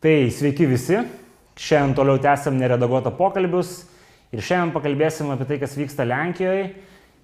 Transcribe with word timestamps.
Tai 0.00 0.30
sveiki 0.32 0.64
visi. 0.64 0.96
Šiandien 1.60 1.92
toliau 1.92 2.16
tęsiam 2.24 2.54
neredaguotą 2.56 3.10
pokalbius 3.18 3.82
ir 4.32 4.40
šiandien 4.40 4.70
pakalbėsim 4.72 5.28
apie 5.28 5.44
tai, 5.44 5.58
kas 5.60 5.74
vyksta 5.76 6.06
Lenkijoje 6.08 6.62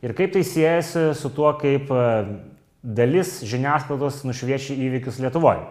ir 0.04 0.12
kaip 0.18 0.34
tai 0.34 0.42
siejasi 0.44 1.06
su 1.16 1.30
tuo, 1.32 1.54
kaip 1.56 1.88
e, 1.88 2.02
dalis 2.84 3.38
žiniasklaidos 3.48 4.18
nušviečia 4.28 4.76
įvykius 4.76 5.22
Lietuvoje. 5.24 5.64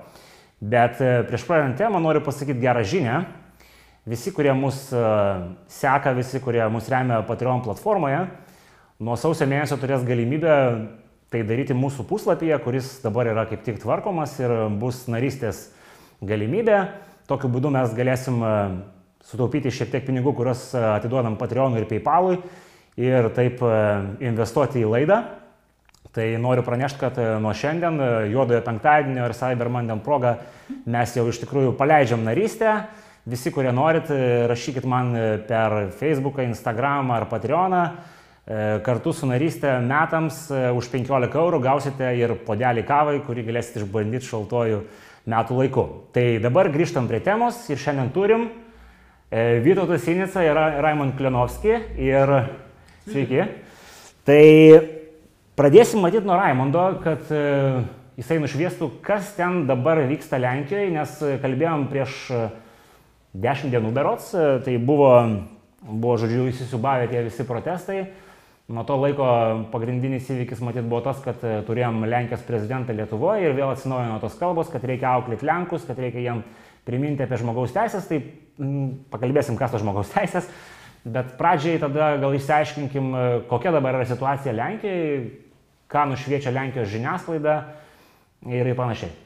Bet 0.66 0.98
e, 0.98 1.12
prieš 1.30 1.46
pradedant 1.46 1.78
temą 1.78 2.02
noriu 2.02 2.24
pasakyti 2.26 2.58
gerą 2.66 2.82
žinią. 2.82 3.22
Visi, 4.10 4.34
kurie 4.34 4.58
mus 4.58 4.88
e, 4.90 5.06
seka, 5.78 6.16
visi, 6.18 6.42
kurie 6.42 6.66
mus 6.74 6.90
remia 6.90 7.22
Patreon 7.30 7.62
platformoje, 7.70 8.26
nuo 8.98 9.14
sausio 9.14 9.46
mėnesio 9.46 9.78
turės 9.78 10.10
galimybę 10.10 10.58
tai 11.30 11.46
daryti 11.46 11.78
mūsų 11.78 12.10
puslapyje, 12.10 12.58
kuris 12.66 12.96
dabar 13.06 13.30
yra 13.30 13.46
kaip 13.46 13.62
tik 13.62 13.84
tvarkomas 13.86 14.40
ir 14.42 14.58
bus 14.82 15.06
narystės 15.06 15.68
galimybė. 16.24 16.80
Tokiu 17.26 17.50
būdu 17.50 17.72
mes 17.74 17.94
galėsim 17.98 18.38
e, 18.46 18.52
sutaupyti 19.26 19.74
šiek 19.74 19.90
tiek 19.90 20.04
pinigų, 20.06 20.36
kuriuos 20.38 20.68
e, 20.76 20.82
atiduodam 21.00 21.40
Patreonui 21.40 21.82
ir 21.82 21.88
PayPalui 21.90 22.38
ir 23.02 23.32
taip 23.34 23.64
e, 23.66 23.80
investuoti 24.28 24.84
į 24.84 24.92
laidą. 24.92 25.24
Tai 26.16 26.28
noriu 26.40 26.64
pranešti, 26.64 27.00
kad 27.02 27.18
nuo 27.44 27.52
šiandien, 27.52 27.98
juodojo 28.32 28.62
penktadienio 28.64 29.26
ir 29.28 29.34
Cybermandien 29.36 30.00
proga, 30.00 30.38
mes 30.88 31.12
jau 31.18 31.26
iš 31.28 31.42
tikrųjų 31.42 31.74
paleidžiam 31.76 32.24
narystę. 32.24 32.78
Visi, 33.28 33.52
kurie 33.52 33.74
norit, 33.76 34.08
rašykit 34.48 34.86
man 34.88 35.12
per 35.50 35.90
Facebooką, 35.98 36.46
Instagramą 36.48 37.18
ar 37.18 37.26
Patreoną. 37.28 37.82
Kartu 38.86 39.12
su 39.18 39.28
narystė 39.28 39.74
metams 39.84 40.46
už 40.54 40.88
15 40.94 41.36
eurų 41.42 41.60
gausite 41.66 42.14
ir 42.16 42.38
podelį 42.48 42.86
kavai, 42.88 43.18
kurį 43.26 43.50
galėsite 43.50 43.82
išbandyti 43.82 44.30
šaltojų 44.30 44.80
metų 45.30 45.58
laiku. 45.60 45.86
Tai 46.14 46.26
dabar 46.44 46.70
grįžtam 46.74 47.10
prie 47.10 47.20
temos 47.24 47.58
ir 47.72 47.80
šiandien 47.82 48.12
turim 48.14 48.48
e, 49.30 49.60
Vytautas 49.66 50.06
Sinica 50.06 50.44
ir 50.46 50.58
Raimond 50.86 51.16
Klenovski 51.18 51.74
ir 52.02 52.34
sveiki. 53.08 53.48
Tai 54.26 54.42
pradėsim 55.58 56.04
matyti 56.06 56.30
nuo 56.30 56.38
Raimondo, 56.38 56.86
kad 57.04 57.32
e, 57.34 57.42
jisai 58.20 58.38
nušviestų, 58.44 58.92
kas 59.06 59.34
ten 59.38 59.66
dabar 59.70 60.04
vyksta 60.06 60.40
Lenkijoje, 60.42 60.94
nes 60.94 61.18
kalbėjom 61.42 61.90
prieš 61.92 62.20
e, 62.30 62.44
dešimt 63.36 63.74
dienų 63.74 63.92
berots, 63.96 64.30
tai 64.64 64.78
buvo, 64.80 65.12
buvo 65.84 66.16
žodžiu, 66.22 66.46
įsisubavę 66.54 67.10
tie 67.12 67.26
visi 67.26 67.44
protestai. 67.48 68.06
Nuo 68.66 68.82
to 68.82 68.96
laiko 68.98 69.26
pagrindinis 69.70 70.26
įvykis 70.34 70.62
matyt 70.66 70.88
buvo 70.90 71.04
tas, 71.06 71.20
kad 71.22 71.44
e, 71.46 71.60
turėjom 71.68 72.00
Lenkijos 72.10 72.46
prezidentą 72.48 72.96
Lietuvoje 72.98 73.46
ir 73.46 73.54
vėl 73.54 73.70
atsinaujino 73.76 74.16
tos 74.24 74.38
kalbos, 74.40 74.72
kad 74.74 74.88
reikia 74.90 75.12
auklėti 75.12 75.46
Lenkus, 75.46 75.86
kad 75.86 76.00
reikia 76.02 76.24
jiem 76.24 76.42
priminti 76.88 77.22
apie 77.22 77.38
žmogaus 77.38 77.76
teisės, 77.76 78.08
tai 78.10 78.24
m, 78.58 78.88
pakalbėsim, 79.14 79.60
kas 79.60 79.76
to 79.76 79.84
žmogaus 79.84 80.10
teisės, 80.16 80.50
bet 81.06 81.36
pradžiai 81.38 81.78
tada 81.84 82.16
gal 82.24 82.34
išsiaiškinkim, 82.40 83.12
e, 83.14 83.28
kokia 83.52 83.76
dabar 83.76 84.00
yra 84.00 84.10
situacija 84.10 84.58
Lenkijoje, 84.58 85.22
ką 85.94 86.08
nušviečia 86.16 86.56
Lenkijos 86.58 86.90
žiniasklaida 86.90 87.60
ir 88.50 88.74
panašiai. 88.74 89.25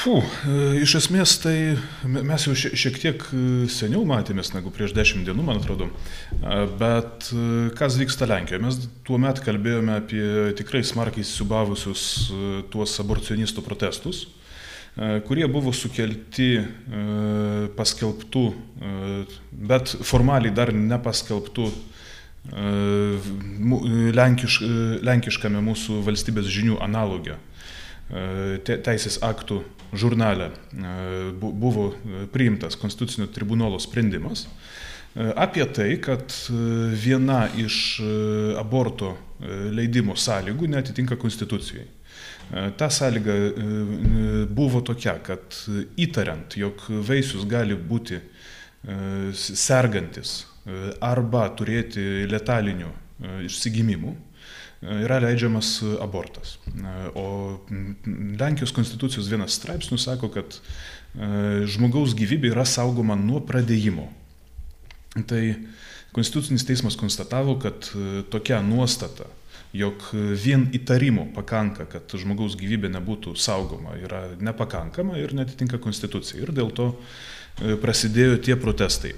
Fū, 0.00 0.14
e, 0.16 0.52
iš 0.80 0.94
esmės 0.96 1.34
tai 1.42 1.74
mes 2.08 2.44
jau 2.46 2.54
šiek 2.56 2.94
tiek 3.02 3.24
e, 3.36 3.40
seniau 3.68 4.06
matėmės 4.08 4.54
negu 4.54 4.70
prieš 4.72 4.94
dešimt 4.96 5.26
dienų, 5.28 5.42
man 5.44 5.58
atrodo. 5.60 5.90
E, 5.90 6.60
bet 6.80 7.28
kas 7.76 7.98
vyksta 8.00 8.24
Lenkijoje? 8.30 8.62
Mes 8.64 8.78
tuo 9.04 9.18
metu 9.20 9.44
kalbėjome 9.44 9.98
apie 9.98 10.22
tikrai 10.56 10.80
smarkiai 10.88 11.20
įsiubavusius 11.26 12.04
tuos 12.72 12.96
aborcionistų 13.02 13.64
protestus, 13.66 14.22
kurie 15.28 15.44
buvo 15.52 15.74
sukelti 15.76 16.48
paskelbtų, 17.76 18.46
bet 19.68 19.92
formaliai 20.00 20.54
dar 20.56 20.72
nepaskelbtų 20.74 21.68
lenkiš, 24.16 24.58
lenkiškame 25.06 25.62
mūsų 25.68 26.00
valstybės 26.08 26.48
žinių 26.50 26.80
analogė 26.88 27.36
teisės 28.66 29.20
aktų 29.22 29.60
žurnale 29.92 30.44
e, 30.44 31.32
buvo 31.32 31.94
priimtas 32.32 32.76
Konstitucinio 32.76 33.26
tribunolo 33.26 33.78
sprendimas 33.78 34.46
e, 35.14 35.32
apie 35.36 35.64
tai, 35.64 35.96
kad 36.02 36.32
e, 36.50 36.54
viena 36.94 37.46
iš 37.58 38.00
aborto 38.60 39.16
leidimo 39.72 40.16
sąlygų 40.16 40.68
netitinka 40.68 41.16
Konstitucijai. 41.16 41.86
Ta 42.76 42.88
sąlyga 42.90 43.32
buvo 44.50 44.80
tokia, 44.82 45.14
kad 45.22 45.54
įtariant, 46.02 46.56
jog 46.58 46.82
vaisius 47.06 47.44
gali 47.48 47.76
būti 47.78 48.18
sergantis 49.38 50.32
arba 51.00 51.44
turėti 51.54 52.26
letalinių 52.28 52.90
išsigimimų, 53.46 54.12
yra 54.80 55.18
leidžiamas 55.20 55.74
abortas. 56.00 56.56
O 57.14 57.60
Lenkijos 58.40 58.72
konstitucijos 58.76 59.28
vienas 59.28 59.58
straipsnių 59.58 59.98
sako, 60.00 60.30
kad 60.32 60.56
e, 60.56 60.60
žmogaus 61.68 62.16
gyvybė 62.16 62.54
yra 62.54 62.64
saugoma 62.68 63.18
nuo 63.18 63.42
pradėjimo. 63.44 64.08
Tai 65.28 65.42
Konstitucinis 66.12 66.66
teismas 66.66 66.96
konstatavo, 66.98 67.58
kad 67.58 67.86
e, 67.94 68.22
tokia 68.30 68.58
nuostata, 68.66 69.28
jog 69.72 70.02
vien 70.42 70.64
įtarimo 70.74 71.28
pakanka, 71.36 71.86
kad 71.86 72.10
žmogaus 72.18 72.56
gyvybė 72.58 72.90
nebūtų 72.90 73.36
saugoma, 73.38 73.94
yra 73.94 74.24
nepakankama 74.42 75.20
ir 75.20 75.36
netitinka 75.38 75.78
konstitucijai. 75.78 76.42
Ir 76.42 76.50
dėl 76.56 76.72
to 76.74 76.88
e, 76.90 77.76
prasidėjo 77.78 78.40
tie 78.42 78.58
protestai. 78.58 79.14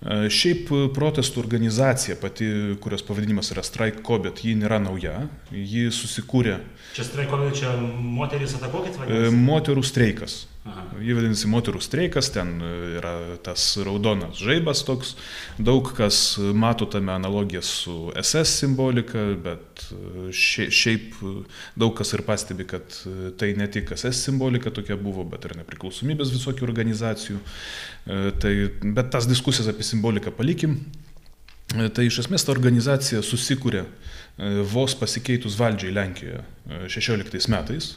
Šiaip 0.00 0.70
protestų 0.96 1.42
organizacija, 1.42 2.14
pati, 2.16 2.46
kurios 2.80 3.02
pavadinimas 3.04 3.50
yra 3.52 3.60
Strike 3.66 4.00
Cobet, 4.06 4.40
ji 4.40 4.54
nėra 4.56 4.78
nauja, 4.80 5.26
ji 5.52 5.90
susikūrė. 5.92 6.56
Čia 6.96 7.04
Strike 7.04 7.28
Cobet, 7.28 7.58
čia 7.60 7.74
moteris 7.76 8.56
atakuokit 8.56 8.96
vadinasi? 8.96 9.36
Moterų 9.44 9.84
streikas. 9.84 10.46
Aha. 10.60 10.82
Jį 11.00 11.14
vadinasi 11.16 11.48
moterų 11.48 11.80
streikas, 11.80 12.28
ten 12.34 12.58
yra 12.98 13.14
tas 13.40 13.62
raudonas 13.80 14.42
žaibas 14.44 14.82
toks, 14.84 15.14
daug 15.56 15.88
kas 15.96 16.36
mato 16.36 16.84
tame 16.90 17.14
analogiją 17.14 17.62
su 17.64 17.94
SS 18.20 18.58
simbolika, 18.60 19.22
bet 19.40 19.86
šiaip 20.36 21.16
daug 21.80 21.94
kas 21.96 22.12
ir 22.12 22.24
pastebi, 22.26 22.66
kad 22.68 22.98
tai 23.40 23.54
ne 23.56 23.70
tik 23.72 23.94
SS 23.96 24.20
simbolika 24.26 24.72
tokia 24.76 24.98
buvo, 25.00 25.24
bet 25.24 25.48
ir 25.48 25.56
nepriklausomybės 25.62 26.34
visokių 26.36 26.68
organizacijų. 26.68 27.40
Tai, 28.44 28.52
bet 28.84 29.10
tas 29.16 29.30
diskusijas 29.30 29.72
apie 29.72 29.86
simboliką 29.88 30.34
palikim. 30.36 30.76
Tai 31.70 32.04
iš 32.04 32.20
esmės 32.26 32.44
ta 32.44 32.52
organizacija 32.52 33.24
susikūrė 33.24 33.86
vos 34.68 34.92
pasikeitus 34.98 35.56
valdžiai 35.56 35.96
Lenkijoje 35.96 36.44
16 36.92 37.48
metais 37.48 37.94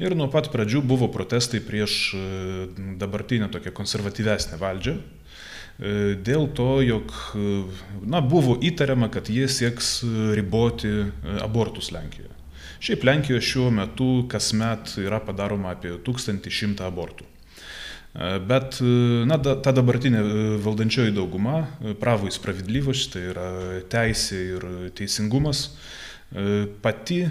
Ir 0.00 0.14
nuo 0.16 0.30
pat 0.32 0.48
pradžių 0.48 0.80
buvo 0.86 1.10
protestai 1.12 1.60
prieš 1.60 1.94
e, 2.16 2.20
dabartinę 3.00 3.50
tokią 3.52 3.72
konservatyvesnę 3.76 4.56
valdžią. 4.60 4.94
E, 4.96 5.92
dėl 6.24 6.48
to, 6.56 6.68
jog 6.80 7.12
e, 7.12 7.48
na, 8.08 8.22
buvo 8.24 8.56
įtariama, 8.64 9.10
kad 9.12 9.28
jie 9.28 9.44
sieks 9.48 9.98
riboti 10.38 10.92
abortus 11.44 11.92
Lenkijoje. 11.92 12.32
Šiaip 12.80 13.04
Lenkijoje 13.04 13.44
šiuo 13.44 13.68
metu 13.76 14.08
kasmet 14.32 14.94
yra 15.02 15.20
padaroma 15.20 15.74
apie 15.76 15.98
1100 16.00 16.86
abortų. 16.88 17.28
Bet 18.48 18.80
na, 19.28 19.36
ta 19.38 19.70
dabartinė 19.70 20.22
valdančioji 20.64 21.12
dauguma, 21.14 21.60
pravo 22.00 22.26
įspravidlyvoš, 22.26 23.02
tai 23.12 23.20
yra 23.30 23.50
teisė 23.92 24.40
ir 24.56 24.64
teisingumas, 24.98 25.60
pati 26.82 27.24
e, 27.24 27.30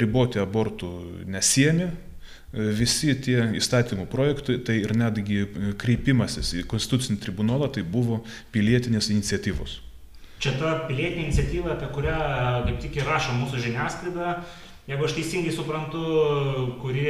riboti 0.00 0.40
abortų 0.42 0.90
nesiemė, 1.32 1.86
e, 1.88 2.68
visi 2.76 3.14
tie 3.24 3.38
įstatymų 3.56 4.04
projektai, 4.12 4.58
tai 4.60 4.76
ir 4.82 4.92
netgi 4.96 5.46
kreipimasis 5.80 6.52
į 6.60 6.66
Konstitucinį 6.68 7.20
tribunolą, 7.22 7.70
tai 7.72 7.82
buvo 7.82 8.22
pilietinės 8.52 9.08
iniciatyvos. 9.14 9.80
Čia 10.44 10.52
ta 10.60 10.74
pilietinė 10.84 11.30
iniciatyva, 11.30 11.78
apie 11.78 11.88
kurią 11.96 12.20
kaip 12.68 12.80
tik 12.84 13.00
ir 13.00 13.08
rašo 13.08 13.32
mūsų 13.38 13.62
žiniasklaida, 13.70 14.36
jeigu 14.86 15.08
aš 15.08 15.16
teisingai 15.16 15.56
suprantu, 15.56 16.04
kuri 16.82 17.08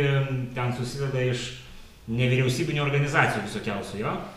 ten 0.54 0.74
susideda 0.78 1.26
iš 1.26 1.56
nevyriausybinio 2.06 2.86
organizacijų 2.86 3.48
visokiausių, 3.48 3.98
jo? 4.04 4.14
E, 4.14 4.35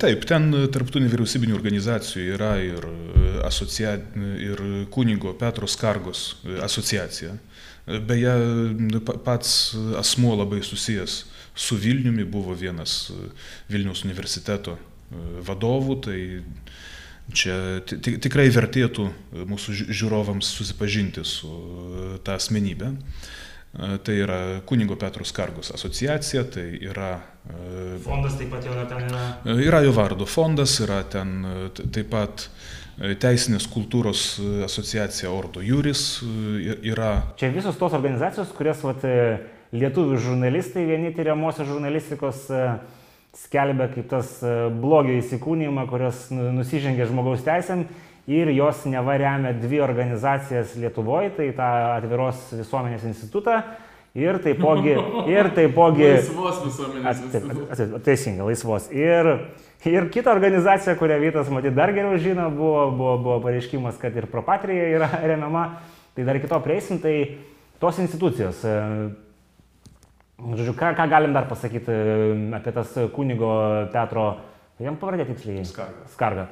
taip, 0.00 0.24
ten 0.28 0.50
tarptų 0.72 1.00
nevyriausybinių 1.04 1.56
organizacijų 1.56 2.34
yra 2.36 2.52
ir, 2.60 2.84
e, 2.84 3.28
asocia... 3.48 3.96
ir 4.40 4.60
kunigo 4.92 5.32
Petro 5.40 5.68
Skargos 5.70 6.34
e, 6.44 6.58
asociacija. 6.64 7.36
Beje, 7.84 8.34
pats 9.24 9.74
asmuo 10.00 10.32
labai 10.38 10.62
susijęs 10.64 11.18
su 11.54 11.76
Vilniumi 11.76 12.24
buvo 12.24 12.54
vienas 12.56 13.12
Vilniaus 13.68 14.06
universiteto 14.06 14.78
vadovų, 15.44 15.98
tai 16.06 16.18
čia 17.36 17.56
tikrai 17.84 18.48
vertėtų 18.52 19.04
mūsų 19.52 19.76
žiūrovams 19.92 20.48
susipažinti 20.56 21.26
su 21.28 21.52
tą 22.24 22.38
asmenybę. 22.40 22.94
Tai 23.74 24.14
yra 24.14 24.38
Kunigo 24.66 24.94
Petros 24.94 25.32
Kargos 25.34 25.72
asociacija, 25.74 26.44
tai 26.46 26.68
yra... 26.78 27.16
Fondas 28.04 28.36
taip 28.38 28.52
pat 28.54 28.62
jau 28.62 28.76
ten 28.86 29.08
yra. 29.08 29.24
Yra 29.64 29.80
jo 29.82 29.90
vardo 29.96 30.28
fondas, 30.30 30.76
yra 30.84 31.00
ten 31.10 31.42
taip 31.90 32.12
pat 32.12 32.46
Teisinės 32.94 33.66
kultūros 33.66 34.36
asociacija 34.68 35.32
Ordo 35.34 35.58
Juris 35.64 36.22
yra. 36.86 37.34
Čia 37.40 37.50
visos 37.50 37.74
tos 37.80 37.96
organizacijos, 37.98 38.52
kurias 38.54 38.84
vat, 38.86 39.02
lietuvių 39.74 40.20
žurnalistai, 40.22 40.86
vieni 40.86 41.10
tyriamosios 41.16 41.66
žurnalistikos 41.66 42.44
skelbia 43.34 43.88
kaip 43.90 44.06
tas 44.12 44.36
blogio 44.78 45.18
įsikūnymą, 45.18 45.88
kurios 45.90 46.28
nu, 46.30 46.52
nusižengia 46.60 47.08
žmogaus 47.10 47.42
teisėm 47.42 47.88
ir 48.26 48.50
jos 48.56 48.84
neva 48.88 49.16
remia 49.20 49.52
dvi 49.52 49.80
organizacijas 49.84 50.76
Lietuvoje, 50.80 51.32
tai 51.36 51.50
tą 51.56 51.70
atviros 51.94 52.46
visuomenės 52.56 53.04
institutą 53.10 53.58
ir 54.14 54.38
taipogi... 54.42 54.94
Ir 55.34 55.50
taipogi 55.56 56.06
laisvos 56.06 56.62
visuomenės 56.64 57.24
institutą. 57.26 57.98
Teisingai, 58.06 58.46
laisvos. 58.48 58.86
Ir, 58.94 59.30
ir 59.90 60.08
kita 60.14 60.32
organizacija, 60.32 60.96
kurią 61.00 61.18
Vytas 61.22 61.50
matyt 61.52 61.76
dar 61.76 61.92
geriau 61.96 62.16
žino, 62.20 62.48
buvo, 62.54 62.86
buvo, 62.94 63.18
buvo 63.26 63.40
pareiškimas, 63.44 63.98
kad 64.00 64.16
ir 64.16 64.28
propatrija 64.32 64.88
yra 64.94 65.10
remiama. 65.32 65.66
Tai 66.14 66.24
dar 66.28 66.38
kito 66.38 66.60
prieisim, 66.62 67.00
tai 67.02 67.16
tos 67.82 67.98
institucijos. 67.98 68.62
Žodžiu, 70.44 70.74
ką, 70.78 70.94
ką 70.96 71.06
galim 71.10 71.34
dar 71.34 71.46
pasakyti 71.50 71.94
apie 72.56 72.72
tas 72.74 72.94
kunigo 73.14 73.50
teatro, 73.92 74.28
jam 74.82 74.96
pavardė 75.00 75.28
tiksliai? 75.30 75.66
Skarga. 75.66 76.08
Skarga. 76.14 76.48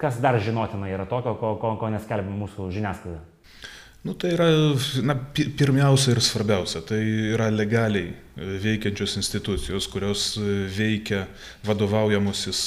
Kas 0.00 0.20
dar 0.20 0.36
žinotina 0.42 0.90
yra 0.92 1.06
tokio, 1.08 1.36
ko, 1.40 1.54
ko, 1.60 1.72
ko 1.80 1.88
neskelbia 1.92 2.34
mūsų 2.36 2.68
žiniasklaida? 2.74 3.22
Nu, 4.06 4.12
tai 4.14 4.34
yra, 4.36 4.46
na, 5.02 5.16
pirmiausia 5.34 6.12
ir 6.14 6.20
svarbiausia, 6.22 6.82
tai 6.86 7.00
yra 7.32 7.48
legaliai 7.50 8.12
veikiančios 8.36 9.16
institucijos, 9.18 9.88
kurios 9.90 10.28
veikia 10.76 11.24
vadovaujamusis 11.66 12.60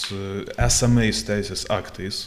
esamais 0.57 1.21
teisės 1.29 1.63
aktais 1.71 2.25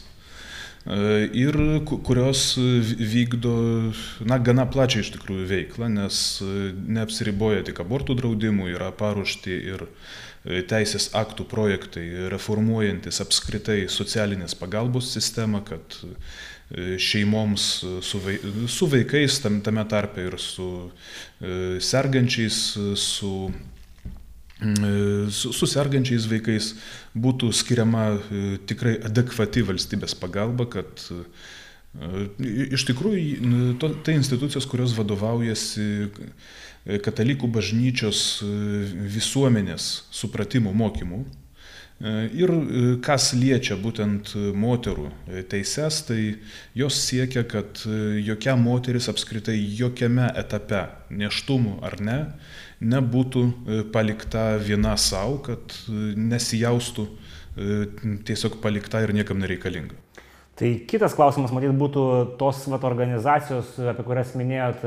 ir 0.87 1.55
kurios 1.87 2.57
vykdo, 2.59 3.93
na, 4.27 4.39
gana 4.39 4.67
plačiai 4.67 5.05
iš 5.05 5.13
tikrųjų 5.15 5.47
veiklą, 5.47 5.89
nes 5.93 6.43
neapsiriboja 6.73 7.63
tik 7.69 7.81
abortų 7.85 8.17
draudimų, 8.19 8.73
yra 8.75 8.91
paruošti 8.91 9.53
ir 9.75 9.87
teisės 10.43 11.11
aktų 11.15 11.47
projektai 11.50 12.06
reformuojantis 12.33 13.21
apskritai 13.23 13.85
socialinės 13.91 14.56
pagalbos 14.59 15.12
sistemą, 15.15 15.62
kad 15.67 15.99
šeimoms 16.99 17.67
su, 18.03 18.21
vai, 18.25 18.39
su 18.71 18.89
vaikais, 18.91 19.39
tam, 19.44 19.61
tame 19.65 19.85
tarpe 19.89 20.25
ir 20.27 20.39
su 20.41 20.69
sergančiais, 21.85 22.59
su, 22.99 23.33
su, 25.31 25.53
su 25.53 25.69
sergančiais 25.69 26.27
vaikais 26.31 26.73
būtų 27.15 27.53
skiriama 27.55 28.06
tikrai 28.67 28.97
adekvati 29.05 29.67
valstybės 29.69 30.17
pagalba, 30.19 30.67
kad 30.73 31.06
iš 32.73 32.87
tikrųjų 32.89 33.77
tai 34.06 34.17
institucijos, 34.17 34.65
kurios 34.67 34.97
vadovaujasi 34.97 36.09
katalikų 36.82 37.49
bažnyčios 37.52 38.43
visuomenės 38.43 39.93
supratimų 40.11 40.73
mokymų. 40.75 41.23
Ir 42.34 42.50
kas 43.06 43.29
liečia 43.38 43.76
būtent 43.79 44.32
moterų 44.58 45.06
teises, 45.52 46.00
tai 46.08 46.19
jos 46.75 46.96
siekia, 46.99 47.44
kad 47.46 47.84
jokia 48.19 48.56
moteris 48.58 49.06
apskritai 49.12 49.55
jokiame 49.79 50.26
etape, 50.34 50.81
neštumų 51.14 51.76
ar 51.87 52.00
ne, 52.02 52.19
nebūtų 52.82 53.44
palikta 53.94 54.56
viena 54.58 54.96
savo, 54.99 55.38
kad 55.46 55.76
nesijaustų 56.19 57.06
tiesiog 58.26 58.58
palikta 58.64 59.05
ir 59.05 59.14
niekam 59.14 59.38
nereikalinga. 59.38 59.94
Tai 60.58 60.73
kitas 60.90 61.14
klausimas, 61.14 61.55
matyt, 61.55 61.70
būtų 61.79 62.02
tos 62.40 62.67
vat, 62.67 62.82
organizacijos, 62.84 63.76
apie 63.93 64.02
kurias 64.05 64.34
minėjot, 64.34 64.82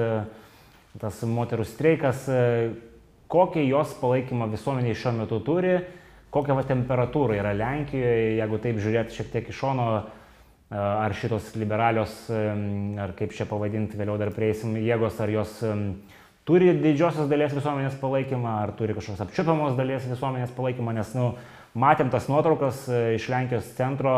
tas 1.02 1.22
moterų 1.28 1.66
streikas, 1.68 2.26
kokį 3.32 3.66
jos 3.68 3.96
palaikymą 4.00 4.48
visuomeniai 4.52 4.98
šiuo 4.98 5.16
metu 5.20 5.40
turi, 5.44 5.80
kokia 6.34 6.58
va 6.58 6.66
temperatūra 6.68 7.40
yra 7.40 7.56
Lenkijoje, 7.56 8.36
jeigu 8.40 8.60
taip 8.64 8.80
žiūrėti 8.84 9.18
šiek 9.18 9.32
tiek 9.34 9.50
iš 9.52 9.60
šono, 9.64 9.88
ar 10.76 11.14
šitos 11.16 11.54
liberalios, 11.60 12.14
ar 12.32 13.14
kaip 13.18 13.36
čia 13.36 13.48
pavadinti, 13.50 13.98
vėliau 14.00 14.18
dar 14.20 14.34
prieisim, 14.36 14.76
jėgos, 14.82 15.20
ar 15.24 15.32
jos 15.32 15.60
turi 16.46 16.74
didžiosios 16.82 17.30
dalies 17.32 17.54
visuomenės 17.56 17.98
palaikymą, 18.02 18.56
ar 18.66 18.74
turi 18.78 18.96
kažkokios 18.98 19.24
apčiupiamos 19.28 19.78
dalies 19.78 20.08
visuomenės 20.10 20.54
palaikymą, 20.58 20.96
nes, 20.98 21.14
nu, 21.18 21.34
matėm 21.78 22.12
tas 22.14 22.30
nuotraukas 22.32 22.86
iš 23.18 23.30
Lenkijos 23.32 23.76
centro, 23.78 24.16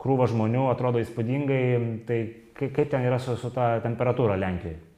krūva 0.00 0.30
žmonių 0.30 0.70
atrodo 0.70 1.02
įspūdingai, 1.02 1.64
tai 2.08 2.22
kaip 2.60 2.86
ten 2.92 3.04
yra 3.04 3.20
su, 3.20 3.36
su 3.40 3.52
ta 3.54 3.74
temperatūra 3.84 4.38
Lenkijoje? 4.40 4.89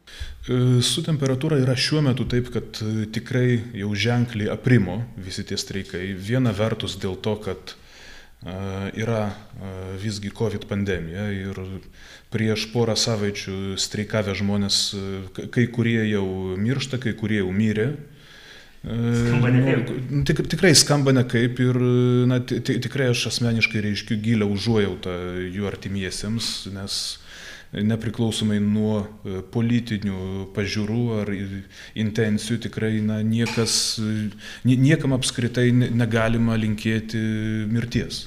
Su 0.82 1.04
temperatūra 1.06 1.60
yra 1.62 1.76
šiuo 1.78 2.00
metu 2.02 2.26
taip, 2.26 2.50
kad 2.54 2.80
tikrai 3.14 3.60
jau 3.78 3.92
ženkliai 3.94 4.50
aprimo 4.50 4.98
visi 5.16 5.44
tie 5.46 5.58
streikai. 5.60 6.08
Viena 6.18 6.50
vertus 6.56 6.96
dėl 6.98 7.14
to, 7.22 7.36
kad 7.44 7.76
yra 8.98 9.30
visgi 10.02 10.32
COVID 10.34 10.66
pandemija 10.66 11.28
ir 11.30 11.60
prieš 12.32 12.66
porą 12.72 12.96
savaičių 12.98 13.76
streikavę 13.78 14.34
žmonės, 14.34 14.78
kai 15.54 15.68
kurie 15.70 16.00
jau 16.10 16.26
miršta, 16.58 16.98
kai 16.98 17.14
kurie 17.14 17.38
jau 17.38 17.52
mirė. 17.54 17.92
Skamba 18.82 19.52
nekaip. 19.54 19.90
Tik, 20.26 20.40
tikrai 20.56 20.72
skamba 20.74 21.14
nekaip 21.14 21.60
ir 21.62 21.76
na, 22.26 22.40
tikrai 22.42 23.12
aš 23.12 23.28
asmeniškai 23.30 23.84
reiškiu 23.84 24.18
gilę 24.24 24.48
užuojautą 24.50 25.14
jų 25.54 25.68
artimiesiems, 25.70 26.48
nes 26.74 26.96
nepriklausomai 27.72 28.58
nuo 28.60 29.00
politinių 29.52 30.48
pažiūrų 30.56 31.04
ar 31.22 31.32
intencijų, 31.32 32.58
tikrai 32.66 32.98
na, 33.04 33.22
niekas, 33.24 33.74
niekam 34.68 35.16
apskritai 35.16 35.70
negalima 35.72 36.58
linkėti 36.60 37.22
mirties. 37.72 38.26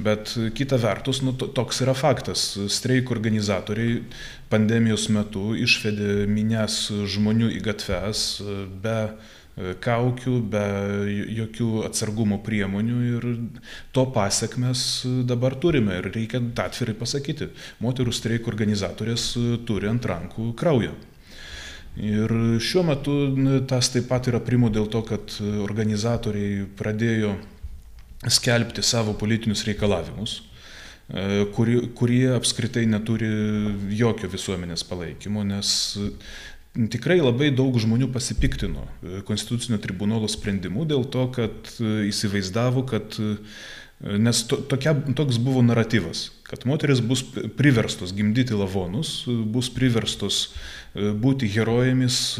Bet 0.00 0.32
kita 0.56 0.78
vertus, 0.80 1.20
nu, 1.20 1.34
toks 1.36 1.82
yra 1.84 1.92
faktas. 1.92 2.54
Streiko 2.72 3.12
organizatoriai 3.12 3.98
pandemijos 4.50 5.10
metu 5.12 5.52
išvedė 5.60 6.24
minės 6.30 6.86
žmonių 6.88 7.50
į 7.58 7.60
gatves 7.66 8.24
be 8.80 8.96
kaukių, 9.84 10.34
be 10.52 10.64
jokių 11.40 11.68
atsargumo 11.88 12.40
priemonių 12.46 12.98
ir 13.10 13.28
to 13.94 14.06
pasiekmes 14.14 15.04
dabar 15.28 15.56
turime 15.60 15.98
ir 16.00 16.10
reikia 16.14 16.42
atvirai 16.64 16.96
pasakyti. 16.98 17.50
Moterų 17.84 18.14
streiko 18.16 18.52
organizatorės 18.52 19.32
turi 19.68 19.90
ant 19.90 20.06
rankų 20.08 20.52
kraujo. 20.58 20.96
Ir 22.00 22.32
šiuo 22.62 22.84
metu 22.86 23.14
tas 23.68 23.90
taip 23.92 24.06
pat 24.08 24.28
yra 24.30 24.38
primo 24.40 24.70
dėl 24.72 24.86
to, 24.92 25.02
kad 25.04 25.34
organizatoriai 25.64 26.62
pradėjo 26.78 27.34
skelbti 28.30 28.84
savo 28.84 29.16
politinius 29.18 29.64
reikalavimus, 29.66 30.36
kurie, 31.56 31.80
kurie 31.98 32.28
apskritai 32.36 32.84
neturi 32.86 33.30
jokio 33.98 34.30
visuomenės 34.30 34.84
palaikymo, 34.86 35.42
nes 35.48 35.72
Tikrai 36.70 37.18
labai 37.18 37.50
daug 37.50 37.74
žmonių 37.82 38.12
pasipiktino 38.14 38.84
Konstitucinio 39.26 39.80
tribunolo 39.82 40.28
sprendimu 40.30 40.84
dėl 40.86 41.02
to, 41.10 41.26
kad 41.34 41.72
įsivaizdavo, 41.82 42.84
kad 42.86 43.18
Nes 44.00 44.38
to, 44.48 44.56
tokia, 44.56 44.94
toks 45.12 45.36
buvo 45.36 45.60
naratyvas, 45.60 46.30
kad 46.48 46.62
moteris 46.64 47.02
bus 47.04 47.20
priverstos 47.58 48.14
gimdyti 48.16 48.56
lavonus, 48.56 49.26
bus 49.28 49.68
priverstos 49.76 50.54
būti 50.96 51.50
herojomis, 51.52 52.38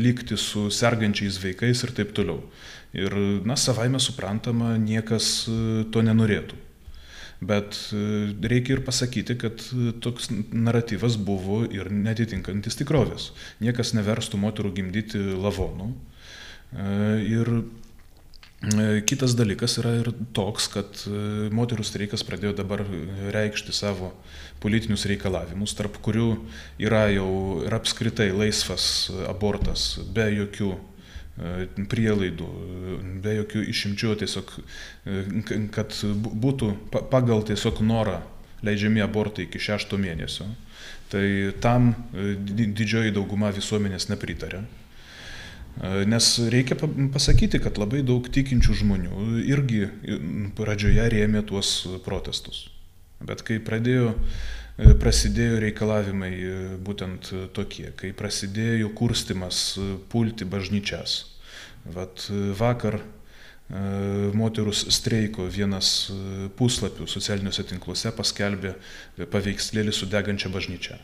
likti 0.00 0.38
su 0.40 0.70
sergančiais 0.72 1.36
vaikais 1.42 1.84
ir 1.84 1.92
taip 1.98 2.14
toliau. 2.16 2.40
Ir, 2.96 3.12
na, 3.44 3.52
savaime 3.60 4.00
suprantama, 4.00 4.78
niekas 4.80 5.44
to 5.92 6.04
nenorėtų. 6.08 6.56
Bet 7.42 7.76
e, 7.92 8.32
reikia 8.46 8.76
ir 8.76 8.82
pasakyti, 8.86 9.36
kad 9.38 9.62
e, 9.74 9.92
toks 10.04 10.30
naratyvas 10.52 11.16
buvo 11.20 11.62
ir 11.66 11.90
netitinkantis 11.92 12.78
tikrovės. 12.80 13.32
Niekas 13.64 13.94
neverstų 13.96 14.40
moterų 14.40 14.74
gimdyti 14.78 15.22
lavonų. 15.42 15.90
E, 16.74 16.92
ir 17.34 17.56
kitas 19.04 19.34
dalykas 19.36 19.74
yra 19.82 19.90
ir 19.98 20.06
toks, 20.32 20.70
kad 20.72 21.02
moterų 21.52 21.84
streikas 21.84 22.22
pradėjo 22.24 22.54
dabar 22.62 22.80
reikšti 23.34 23.74
savo 23.76 24.14
politinius 24.62 25.04
reikalavimus, 25.10 25.74
tarp 25.76 25.98
kurių 26.00 26.30
yra 26.80 27.02
jau 27.12 27.28
ir 27.66 27.76
apskritai 27.76 28.30
laisvas 28.32 28.86
abortas 29.28 29.98
be 30.16 30.30
jokių 30.32 30.70
prielaidų, 31.90 32.48
be 33.24 33.32
jokių 33.40 33.64
išimčių, 33.72 34.12
tiesiog, 34.22 34.52
kad 35.74 35.96
būtų 36.44 36.70
pagal 37.10 37.42
tiesiog 37.48 37.82
norą 37.82 38.20
leidžiami 38.64 39.02
abortai 39.04 39.48
iki 39.48 39.60
šešto 39.60 39.98
mėnesio. 40.00 40.46
Tai 41.12 41.26
tam 41.62 41.92
didžioji 42.14 43.12
dauguma 43.14 43.50
visuomenės 43.54 44.08
nepritarė. 44.10 44.62
Nes 46.06 46.28
reikia 46.54 46.78
pasakyti, 46.78 47.58
kad 47.62 47.78
labai 47.82 48.04
daug 48.06 48.26
tikinčių 48.30 48.76
žmonių 48.78 49.24
irgi 49.50 49.88
pradžioje 50.54 51.08
rėmė 51.10 51.42
tuos 51.50 51.80
protestus. 52.06 52.68
Bet 53.24 53.42
kai 53.46 53.58
pradėjo, 53.62 54.14
prasidėjo 54.76 55.60
reikalavimai 55.62 56.32
būtent 56.82 57.30
tokie, 57.54 57.92
kai 57.96 58.12
prasidėjo 58.16 58.90
kurstimas 58.98 59.78
pulti 60.10 60.44
bažnyčias. 60.44 61.20
Vat 61.94 62.26
vakar 62.58 62.98
moterų 64.34 64.74
streiko 64.74 65.46
vienas 65.48 66.10
puslapių 66.58 67.06
socialiniuose 67.08 67.64
tinkluose 67.70 68.12
paskelbė 68.16 68.74
paveikslėlį 69.32 69.94
su 69.94 70.10
degančia 70.10 70.50
bažnyčia. 70.52 70.98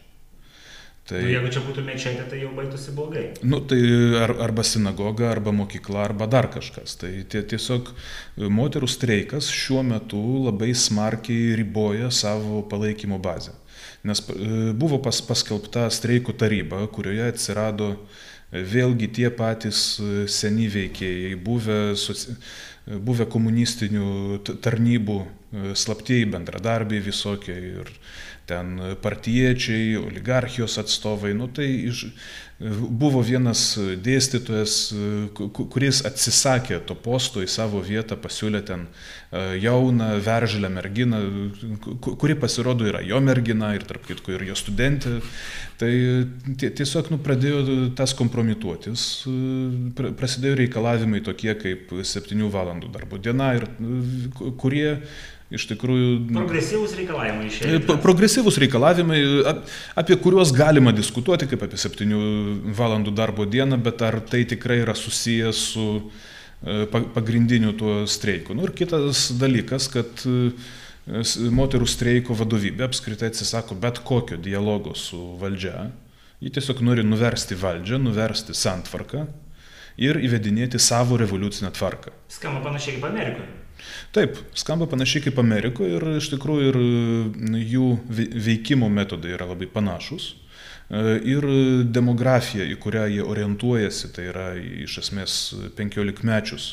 Tai, 1.11 1.19
nu, 1.25 1.31
jeigu 1.33 1.49
čia 1.51 1.61
būtų 1.65 1.83
mečetė, 1.83 2.25
tai 2.31 2.39
jau 2.39 2.51
baigtųsi 2.55 2.93
blogai. 2.95 3.23
Nu, 3.43 3.59
tai 3.67 3.81
ar, 4.21 4.31
arba 4.45 4.63
sinagoga, 4.63 5.31
arba 5.33 5.51
mokykla, 5.57 6.05
arba 6.05 6.29
dar 6.31 6.47
kažkas. 6.53 6.95
Tai 7.01 7.11
tie, 7.33 7.41
tiesiog 7.51 7.91
moterų 8.39 8.87
streikas 8.91 9.49
šiuo 9.51 9.83
metu 9.89 10.21
labai 10.45 10.71
smarkiai 10.77 11.57
riboja 11.59 12.13
savo 12.15 12.61
palaikymo 12.71 13.19
bazę. 13.19 13.57
Nes 14.07 14.23
buvo 14.81 15.01
pas, 15.05 15.19
paskelbta 15.21 15.89
streikų 15.93 16.33
taryba, 16.41 16.87
kurioje 16.95 17.27
atsirado 17.35 17.91
vėlgi 18.51 19.11
tie 19.19 19.29
patys 19.31 20.01
seni 20.33 20.71
veikėjai, 20.73 21.35
buvę, 21.45 21.81
buvę 23.07 23.27
komunistinių 23.31 24.41
tarnybų 24.65 25.19
slaptieji 25.77 26.31
bendradarbiai 26.33 27.03
visokie 27.05 27.55
ir 27.75 27.93
ten 28.51 28.77
partiečiai, 29.03 29.97
oligarchijos 30.01 30.79
atstovai. 30.83 31.33
Nu, 31.39 31.47
tai 31.55 31.69
iš, 31.91 32.09
buvo 32.61 33.23
vienas 33.25 33.63
dėstytojas, 34.05 34.75
kuris 35.73 36.03
atsisakė 36.05 36.83
to 36.85 36.97
posto 36.99 37.41
į 37.41 37.49
savo 37.49 37.81
vietą, 37.85 38.19
pasiūlė 38.21 38.61
ten 38.69 38.85
e, 38.85 39.45
jauną, 39.63 40.11
veržlę 40.27 40.69
merginą, 40.73 41.23
kuri 42.05 42.37
pasirodo 42.37 42.85
yra 42.91 43.01
jo 43.07 43.23
mergina 43.25 43.73
ir 43.79 43.87
tarp 43.89 44.05
kitko 44.11 44.37
ir 44.37 44.45
jo 44.51 44.59
studentė. 44.59 45.17
Tai 45.81 45.91
tiesiog 46.61 47.09
nu, 47.15 47.23
pradėjo 47.25 47.65
tas 47.97 48.13
kompromituotis, 48.19 49.09
prasidėjo 49.97 50.61
reikalavimai 50.61 51.25
tokie 51.25 51.55
kaip 51.57 51.95
7 51.97 52.49
valandų 52.53 52.93
darbo 52.93 53.17
diena 53.17 53.55
ir 53.57 53.71
kurie 54.61 54.99
iš 55.51 55.67
tikrųjų. 55.73 56.11
Progresyvūs 56.31 56.95
reikalavimai 56.99 57.47
išėjo. 57.51 57.81
Progresyvūs 58.03 58.59
reikalavimai, 58.63 59.21
apie 59.99 60.19
kuriuos 60.23 60.53
galima 60.57 60.95
diskutuoti 60.95 61.49
kaip 61.51 61.65
apie 61.67 61.81
7 61.81 62.75
valandų 62.79 63.15
darbo 63.19 63.47
dieną, 63.51 63.81
bet 63.83 64.05
ar 64.07 64.21
tai 64.23 64.45
tikrai 64.51 64.81
yra 64.85 64.95
susijęs 64.99 65.65
su 65.73 65.87
e, 65.99 66.85
pagrindiniu 66.91 67.75
tuo 67.79 67.97
streiku. 68.11 68.55
Nu, 68.55 68.69
ir 68.69 68.75
kitas 68.79 69.29
dalykas, 69.41 69.91
kad 69.93 70.23
e, 70.31 70.53
moterų 71.51 71.89
streiko 71.91 72.37
vadovybė 72.39 72.87
apskritai 72.87 73.33
atsisako 73.33 73.79
bet 73.81 74.03
kokio 74.07 74.39
dialogo 74.39 74.95
su 74.95 75.19
valdžia. 75.41 75.89
Ji 76.41 76.55
tiesiog 76.57 76.79
nori 76.87 77.03
nuversti 77.05 77.59
valdžią, 77.59 77.99
nuversti 78.01 78.55
santvarką 78.57 79.27
ir 80.01 80.17
įvedinėti 80.25 80.79
savo 80.81 81.19
revoliucinę 81.21 81.69
tvarką. 81.77 82.15
Skamba 82.33 82.63
panašiai 82.65 82.97
kaip 82.97 83.11
Amerikoje. 83.11 83.51
Taip, 84.17 84.39
skamba 84.59 84.89
panašiai 84.91 85.29
kaip 85.29 85.39
Amerikoje 85.43 85.97
ir 85.97 86.07
iš 86.19 86.31
tikrųjų 86.35 86.71
ir 86.71 86.79
jų 87.75 87.89
veikimo 88.47 88.91
metodai 88.93 89.37
yra 89.37 89.49
labai 89.51 89.71
panašus. 89.71 90.35
E, 90.91 91.21
ir 91.31 91.47
demografija, 91.95 92.67
į 92.67 92.77
kurią 92.83 93.05
jie 93.13 93.23
orientuojasi, 93.23 94.11
tai 94.17 94.27
yra 94.33 94.49
iš 94.59 94.99
esmės 95.05 95.37
15 95.79 96.25
mečius 96.27 96.73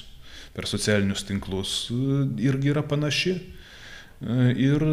per 0.56 0.66
socialinius 0.66 1.26
tinklus, 1.28 1.76
e, 1.94 2.24
irgi 2.48 2.74
yra 2.74 2.82
panaši. 2.82 3.36
E, 3.38 4.50
ir 4.58 4.88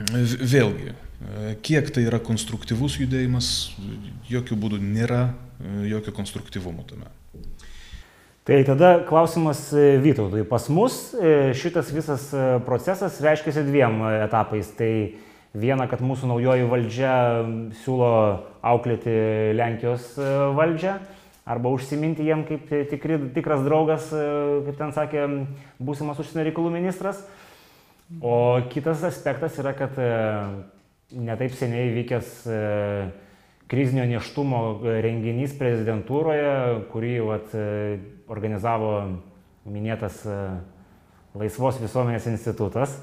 vėlgi, 0.00 0.94
kiek 1.62 1.90
tai 1.94 2.06
yra 2.08 2.18
konstruktyvus 2.24 2.96
judėjimas, 3.02 3.50
jokių 4.30 4.56
būdų 4.56 4.78
nėra 4.80 5.26
jokio 5.84 6.14
konstruktyvumo 6.16 6.86
tame. 6.88 7.10
Tai 8.50 8.64
tada 8.64 9.04
klausimas 9.06 9.72
e, 9.72 9.96
Vytautui. 10.02 10.42
Pas 10.42 10.64
mus 10.66 11.14
e, 11.14 11.52
šitas 11.54 11.92
visas 11.94 12.24
e, 12.34 12.58
procesas 12.66 13.20
reiškia 13.22 13.62
dviem 13.62 14.02
etapais. 14.24 14.72
Tai 14.74 14.88
viena, 15.54 15.86
kad 15.86 16.02
mūsų 16.02 16.32
naujoji 16.32 16.66
valdžia 16.66 17.12
siūlo 17.84 18.10
auklėti 18.72 19.14
Lenkijos 19.54 20.18
valdžią 20.58 20.96
arba 21.46 21.70
užsiminti 21.70 22.26
jiem 22.26 22.42
kaip 22.50 22.66
tikri, 22.90 23.20
tikras 23.38 23.62
draugas, 23.62 24.10
kaip 24.10 24.74
ten 24.82 24.90
sakė 24.98 25.30
būsimas 25.78 26.18
užsienio 26.18 26.50
reikalų 26.50 26.74
ministras. 26.74 27.22
O 28.18 28.58
kitas 28.74 29.06
aspektas 29.06 29.62
yra, 29.62 29.78
kad 29.78 29.94
netaip 31.14 31.54
seniai 31.54 31.94
vykęs 32.02 32.38
krizinio 33.70 34.10
neštumo 34.10 34.80
renginys 34.82 35.54
prezidentūroje, 35.58 36.54
kurį 36.90 37.18
vat, 37.28 37.52
organizavo 38.30 38.92
minėtas 39.70 40.22
e, 40.26 40.36
Laisvos 41.40 41.78
visuomenės 41.82 42.26
institutas. 42.30 42.96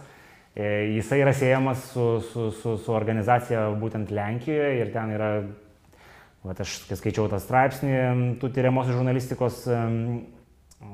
E, 0.57 0.97
jisai 0.97 1.21
yra 1.21 1.33
siejamas 1.35 1.83
su, 1.93 2.07
su, 2.31 2.49
su, 2.55 2.75
su 2.81 2.95
organizacija 2.95 3.67
būtent 3.79 4.11
Lenkijoje 4.11 4.81
ir 4.81 4.91
ten 4.95 5.13
yra, 5.15 5.31
vat, 6.47 6.63
aš 6.63 6.79
kai 6.89 6.97
skaičiau 6.99 7.29
tą 7.31 7.39
straipsnį, 7.43 7.93
tų 8.41 8.51
tyriamosios 8.55 8.97
žurnalistikos 8.97 9.61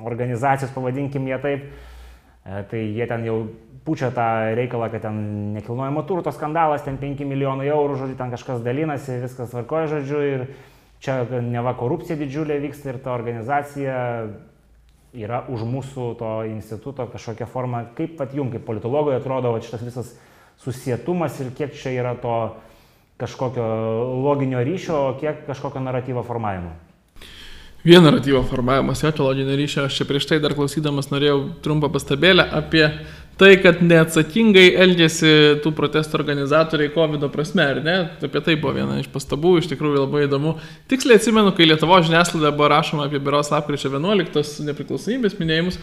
organizacijos, 0.03 0.71
pavadinkim 0.75 1.27
jie 1.27 1.39
taip, 1.43 1.69
e, 2.43 2.63
tai 2.69 2.83
jie 2.83 3.07
ten 3.09 3.25
jau 3.27 3.37
pučia 3.83 4.11
tą 4.15 4.27
reikalą, 4.55 4.89
kad 4.91 5.03
ten 5.03 5.17
nekilnojamo 5.57 6.05
turto 6.07 6.31
skandalas, 6.31 6.85
ten 6.85 6.97
5 7.01 7.25
milijonai 7.27 7.67
eurų, 7.71 7.97
žodžiu, 7.99 8.19
ten 8.19 8.31
kažkas 8.31 8.63
dalinasi, 8.63 9.19
viskas 9.23 9.51
tvarkoja, 9.51 9.89
žodžiu, 9.97 10.21
ir 10.23 10.45
čia 11.03 11.21
neva 11.43 11.75
korupcija 11.75 12.17
didžiulė 12.19 12.61
vyksta 12.63 12.93
ir 12.93 12.99
ta 13.03 13.13
organizacija 13.17 13.95
yra 15.13 15.43
už 15.51 15.65
mūsų 15.69 16.05
to 16.19 16.29
instituto 16.49 17.05
kažkokia 17.11 17.47
forma. 17.49 17.83
Kaip 17.97 18.15
pat 18.17 18.33
jums, 18.33 18.55
kaip 18.55 18.65
politologui, 18.65 19.17
atrodo 19.17 19.51
va, 19.53 19.61
šitas 19.61 19.83
visas 19.85 20.13
susietumas 20.63 21.37
ir 21.43 21.51
kiek 21.57 21.75
čia 21.77 21.93
yra 21.99 22.15
to 22.19 22.37
kažkokio 23.21 23.67
loginio 24.23 24.63
ryšio, 24.65 24.95
o 25.11 25.13
kiek 25.19 25.45
kažkokio 25.47 25.83
naratyvo 25.83 26.23
formavimo? 26.25 26.73
Vien 27.83 28.03
naratyvo 28.03 28.39
formavimas, 28.47 29.03
jokio 29.03 29.27
loginio 29.27 29.57
ryšio. 29.59 29.85
Aš 29.89 29.99
čia 29.99 30.07
prieš 30.07 30.29
tai 30.29 30.39
dar 30.39 30.55
klausydamas 30.55 31.11
norėjau 31.11 31.39
trumpą 31.65 31.91
pastabėlę 31.91 32.45
apie 32.55 32.85
tai, 33.41 33.51
kad 33.63 33.81
neatsakingai 33.83 34.65
elgėsi 34.85 35.33
tų 35.63 35.73
protestų 35.77 36.19
organizatoriai 36.19 36.91
COVID 36.93 37.27
prasme, 37.33 37.65
ar 37.75 37.81
ne? 37.85 37.97
Apie 38.23 38.41
tai 38.45 38.55
buvo 38.59 38.75
viena 38.77 38.99
iš 39.01 39.09
pastabų, 39.13 39.57
iš 39.59 39.69
tikrųjų 39.73 40.05
labai 40.05 40.25
įdomu. 40.27 40.55
Tiksliai 40.91 41.19
atsimenu, 41.19 41.53
kai 41.57 41.67
Lietuvo 41.69 41.99
žiniasklaida 42.05 42.53
buvo 42.53 42.71
rašoma 42.73 43.07
apie 43.09 43.21
Biros 43.23 43.51
lapkričio 43.53 43.91
11 43.93 44.67
nepriklausomybės 44.69 45.39
minėjimus 45.41 45.79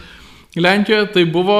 Lenkijoje, 0.59 1.11
tai 1.15 1.25
buvo 1.31 1.59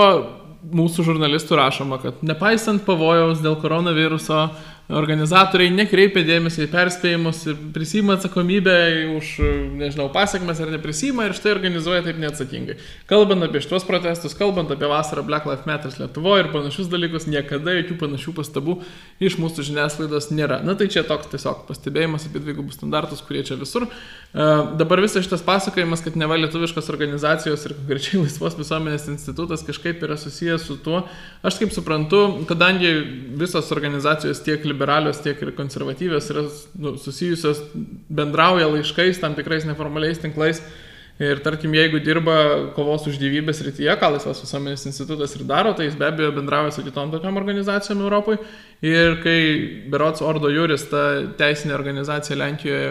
mūsų 0.75 1.05
žurnalistų 1.07 1.57
rašoma, 1.57 1.98
kad 2.03 2.19
nepaisant 2.25 2.83
pavojaus 2.86 3.39
dėl 3.41 3.55
koronaviruso, 3.62 4.50
organizatoriai 4.89 5.71
nekreipia 5.73 6.23
dėmesį 6.25 6.65
į 6.65 6.69
perspėjimus 6.71 7.41
ir 7.51 7.59
prisima 7.75 8.17
atsakomybę 8.17 8.75
už, 9.15 9.33
nežinau, 9.79 10.07
pasiekmes 10.13 10.59
ar 10.63 10.71
neprisima 10.73 11.27
ir 11.27 11.35
štai 11.38 11.53
organizuoja 11.53 12.03
taip 12.05 12.19
neatsakingai. 12.21 12.77
Kalbant 13.09 13.45
apie 13.45 13.61
šitos 13.63 13.85
protestus, 13.88 14.35
kalbant 14.38 14.71
apie 14.73 14.89
vasarą 14.91 15.23
Black 15.27 15.47
Lives 15.47 15.67
Matter 15.69 15.93
Lietuvoje 15.95 16.45
ir 16.45 16.51
panašius 16.51 16.89
dalykus, 16.91 17.27
niekada 17.31 17.77
jokių 17.77 17.97
panašių 18.01 18.35
pastabų 18.41 18.77
iš 19.23 19.38
mūsų 19.41 19.67
žiniasklaidos 19.69 20.31
nėra. 20.35 20.59
Na 20.65 20.75
tai 20.79 20.89
čia 20.91 21.05
toks 21.07 21.31
tiesiog 21.31 21.63
pastebėjimas 21.69 22.27
apie 22.27 22.43
dvigubus 22.43 22.79
standartus, 22.79 23.23
kurie 23.23 23.45
čia 23.47 23.59
visur. 23.59 23.88
Uh, 24.31 24.73
dabar 24.79 25.01
visas 25.03 25.25
šitas 25.25 25.43
pasakojimas, 25.43 26.03
kad 26.03 26.15
neva 26.19 26.38
lietuviškos 26.39 26.91
organizacijos 26.91 27.65
ir 27.67 27.75
konkrečiai 27.79 28.21
Laisvos 28.25 28.55
visuomenės 28.59 29.09
institutas 29.11 29.63
kažkaip 29.67 30.03
yra 30.07 30.15
susijęs 30.19 30.67
su 30.67 30.77
tuo, 30.83 31.03
aš 31.43 31.59
kaip 31.59 31.73
suprantu, 31.75 32.21
kadangi 32.50 32.93
visos 33.39 33.71
organizacijos 33.75 34.43
tiek 34.45 34.63
liberalios, 34.71 35.19
tiek 35.23 35.41
ir 35.43 35.53
konservatyvios 35.57 36.29
yra 36.33 36.45
nu, 36.79 36.95
susijusios, 37.01 37.61
bendrauja 38.09 38.71
laiškais, 38.71 39.19
tam 39.21 39.35
tikrais 39.37 39.67
neformaliais 39.69 40.23
tinklais. 40.23 40.63
Ir 41.21 41.37
tarkim, 41.45 41.73
jeigu 41.77 41.99
dirba 42.01 42.33
kovos 42.73 43.03
už 43.05 43.19
gyvybės 43.21 43.59
rytyje, 43.61 43.93
ką 44.01 44.07
Laisvas 44.15 44.39
visuomenės 44.41 44.87
institutas 44.89 45.35
ir 45.37 45.43
daro, 45.45 45.75
tai 45.77 45.85
jis 45.85 45.97
be 45.99 46.07
abejo 46.07 46.31
bendrauja 46.33 46.71
su 46.73 46.81
kitom 46.81 47.11
tokiam 47.13 47.35
organizacijom 47.37 48.01
Europoje. 48.01 48.39
Ir 48.81 49.19
kai 49.21 49.35
Berots 49.93 50.23
Ordo 50.25 50.49
Juris, 50.49 50.87
ta 50.89 51.03
teisinė 51.37 51.75
organizacija 51.77 52.39
Lenkijoje 52.41 52.87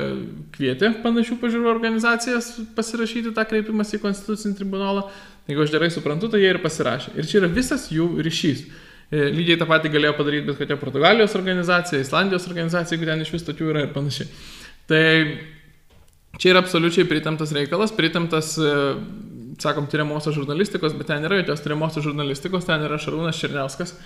kvietė 0.54 0.92
panašių 1.02 1.40
pažiūrų 1.42 1.72
organizacijas 1.72 2.52
pasirašyti 2.76 3.34
tą 3.34 3.46
kreipimąsi 3.50 3.99
į 3.99 4.04
Konstitucinį 4.04 4.60
tribunolą, 4.60 5.08
jeigu 5.50 5.66
aš 5.66 5.75
gerai 5.75 5.90
suprantu, 5.90 6.30
tai 6.30 6.44
jie 6.44 6.52
ir 6.54 6.62
pasirašė. 6.62 7.16
Ir 7.18 7.26
čia 7.26 7.40
yra 7.42 7.50
visas 7.50 7.90
jų 7.90 8.12
ryšys. 8.22 8.62
E, 9.11 9.26
lygiai 9.35 9.59
tą 9.59 9.67
patį 9.67 9.90
galėjo 9.90 10.14
padaryti 10.14 10.47
bet 10.47 10.61
kokia 10.61 10.76
Portugalijos 10.79 11.35
organizacija, 11.35 11.99
Islandijos 11.99 12.47
organizacija, 12.47 12.95
jeigu 12.95 13.09
ten 13.09 13.25
iš 13.25 13.33
vis 13.35 13.47
tokių 13.49 13.73
yra 13.73 13.83
ir 13.83 13.95
panašiai. 13.95 14.29
Tai 14.90 15.07
čia 16.38 16.52
yra 16.52 16.62
absoliučiai 16.62 17.09
pritemtas 17.11 17.50
reikalas, 17.57 17.90
pritemtas, 17.97 18.52
e, 18.55 18.75
sakom, 19.61 19.88
tyriamosios 19.90 20.37
žurnalistikos, 20.38 20.95
bet 20.95 21.11
ten 21.11 21.25
nėra 21.25 21.40
jokios 21.40 21.64
tyriamosios 21.64 22.07
žurnalistikos, 22.07 22.69
ten 22.69 22.87
yra 22.87 23.00
Šarūnas 23.02 23.40
Černiauskas, 23.43 23.97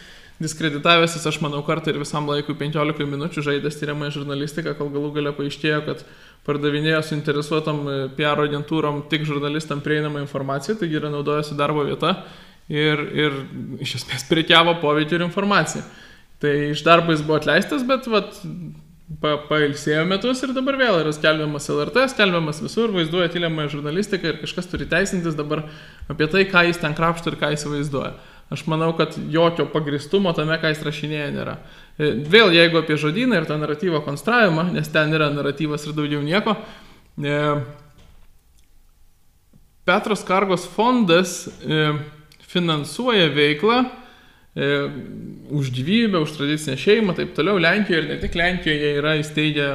diskreditavęsis, 0.40 1.28
aš 1.28 1.36
manau, 1.44 1.60
kartą 1.66 1.92
ir 1.92 2.00
visam 2.00 2.24
laikui 2.26 2.56
15 2.58 3.04
minučių 3.06 3.44
žaidęs 3.44 3.76
tyriamąją 3.78 4.16
žurnalistiką, 4.16 4.72
kol 4.80 4.88
galų 4.94 5.12
gale 5.18 5.34
paaiškėjo, 5.36 5.82
kad 5.84 6.02
pardavinėjo 6.48 7.04
suinteresuotam 7.10 7.84
e, 7.84 8.00
PR 8.16 8.40
agentūrom 8.48 9.04
tik 9.12 9.28
žurnalistam 9.28 9.84
prieinamą 9.84 10.24
informaciją, 10.24 10.80
taigi 10.80 10.96
yra 10.98 11.12
naudojasi 11.12 11.60
darbo 11.60 11.84
vieta 11.84 12.16
ir, 12.72 13.04
ir 13.12 13.36
iš 13.84 13.98
esmės 14.00 14.26
prekiavo 14.28 14.78
poveikiu 14.82 15.18
ir 15.18 15.26
informaciją. 15.28 15.84
Tai 16.42 16.52
iš 16.72 16.82
darbo 16.84 17.14
jis 17.14 17.22
buvo 17.24 17.38
atleistas, 17.38 17.84
bet 17.88 18.08
vat, 18.10 18.36
pa, 19.22 19.36
pailsėjo 19.48 20.04
metus 20.08 20.42
ir 20.44 20.52
dabar 20.56 20.78
vėl 20.80 21.00
yra 21.02 21.12
skelbiamas 21.14 21.70
LRT, 21.72 22.08
skelbiamas 22.12 22.60
visur, 22.64 22.92
vaizduoja 22.94 23.30
tyliamąją 23.32 23.76
žurnalistiką 23.76 24.32
ir 24.32 24.40
kažkas 24.42 24.68
turi 24.70 24.88
teisintis 24.90 25.36
dabar 25.38 25.66
apie 26.10 26.28
tai, 26.32 26.46
ką 26.50 26.66
jis 26.68 26.80
ten 26.82 26.96
krapšto 26.96 27.32
ir 27.32 27.40
ką 27.40 27.52
jis 27.54 27.66
vaizduoja. 27.70 28.14
Aš 28.52 28.66
manau, 28.68 28.90
kad 28.96 29.14
jokio 29.32 29.64
pagristumo 29.72 30.34
tame, 30.36 30.58
ką 30.60 30.74
jis 30.74 30.82
rašinėja, 30.84 31.30
nėra. 31.32 31.54
E, 31.96 32.10
vėl, 32.28 32.52
jeigu 32.52 32.82
apie 32.82 32.98
žodyną 33.00 33.40
ir 33.40 33.46
tą 33.48 33.56
naratyvo 33.60 34.02
konstravimą, 34.04 34.66
nes 34.74 34.90
ten 34.92 35.16
yra 35.16 35.30
naratyvas 35.32 35.86
ir 35.88 35.96
daugiau 35.96 36.20
nieko, 36.22 36.58
e, 37.24 37.38
Petros 39.88 40.24
Kargos 40.28 40.68
fondas 40.76 41.46
e, 41.64 41.80
finansuoja 42.54 43.28
veiklą 43.34 43.82
e, 43.82 44.70
už 45.50 45.72
gyvybę, 45.74 46.22
už 46.22 46.36
tradicinę 46.38 46.78
šeimą, 46.80 47.16
taip 47.18 47.34
toliau. 47.36 47.58
Lenkijoje 47.60 48.04
ir 48.04 48.08
ne 48.12 48.20
tik 48.22 48.38
Lenkijoje 48.38 48.94
yra 49.00 49.16
įsteigę, 49.20 49.68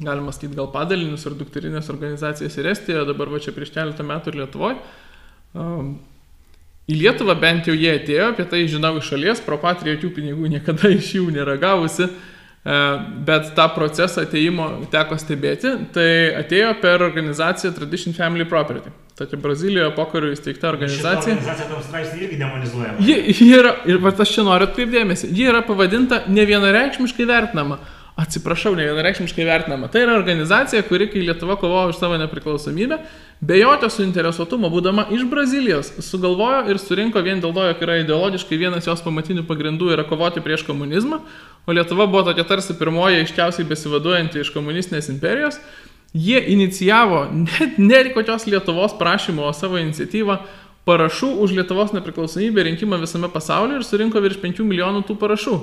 galima 0.00 0.32
sakyti, 0.34 0.56
gal 0.58 0.72
padalinius 0.72 1.26
ar 1.28 1.36
dukterinės 1.38 1.92
organizacijas 1.92 2.58
ir 2.58 2.72
Estijoje, 2.72 3.06
dabar 3.12 3.30
va 3.30 3.42
čia 3.42 3.54
prieš 3.54 3.74
keletą 3.76 4.06
metų 4.08 4.32
ir 4.32 4.40
Lietuvoje. 4.42 4.80
Um, 5.54 5.94
į 6.90 6.98
Lietuvą 6.98 7.36
bent 7.40 7.68
jau 7.68 7.76
jie 7.76 7.92
atėjo, 8.00 8.32
apie 8.32 8.46
tai 8.50 8.64
žinau 8.68 8.96
iš 8.98 9.12
šalies, 9.12 9.42
pro 9.44 9.60
patriją 9.60 9.96
jokių 9.96 10.10
pinigų 10.18 10.50
niekada 10.56 10.90
iš 10.92 11.14
jų 11.20 11.28
nėra 11.36 11.54
gavusi. 11.60 12.08
E, 12.64 12.98
bet 13.26 13.54
tą 13.54 13.68
procesą 13.74 14.22
ateimo 14.24 14.70
teko 14.92 15.18
stebėti, 15.20 15.74
tai 15.92 16.10
atėjo 16.40 16.70
per 16.80 17.02
organizaciją 17.04 17.74
Tradition 17.76 18.16
Family 18.16 18.46
Property. 18.48 18.92
Tokia 19.18 19.36
Brazilijoje 19.38 19.90
pokariu 19.94 20.32
įsteigta 20.34 20.70
organizacija. 20.72 21.20
Šita 21.20 21.34
organizacija 21.36 21.68
tam 21.70 21.82
straipsnį 21.84 22.24
irgi 22.24 22.38
demonizuojama. 22.40 23.04
Ji, 23.04 23.18
ji 23.36 23.50
yra, 23.54 23.74
ir 23.86 24.00
va, 24.02 24.14
aš 24.24 24.32
čia 24.34 24.46
noriu 24.48 24.66
atkreipdėmėsi, 24.70 25.28
ji 25.36 25.44
yra 25.52 25.60
pavadinta 25.66 26.22
nevienareikšmiškai 26.26 27.28
vertinama. 27.28 27.78
Atsiprašau, 28.14 28.76
nevienareikšmiškai 28.78 29.42
vertinama. 29.42 29.88
Tai 29.90 30.04
yra 30.04 30.12
organizacija, 30.14 30.84
kuri, 30.86 31.08
kai 31.10 31.24
Lietuva 31.26 31.56
kovojo 31.58 31.90
už 31.90 31.96
savo 31.98 32.14
nepriklausomybę, 32.20 33.00
be 33.42 33.56
jokio 33.58 33.88
suinteresuotumo, 33.90 34.70
būdama 34.70 35.08
iš 35.16 35.24
Brazilijos, 35.26 35.90
sugalvojo 36.06 36.60
ir 36.70 36.78
surinko 36.78 37.18
vien 37.26 37.42
dėl 37.42 37.50
to, 37.56 37.64
jog 37.66 37.82
yra 37.82 37.98
ideologiškai 38.04 38.60
vienas 38.60 38.86
jos 38.86 39.02
pamatinių 39.02 39.42
pagrindų 39.48 39.90
yra 39.96 40.06
kovoti 40.06 40.44
prieš 40.46 40.62
komunizmą, 40.68 41.18
o 41.66 41.74
Lietuva 41.74 42.06
buvo 42.06 42.22
tokia 42.30 42.46
tarsi 42.46 42.78
pirmoji 42.78 43.24
aiškiausiai 43.24 43.66
besivaduojanti 43.66 44.44
iš 44.44 44.54
komunistinės 44.54 45.10
imperijos. 45.10 45.58
Jie 46.14 46.38
inicijavo 46.54 47.24
net 47.34 47.80
ne 47.82 48.04
kokios 48.14 48.46
Lietuvos 48.46 48.94
prašymo, 48.94 49.48
o 49.48 49.50
savo 49.50 49.82
iniciatyvą 49.82 50.38
parašų 50.86 51.32
už 51.42 51.58
Lietuvos 51.58 51.90
nepriklausomybę 51.96 52.68
rinkimą 52.70 53.02
visame 53.02 53.26
pasaulyje 53.26 53.82
ir 53.82 53.88
surinko 53.90 54.22
virš 54.22 54.38
5 54.44 54.62
milijonų 54.62 55.02
tų 55.08 55.18
parašų. 55.18 55.58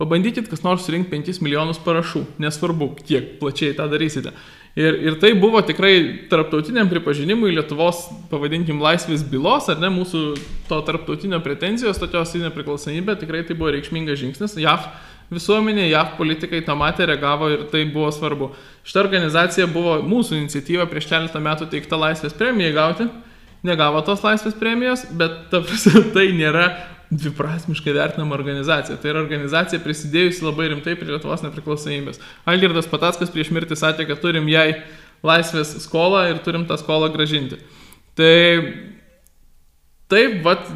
Pabandykit 0.00 0.46
kas 0.48 0.62
nors 0.64 0.86
surinkti 0.86 1.12
5 1.12 1.42
milijonus 1.44 1.78
parašų, 1.84 2.22
nesvarbu, 2.40 2.94
kiek 3.04 3.34
plačiai 3.40 3.74
tą 3.76 3.84
darysite. 3.92 4.32
Ir, 4.78 4.96
ir 5.02 5.16
tai 5.20 5.34
buvo 5.36 5.60
tikrai 5.66 5.92
tarptautiniam 6.30 6.88
pripažinimui 6.88 7.50
Lietuvos, 7.52 8.06
pavadinkim, 8.30 8.78
laisvės 8.80 9.24
bylos, 9.28 9.66
ar 9.68 9.80
ne, 9.82 9.90
mūsų 9.92 10.22
to 10.70 10.78
tarptautinio 10.86 11.42
pretenzijos, 11.44 12.00
tokios 12.00 12.32
į 12.38 12.44
nepriklausomybę, 12.46 13.18
tikrai 13.20 13.42
tai 13.44 13.58
buvo 13.58 13.74
reikšmingas 13.74 14.22
žingsnis. 14.22 14.54
JAV 14.62 14.86
visuomenė, 15.34 15.88
JAV 15.90 16.14
politikai 16.16 16.62
tą 16.64 16.78
matė, 16.78 17.04
reagavo 17.10 17.50
ir 17.52 17.66
tai 17.72 17.82
buvo 17.90 18.08
svarbu. 18.14 18.52
Šitą 18.86 19.02
organizaciją 19.02 19.66
buvo 19.74 19.98
mūsų 20.06 20.38
iniciatyva 20.38 20.86
prieš 20.88 21.10
keletą 21.10 21.42
metų 21.44 21.68
teikta 21.74 21.98
laisvės 22.00 22.38
premijai 22.38 22.72
gauti. 22.78 23.10
Negavo 23.66 24.00
tos 24.06 24.22
laisvės 24.24 24.56
premijos, 24.56 25.04
bet 25.12 25.50
ta 25.52 25.60
prasme, 25.60 26.06
tai 26.14 26.30
nėra 26.32 26.70
dviprasmiškai 27.10 27.92
vertinama 27.92 28.36
organizacija. 28.36 28.96
Tai 29.00 29.10
yra 29.12 29.22
organizacija 29.24 29.82
prisidėjusi 29.82 30.44
labai 30.46 30.68
rimtai 30.70 30.94
prie 30.98 31.10
Lietuvos 31.10 31.42
nepriklausomybės. 31.42 32.22
Algirdas 32.48 32.88
Patackas 32.90 33.32
prieš 33.34 33.50
mirtį 33.54 33.78
sakė, 33.78 34.06
kad 34.08 34.22
turim 34.22 34.46
jai 34.50 34.84
laisvės 35.26 35.74
skolą 35.84 36.28
ir 36.30 36.38
turim 36.44 36.68
tą 36.68 36.78
skolą 36.80 37.10
gražinti. 37.12 37.58
Tai 38.18 38.36
taip, 40.10 40.38
vat, 40.46 40.70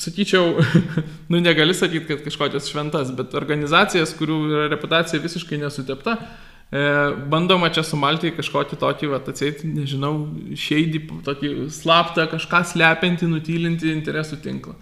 sakyčiau, 0.00 0.60
nu 1.32 1.40
negali 1.40 1.74
sakyti, 1.76 2.06
kad 2.12 2.24
kažkokias 2.28 2.68
šventas, 2.68 3.12
bet 3.16 3.34
organizacijas, 3.38 4.14
kurių 4.20 4.68
reputacija 4.72 5.20
visiškai 5.22 5.60
nesutepta, 5.64 6.18
e, 6.20 6.86
bandoma 7.32 7.72
čia 7.72 7.84
sumalti 7.88 8.34
kažkokį 8.36 8.80
tokį, 8.84 9.12
va, 9.16 9.24
atseit, 9.32 9.64
nežinau, 9.64 10.14
šeidį, 10.60 11.04
tokį 11.24 11.52
slaptą, 11.72 12.28
kažką 12.36 12.64
slepiantį, 12.72 13.32
nutylinti 13.32 13.92
interesų 13.96 14.40
tinklą. 14.44 14.76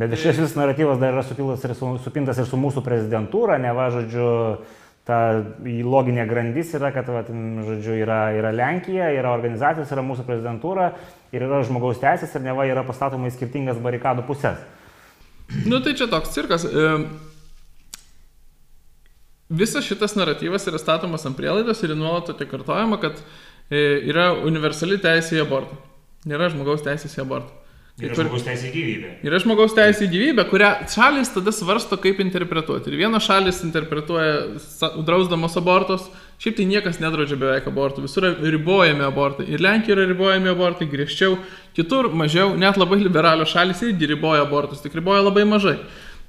Bet 0.00 0.14
šis 0.16 0.38
vis 0.40 0.56
naratyvas 0.56 1.00
dar 1.00 1.12
yra 1.12 1.22
supiltas 1.26 1.64
ir 1.66 1.74
su, 1.76 1.90
supintas 2.00 2.38
ir 2.40 2.46
su 2.48 2.56
mūsų 2.56 2.80
prezidentūra, 2.86 3.58
ne 3.60 3.72
va, 3.76 3.90
žodžiu, 3.92 4.28
ta 5.04 5.18
loginė 5.66 6.24
grandis 6.30 6.72
yra, 6.78 6.88
kad, 6.94 7.10
va, 7.12 7.20
žodžiu, 7.26 7.98
yra, 8.00 8.20
yra 8.32 8.52
Lenkija, 8.54 9.10
yra 9.12 9.34
organizacijos, 9.36 9.92
yra 9.92 10.04
mūsų 10.06 10.24
prezidentūra 10.24 10.92
ir 11.36 11.44
yra 11.44 11.60
žmogaus 11.68 12.00
teisės 12.00 12.32
ir 12.32 12.46
ne 12.46 12.56
va, 12.56 12.64
yra 12.70 12.86
pastatoma 12.88 13.28
į 13.28 13.34
skirtingas 13.36 13.82
barikadų 13.82 14.24
pusės. 14.30 14.62
Nu 15.66 15.82
tai 15.84 15.92
čia 15.98 16.08
toks 16.08 16.32
cirkas. 16.32 16.64
Visas 19.50 19.84
šitas 19.84 20.16
naratyvas 20.16 20.64
yra 20.70 20.80
statomas 20.80 21.26
ant 21.28 21.36
prielaidos 21.36 21.84
ir 21.84 21.96
nuolat 21.98 22.30
tai 22.38 22.48
kartojama, 22.48 23.00
kad 23.02 23.18
e, 23.68 23.80
yra 24.08 24.30
universali 24.46 25.00
teisė 25.02 25.40
į 25.40 25.44
abortą. 25.44 25.76
Nėra 26.30 26.52
žmogaus 26.54 26.86
teisės 26.86 27.18
į 27.18 27.26
abortą. 27.26 27.59
Yra 28.00 28.16
žmogaus 28.16 28.44
teisė 28.46 28.68
į 28.68 28.72
gyvybę. 28.74 29.10
Yra 29.28 29.38
žmogaus 29.42 29.74
teisė 29.76 30.06
į 30.06 30.10
gyvybę, 30.14 30.44
kurią 30.48 30.70
šalis 30.88 31.32
tada 31.34 31.52
svarsto, 31.52 31.98
kaip 32.00 32.20
interpretuoti. 32.24 32.88
Ir 32.88 33.00
viena 33.02 33.20
šalis 33.20 33.60
interpretuoja 33.66 34.92
drausdamas 35.04 35.58
abortus, 35.60 36.06
šiaip 36.40 36.56
tai 36.58 36.68
niekas 36.70 37.00
nedraudžia 37.02 37.36
beveik 37.40 37.68
abortų, 37.68 38.06
visur 38.06 38.30
ribojami 38.40 39.04
abortai. 39.04 39.48
Ir 39.52 39.64
Lenkija 39.64 39.98
yra 39.98 40.08
ribojami 40.08 40.52
abortai 40.54 40.88
griežčiau, 40.88 41.36
kitur 41.76 42.08
mažiau, 42.16 42.54
net 42.56 42.80
labai 42.80 43.02
liberalios 43.02 43.52
šalis 43.52 43.84
irgi 43.84 44.14
riboja 44.14 44.46
abortus, 44.46 44.80
tik 44.84 44.96
riboja 44.96 45.26
labai 45.26 45.44
mažai. 45.48 45.76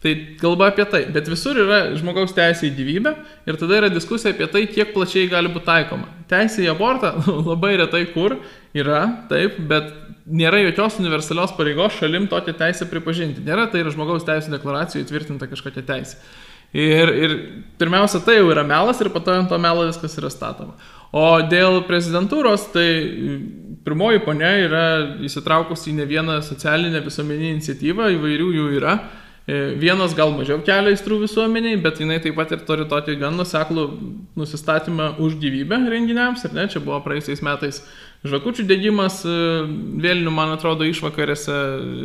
Tai 0.01 0.15
kalba 0.41 0.71
apie 0.71 0.83
tai, 0.89 1.03
bet 1.13 1.27
visur 1.29 1.59
yra 1.61 1.91
žmogaus 1.93 2.33
teisė 2.33 2.71
į 2.71 2.73
gyvybę 2.73 3.11
ir 3.45 3.57
tada 3.61 3.75
yra 3.77 3.89
diskusija 3.93 4.33
apie 4.33 4.47
tai, 4.49 4.63
kiek 4.65 4.95
plačiai 4.95 5.29
gali 5.29 5.51
būti 5.53 5.67
taikoma. 5.67 6.09
Teisė 6.31 6.65
į 6.65 6.71
abortą 6.73 7.13
labai 7.51 7.75
retai 7.83 8.07
kur 8.09 8.39
yra, 8.73 9.03
taip, 9.29 9.59
bet 9.69 9.93
nėra 10.25 10.61
jokios 10.65 10.99
universalios 11.01 11.53
pareigos 11.57 11.97
šalim 11.97 12.27
tokią 12.31 12.55
teisę 12.59 12.87
pripažinti. 12.91 13.43
Nėra, 13.45 13.67
tai 13.71 13.83
yra 13.83 13.93
žmogaus 13.93 14.25
teisų 14.27 14.53
deklaracijoje 14.55 15.07
įtvirtinta 15.07 15.49
kažkokia 15.51 15.85
teisė. 15.87 16.19
Ir, 16.71 17.09
ir 17.11 17.33
pirmiausia, 17.81 18.21
tai 18.23 18.37
jau 18.37 18.51
yra 18.53 18.63
melas 18.63 19.01
ir 19.03 19.09
po 19.11 19.19
to 19.19 19.33
ant 19.35 19.49
to 19.51 19.57
melo 19.59 19.83
viskas 19.89 20.15
yra 20.21 20.29
statoma. 20.31 20.77
O 21.11 21.25
dėl 21.43 21.81
prezidentūros, 21.83 22.69
tai 22.71 22.87
pirmoji 23.83 24.21
ponia 24.23 24.53
yra 24.63 24.85
įsitraukusi 25.27 25.91
į 25.91 25.97
ne 25.97 26.05
vieną 26.07 26.37
socialinę 26.47 27.01
visuomeninę 27.03 27.57
iniciatyvą, 27.57 28.07
įvairių 28.15 28.47
jų 28.55 28.69
yra. 28.77 28.95
E, 29.49 29.73
vienos 29.81 30.13
gal 30.15 30.31
mažiau 30.31 30.61
kelia 30.63 30.93
įstrų 30.95 31.23
visuomeniai, 31.25 31.79
bet 31.81 31.99
jinai 31.99 32.21
taip 32.23 32.37
pat 32.37 32.53
ir 32.55 32.61
turi 32.63 32.85
tokį 32.87 33.17
gan 33.19 33.35
nuseklų 33.35 33.87
nusistatymą 34.39 35.15
už 35.19 35.35
gyvybę 35.41 35.81
renginiams. 35.91 36.45
Ir 36.47 36.55
ne, 36.55 36.69
čia 36.71 36.79
buvo 36.79 37.01
praeisiais 37.03 37.43
metais 37.43 37.81
žvakučių 38.27 38.65
dėgymas 38.69 39.21
e, 39.25 39.35
vėlinių, 40.03 40.33
man 40.33 40.53
atrodo, 40.55 40.85
išvakarėse, 40.87 41.55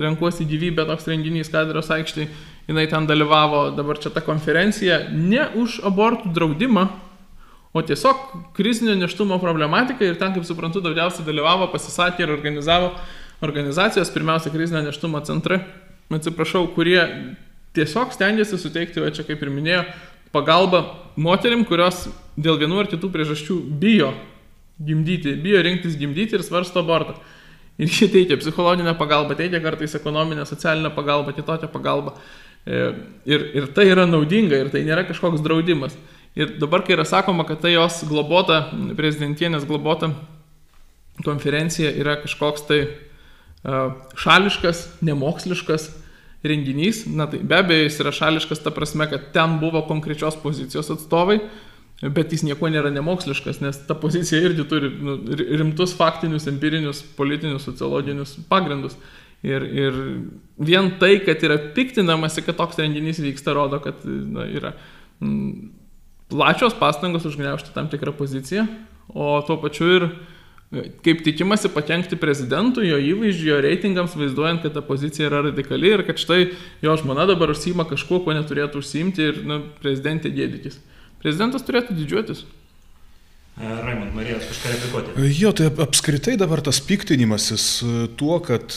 renkuosi 0.05 0.47
gyvybę 0.49 0.87
toks 0.89 1.09
renginys 1.11 1.53
Kadros 1.53 1.91
aikštėje, 1.93 2.29
jinai 2.71 2.87
ten 2.91 3.09
dalyvavo, 3.09 3.69
dabar 3.77 4.01
čia 4.03 4.13
ta 4.15 4.23
konferencija, 4.25 5.07
ne 5.13 5.49
už 5.61 5.81
abortų 5.87 6.33
draudimą, 6.37 6.87
o 7.77 7.83
tiesiog 7.85 8.53
krizinio 8.57 8.95
neštumo 8.97 9.37
problematika 9.43 10.07
ir 10.07 10.17
ten, 10.17 10.33
kaip 10.33 10.47
suprantu, 10.49 10.81
daugiausiai 10.85 11.27
dalyvavo, 11.27 11.69
pasisakė 11.75 12.25
ir 12.25 12.33
organizavo 12.33 12.95
organizacijos, 13.45 14.09
pirmiausia, 14.15 14.55
krizinio 14.55 14.81
neštumo 14.87 15.21
centrai 15.29 15.61
atsiprašau, 16.15 16.69
kurie 16.75 17.01
tiesiog 17.75 18.15
stengiasi 18.15 18.59
suteikti, 18.61 19.03
va 19.03 19.11
čia 19.15 19.27
kaip 19.27 19.43
ir 19.43 19.51
minėjo, 19.51 19.83
pagalbą 20.35 20.85
moterim, 21.19 21.65
kurios 21.67 22.07
dėl 22.39 22.61
vienų 22.61 22.83
ar 22.85 22.91
kitų 22.93 23.11
priežasčių 23.13 23.59
bijo 23.81 24.13
gimdyti, 24.83 25.37
bijo 25.41 25.63
rinktis 25.65 25.97
gimdyti 25.99 26.37
ir 26.37 26.45
svarsto 26.45 26.83
abortą. 26.85 27.17
Ir 27.77 27.93
jie 27.93 28.09
teikia 28.09 28.39
psichologinę 28.41 28.95
pagalbą, 28.97 29.37
teikia 29.37 29.61
kartais 29.61 29.95
ekonominę, 29.95 30.47
socialinę 30.47 30.91
pagalbą, 30.97 31.33
kitokią 31.37 31.69
pagalbą. 31.69 32.15
Ir, 32.67 33.51
ir 33.55 33.67
tai 33.77 33.87
yra 33.93 34.07
naudinga, 34.09 34.59
ir 34.59 34.71
tai 34.73 34.83
nėra 34.87 35.05
kažkoks 35.07 35.45
draudimas. 35.45 35.97
Ir 36.37 36.57
dabar, 36.61 36.83
kai 36.85 36.97
yra 36.97 37.05
sakoma, 37.09 37.45
kad 37.49 37.61
tai 37.63 37.75
jos 37.77 38.03
globota, 38.09 38.67
prezidentienės 38.97 39.69
globota 39.69 40.11
konferencija 41.25 41.93
yra 41.97 42.17
kažkoks 42.21 42.67
tai 42.69 42.81
šališkas, 44.17 44.83
nemoksliškas 45.05 45.89
renginys, 46.47 47.05
na 47.07 47.27
tai 47.31 47.41
be 47.43 47.57
abejo 47.59 47.87
jis 47.87 48.01
yra 48.05 48.13
šališkas 48.15 48.63
ta 48.63 48.73
prasme, 48.75 49.09
kad 49.11 49.33
ten 49.35 49.59
buvo 49.61 49.83
konkrečios 49.89 50.37
pozicijos 50.43 50.91
atstovai, 50.95 51.41
bet 52.03 52.33
jis 52.35 52.45
nieko 52.45 52.69
nėra 52.69 52.91
nemoksliškas, 52.93 53.63
nes 53.65 53.79
ta 53.89 53.97
pozicija 53.99 54.43
irgi 54.45 54.67
turi 54.69 54.91
nu, 54.93 55.17
rimtus 55.61 55.95
faktinius, 55.97 56.49
empirinius, 56.51 57.01
politinius, 57.17 57.65
sociologinius 57.69 58.37
pagrindus. 58.51 58.99
Ir, 59.47 59.63
ir 59.65 59.97
vien 60.59 60.91
tai, 61.01 61.17
kad 61.25 61.43
yra 61.45 61.59
piktinamasi, 61.77 62.43
kad 62.45 62.57
toks 62.59 62.81
renginys 62.81 63.21
vyksta, 63.23 63.55
rodo, 63.57 63.79
kad 63.85 64.05
na, 64.05 64.47
yra 64.49 64.73
m, 65.23 65.71
plačios 66.33 66.75
pastangos 66.77 67.29
užgneušti 67.29 67.75
tam 67.75 67.89
tikrą 67.93 68.17
poziciją, 68.17 68.67
o 69.15 69.37
tuo 69.47 69.59
pačiu 69.63 69.93
ir 69.99 70.09
kaip 71.05 71.23
tikimasi 71.23 71.71
pakengti 71.71 72.19
prezidentui, 72.19 72.89
jo 72.91 72.99
įvaizdžiui, 72.99 73.53
jo 73.53 73.61
reitingams, 73.63 74.17
vaizduojant, 74.19 74.65
kad 74.65 74.75
ta 74.75 74.83
pozicija 74.85 75.29
yra 75.29 75.45
radikali 75.47 75.93
ir 75.95 76.03
kad 76.09 76.19
štai 76.19 76.49
jo 76.83 76.97
žmona 76.99 77.29
dabar 77.31 77.53
užsima 77.55 77.87
kažkuo, 77.89 78.25
ko 78.25 78.35
neturėtų 78.35 78.83
užsimti 78.83 79.29
ir 79.31 79.41
na, 79.47 79.61
prezidentė 79.81 80.33
gėdykis. 80.35 80.81
Prezidentas 81.23 81.65
turėtų 81.67 81.97
didžiuotis. 81.97 82.45
E, 83.57 83.65
Raimond, 83.65 84.13
norėjot 84.13 84.43
kažką 84.51 84.71
replikuoti? 84.75 85.13
E, 85.17 85.29
jo, 85.33 85.51
tai 85.57 85.71
apskritai 85.81 86.35
dabar 86.37 86.61
tas 86.65 86.77
piktinimasis 86.85 87.67
e, 87.81 87.93
tuo, 88.21 88.37
kad 88.45 88.75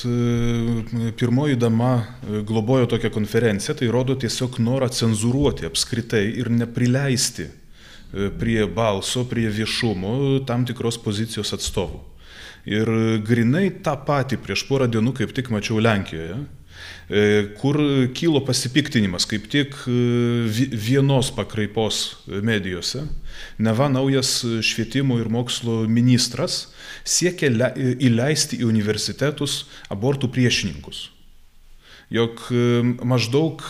pirmoji 1.20 1.58
dama 1.60 1.92
globojo 2.48 2.88
tokią 2.94 3.12
konferenciją, 3.12 3.76
tai 3.76 3.90
rodo 3.92 4.16
tiesiog 4.20 4.62
norą 4.64 4.88
cenzuruoti 4.96 5.68
apskritai 5.68 6.24
ir 6.40 6.52
neprileisti 6.54 7.50
prie 8.40 8.64
balso, 8.74 9.26
prie 9.30 9.52
viešumo 9.54 10.14
tam 10.48 10.64
tikros 10.66 10.98
pozicijos 11.04 11.52
atstovų. 11.54 12.00
Ir 12.70 12.90
grinai 13.26 13.68
tą 13.84 13.94
patį 14.08 14.40
prieš 14.42 14.64
porą 14.70 14.88
dienų 14.90 15.14
kaip 15.20 15.36
tik 15.36 15.52
mačiau 15.54 15.78
Lenkijoje, 15.84 16.40
kur 17.58 17.80
kilo 18.14 18.44
pasipiktinimas 18.46 19.26
kaip 19.26 19.48
tik 19.50 19.74
e, 19.90 19.94
vienos 20.70 21.32
pakraipos 21.34 22.20
medijose. 22.28 23.02
Neva 23.58 23.88
naujas 23.90 24.44
švietimo 24.62 25.18
ir 25.18 25.32
mokslo 25.34 25.88
ministras 25.90 26.68
siekia 27.02 27.50
įleisti 27.98 28.60
į 28.62 28.68
universitetus 28.70 29.64
abortų 29.90 30.30
priešininkus. 30.36 31.08
Jog 32.14 32.46
e, 32.54 32.62
maždaug 33.02 33.66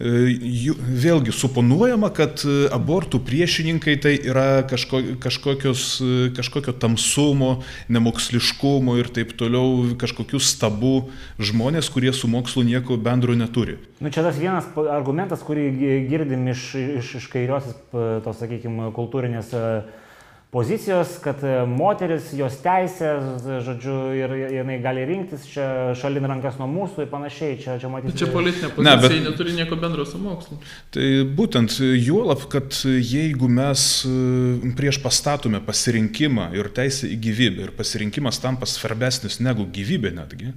vėlgi 0.00 1.32
suponuojama, 1.36 2.08
kad 2.16 2.40
e, 2.48 2.68
abortų 2.72 3.20
priešininkai 3.26 3.98
tai 4.00 4.14
yra 4.16 4.62
kažko, 4.64 5.02
kažkokios, 5.20 5.84
e, 6.00 6.30
kažkokio 6.36 6.72
tamsumo, 6.72 7.60
nemoksliškumo 7.92 8.96
ir 9.00 9.10
taip 9.12 9.34
toliau, 9.36 9.92
kažkokių 10.00 10.40
stabų 10.40 10.94
žmonės, 11.36 11.92
kurie 11.92 12.14
su 12.16 12.30
mokslu 12.32 12.64
nieko 12.64 12.96
bendro 12.96 13.36
neturi. 13.36 13.76
Nu, 14.00 14.08
čia 14.08 14.24
tas 14.24 14.40
vienas 14.40 14.68
argumentas, 14.88 15.44
kurį 15.44 15.68
girdim 16.08 16.48
iš, 16.48 16.70
iš, 16.80 17.14
iš 17.20 17.28
kairiosios, 17.32 17.76
tos, 17.92 18.38
sakykime, 18.40 18.88
kultūrinės 18.96 19.52
uh, 19.52 19.82
pozicijos, 20.50 21.08
kad 21.22 21.44
e, 21.44 21.50
moteris, 21.66 22.32
jos 22.34 22.56
teisė, 22.64 23.10
žodžiu, 23.62 23.96
ir 24.18 24.32
jinai 24.56 24.80
gali 24.82 25.04
rinktis 25.06 25.44
čia 25.46 25.66
šalin 25.98 26.26
rankas 26.26 26.56
nuo 26.58 26.66
mūsų 26.70 27.04
ir 27.04 27.10
panašiai. 27.12 27.58
Čia, 27.60 27.76
čia 27.78 27.90
matyti. 27.92 28.16
Čia 28.18 28.30
politinė 28.34 28.70
pozicija 28.74 28.96
ne, 28.96 29.02
bet, 29.04 29.14
neturi 29.28 29.54
nieko 29.54 29.78
bendro 29.78 30.06
su 30.08 30.18
mokslu. 30.18 30.58
Tai 30.94 31.06
būtent 31.38 31.76
juolab, 31.78 32.42
kad 32.50 32.74
jeigu 32.82 33.50
mes 33.50 33.84
e, 34.08 34.14
prieš 34.78 34.98
pastatome 35.04 35.60
pasirinkimą 35.66 36.48
ir 36.58 36.70
teisę 36.74 37.06
į 37.14 37.20
gyvybę 37.28 37.68
ir 37.68 37.74
pasirinkimas 37.76 38.42
tampa 38.42 38.66
svarbesnis 38.70 39.38
negu 39.44 39.68
gyvybė 39.70 40.12
netgi, 40.16 40.50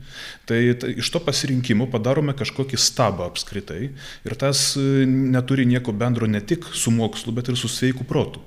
tai, 0.49 0.63
tai 0.79 0.95
iš 1.03 1.12
to 1.13 1.21
pasirinkimo 1.21 1.86
padarome 1.93 2.34
kažkokį 2.39 2.82
stabą 2.82 3.29
apskritai 3.29 3.91
ir 3.93 4.38
tas 4.41 4.71
e, 4.73 5.06
neturi 5.06 5.69
nieko 5.69 5.93
bendro 5.93 6.25
ne 6.25 6.41
tik 6.41 6.65
su 6.73 6.93
mokslu, 6.93 7.36
bet 7.38 7.53
ir 7.53 7.62
su 7.62 7.69
sveiku 7.69 8.10
protu. 8.10 8.41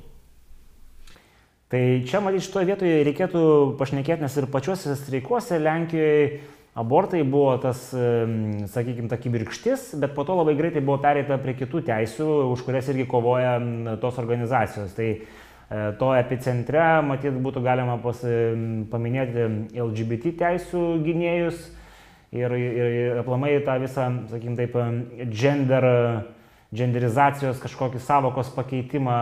Tai 1.67 1.81
čia, 2.07 2.21
matyt, 2.23 2.45
šitoje 2.47 2.69
vietoje 2.69 2.99
reikėtų 3.09 3.41
pašnekėti, 3.81 4.23
nes 4.23 4.37
ir 4.39 4.47
pačiuose 4.53 4.93
streikuose 5.01 5.59
Lenkijoje 5.59 6.45
abortai 6.79 7.25
buvo 7.27 7.57
tas, 7.59 7.89
sakykime, 8.71 9.09
ta 9.11 9.19
kibirkštis, 9.19 9.89
bet 9.99 10.15
po 10.15 10.23
to 10.29 10.37
labai 10.39 10.55
greitai 10.59 10.85
buvo 10.85 11.01
pereita 11.03 11.41
prie 11.43 11.57
kitų 11.59 11.83
teisių, 11.89 12.29
už 12.53 12.63
kurias 12.69 12.93
irgi 12.93 13.09
kovoja 13.11 13.57
tos 13.99 14.21
organizacijos. 14.23 14.95
Tai 14.95 15.09
e, 15.11 15.19
to 15.99 16.13
epicentre, 16.15 16.85
matyt, 17.09 17.35
būtų 17.43 17.65
galima 17.67 17.99
pas, 18.05 18.23
paminėti 18.93 19.49
LGBT 19.75 20.37
teisų 20.45 20.85
gynėjus 21.03 21.67
ir, 22.31 22.55
ir, 22.61 22.97
ir 23.01 23.23
aplamai 23.25 23.57
tą 23.67 23.81
visą, 23.83 24.07
sakykime, 24.31 24.55
taip, 24.61 24.79
gender 25.35 25.91
genderizacijos 26.77 27.61
kažkokį 27.63 28.01
savokos 28.03 28.51
pakeitimą, 28.57 29.17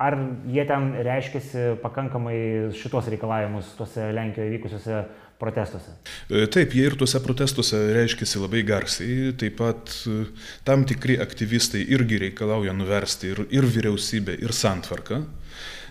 ar 0.00 0.18
jie 0.50 0.64
ten 0.68 0.92
reiškiasi 1.06 1.74
pakankamai 1.82 2.36
šitos 2.78 3.10
reikalavimus 3.12 3.74
tuose 3.78 4.10
Lenkijoje 4.14 4.54
vykusiuose 4.56 5.02
protestuose? 5.40 5.94
E, 6.28 6.44
taip, 6.52 6.74
jie 6.76 6.86
ir 6.90 6.96
tuose 7.00 7.20
protestuose 7.24 7.80
reiškiasi 7.96 8.42
labai 8.42 8.62
garsiai, 8.68 9.32
taip 9.40 9.56
pat 9.60 9.94
e, 10.06 10.24
tam 10.68 10.84
tikri 10.88 11.18
aktyvistai 11.22 11.82
irgi 11.96 12.20
reikalauja 12.26 12.74
nuversti 12.76 13.32
ir, 13.34 13.44
ir 13.54 13.68
vyriausybę, 13.76 14.36
ir 14.44 14.54
santvarką. 14.56 15.24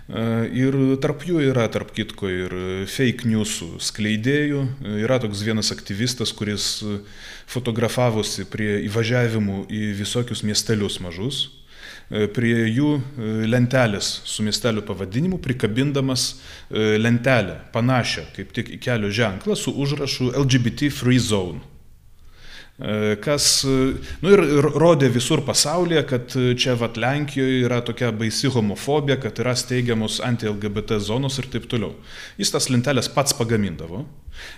E, 0.10 0.22
ir 0.58 0.76
tarp 1.04 1.24
jų 1.28 1.44
yra, 1.52 1.68
tarp 1.70 1.94
kitko, 1.94 2.30
ir 2.34 2.56
fake 2.90 3.30
newsų 3.30 3.78
skleidėjų. 3.84 4.66
Yra 5.06 5.20
toks 5.22 5.46
vienas 5.46 5.70
aktyvistas, 5.76 6.34
kuris 6.34 6.80
fotografavosi 7.50 8.46
prie 8.50 8.78
įvažiavimų 8.88 9.64
į 9.74 9.82
visokius 9.98 10.44
miestelius 10.46 11.00
mažus, 11.04 11.42
e, 12.10 12.28
prie 12.34 12.54
jų 12.70 12.92
e, 13.00 13.32
lentelės 13.50 14.12
su 14.30 14.46
miestelio 14.46 14.84
pavadinimu, 14.86 15.40
prikabindamas 15.42 16.30
e, 16.34 16.98
lentelę 17.02 17.60
panašią 17.74 18.28
kaip 18.36 18.54
tik 18.56 18.74
į 18.78 18.80
kelio 18.86 19.12
ženklą 19.14 19.58
su 19.58 19.74
užrašu 19.74 20.32
LGBT 20.46 20.92
Free 20.94 21.22
Zone. 21.22 21.62
E, 22.80 23.16
kas, 23.20 23.66
e, 23.68 23.98
nu 24.24 24.32
ir 24.32 24.42
rodė 24.80 25.10
visur 25.12 25.42
pasaulyje, 25.44 26.04
kad 26.08 26.36
čia 26.56 26.78
vat 26.80 26.96
Lenkijoje 26.96 27.66
yra 27.66 27.82
tokia 27.84 28.14
baisi 28.16 28.48
homofobija, 28.54 29.18
kad 29.20 29.42
yra 29.44 29.52
steigiamos 29.60 30.22
anti-LGBT 30.24 31.02
zonos 31.04 31.42
ir 31.42 31.50
taip 31.52 31.68
toliau. 31.72 31.92
Jis 32.40 32.54
tas 32.56 32.70
lentelės 32.72 33.12
pats 33.12 33.36
pagamindavo, 33.36 34.06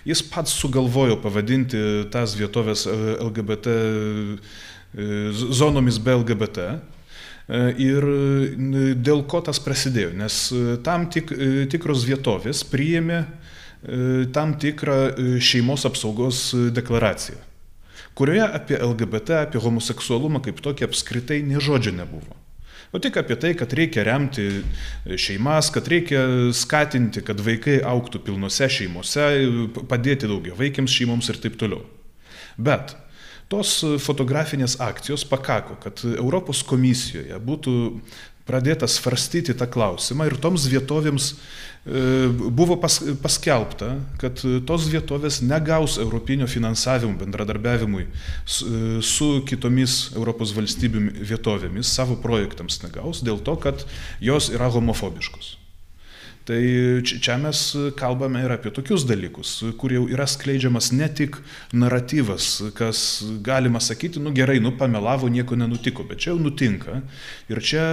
jis 0.06 0.22
pats 0.30 0.54
sugalvojo 0.54 1.18
pavadinti 1.24 1.82
tas 2.14 2.38
vietovės 2.38 2.86
e, 2.86 2.96
LGBT 3.26 3.76
zonomis 5.32 5.98
be 6.04 6.14
LGBT. 6.20 6.72
Ir 7.80 8.04
dėl 9.02 9.22
ko 9.28 9.40
tas 9.42 9.58
prasidėjo? 9.60 10.12
Nes 10.14 10.36
tam 10.86 11.08
tik, 11.10 11.32
tikros 11.72 12.04
vietovės 12.06 12.60
priėmė 12.70 13.22
tam 14.36 14.52
tikrą 14.62 14.98
šeimos 15.42 15.88
apsaugos 15.88 16.50
deklaraciją 16.76 17.40
kurioje 18.18 18.46
apie 18.46 18.78
LGBT, 18.78 19.42
apie 19.46 19.60
homoseksualumą 19.62 20.42
kaip 20.44 20.62
tokį 20.64 20.88
apskritai 20.88 21.42
nežodžio 21.46 21.94
nebuvo. 21.96 22.38
O 22.92 23.00
tik 23.00 23.16
apie 23.16 23.38
tai, 23.40 23.54
kad 23.56 23.72
reikia 23.72 24.04
remti 24.04 24.44
šeimas, 25.16 25.70
kad 25.72 25.86
reikia 25.88 26.26
skatinti, 26.52 27.22
kad 27.24 27.40
vaikai 27.40 27.78
auktų 27.88 28.20
pilnose 28.26 28.68
šeimose, 28.68 29.28
padėti 29.88 30.28
daugia 30.28 30.56
vaikiams 30.58 30.92
šeimoms 30.92 31.32
ir 31.32 31.40
taip 31.40 31.56
toliau. 31.60 31.86
Bet 32.60 32.92
tos 33.52 33.78
fotografinės 34.04 34.76
akcijos 34.84 35.24
pakako, 35.28 35.78
kad 35.80 36.04
Europos 36.12 36.60
komisijoje 36.68 37.40
būtų 37.40 37.74
pradėta 38.48 38.88
svarstyti 38.90 39.54
tą 39.56 39.68
klausimą 39.70 40.28
ir 40.28 40.36
toms 40.42 40.66
vietovėms 40.68 41.32
buvo 41.84 42.76
pas, 42.78 43.00
paskelbta, 43.22 43.96
kad 44.22 44.38
tos 44.68 44.84
vietovės 44.92 45.40
negaus 45.42 45.96
europinio 45.98 46.46
finansavimo 46.46 47.16
bendradarbiavimui 47.18 48.06
su, 48.46 48.68
e, 48.68 49.00
su 49.02 49.30
kitomis 49.48 50.12
Europos 50.14 50.54
valstybių 50.54 51.08
vietovėmis, 51.26 51.90
savo 51.90 52.14
projektams 52.22 52.84
negaus 52.84 53.24
dėl 53.26 53.42
to, 53.42 53.56
kad 53.58 53.82
jos 54.22 54.52
yra 54.54 54.70
homofobiškos. 54.70 55.56
Tai 56.42 56.62
čia 57.06 57.36
mes 57.38 57.58
kalbame 57.94 58.40
ir 58.42 58.50
apie 58.50 58.72
tokius 58.74 59.04
dalykus, 59.06 59.60
kur 59.78 59.92
jau 59.94 60.08
yra 60.10 60.26
skleidžiamas 60.26 60.90
ne 60.94 61.06
tik 61.06 61.38
naratyvas, 61.70 62.48
kas 62.74 63.22
galima 63.46 63.78
sakyti, 63.78 64.18
nu 64.22 64.32
gerai, 64.34 64.58
nu 64.62 64.74
pamelavo, 64.78 65.30
nieko 65.30 65.58
nenutiko, 65.58 66.02
bet 66.06 66.24
čia 66.24 66.32
jau 66.32 66.40
nutinka. 66.42 66.98
Ir 67.50 67.62
čia 67.62 67.84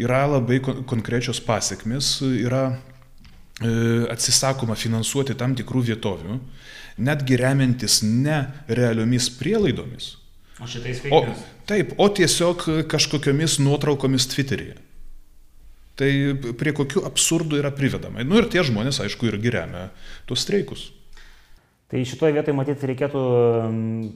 yra 0.00 0.24
labai 0.38 0.62
konkrečios 0.64 1.40
pasiekmes, 1.44 2.14
yra 2.24 2.64
e, 2.72 2.91
atsisakoma 4.12 4.76
finansuoti 4.78 5.36
tam 5.38 5.56
tikrų 5.58 5.84
vietovių, 5.92 6.38
netgi 7.02 7.38
remiantis 7.40 8.00
ne 8.04 8.44
realiomis 8.68 9.30
prielaidomis, 9.38 10.16
O 10.62 10.66
šitais 10.66 11.00
O, 11.00 11.02
veikimas. 11.08 11.38
taip, 11.66 11.92
o 11.98 12.08
tiesiog 12.08 12.64
kažkokiomis 12.90 13.58
nuotraukomis 13.64 14.28
Twitter'yje. 14.30 14.76
Tai 15.98 16.10
prie 16.58 16.72
kokių 16.76 17.02
absurdų 17.08 17.58
yra 17.60 17.72
privedama. 17.74 18.22
Nu 18.24 18.38
ir 18.40 18.48
tie 18.52 18.62
žmonės, 18.64 19.00
aišku, 19.02 19.26
irgi 19.28 19.52
remia 19.52 19.88
tuos 20.28 20.44
streikus. 20.44 20.90
Tai 21.90 22.00
šitoje 22.08 22.36
vietoje 22.36 22.56
matyti 22.56 22.88
reikėtų 22.88 23.22
mm, 23.66 24.06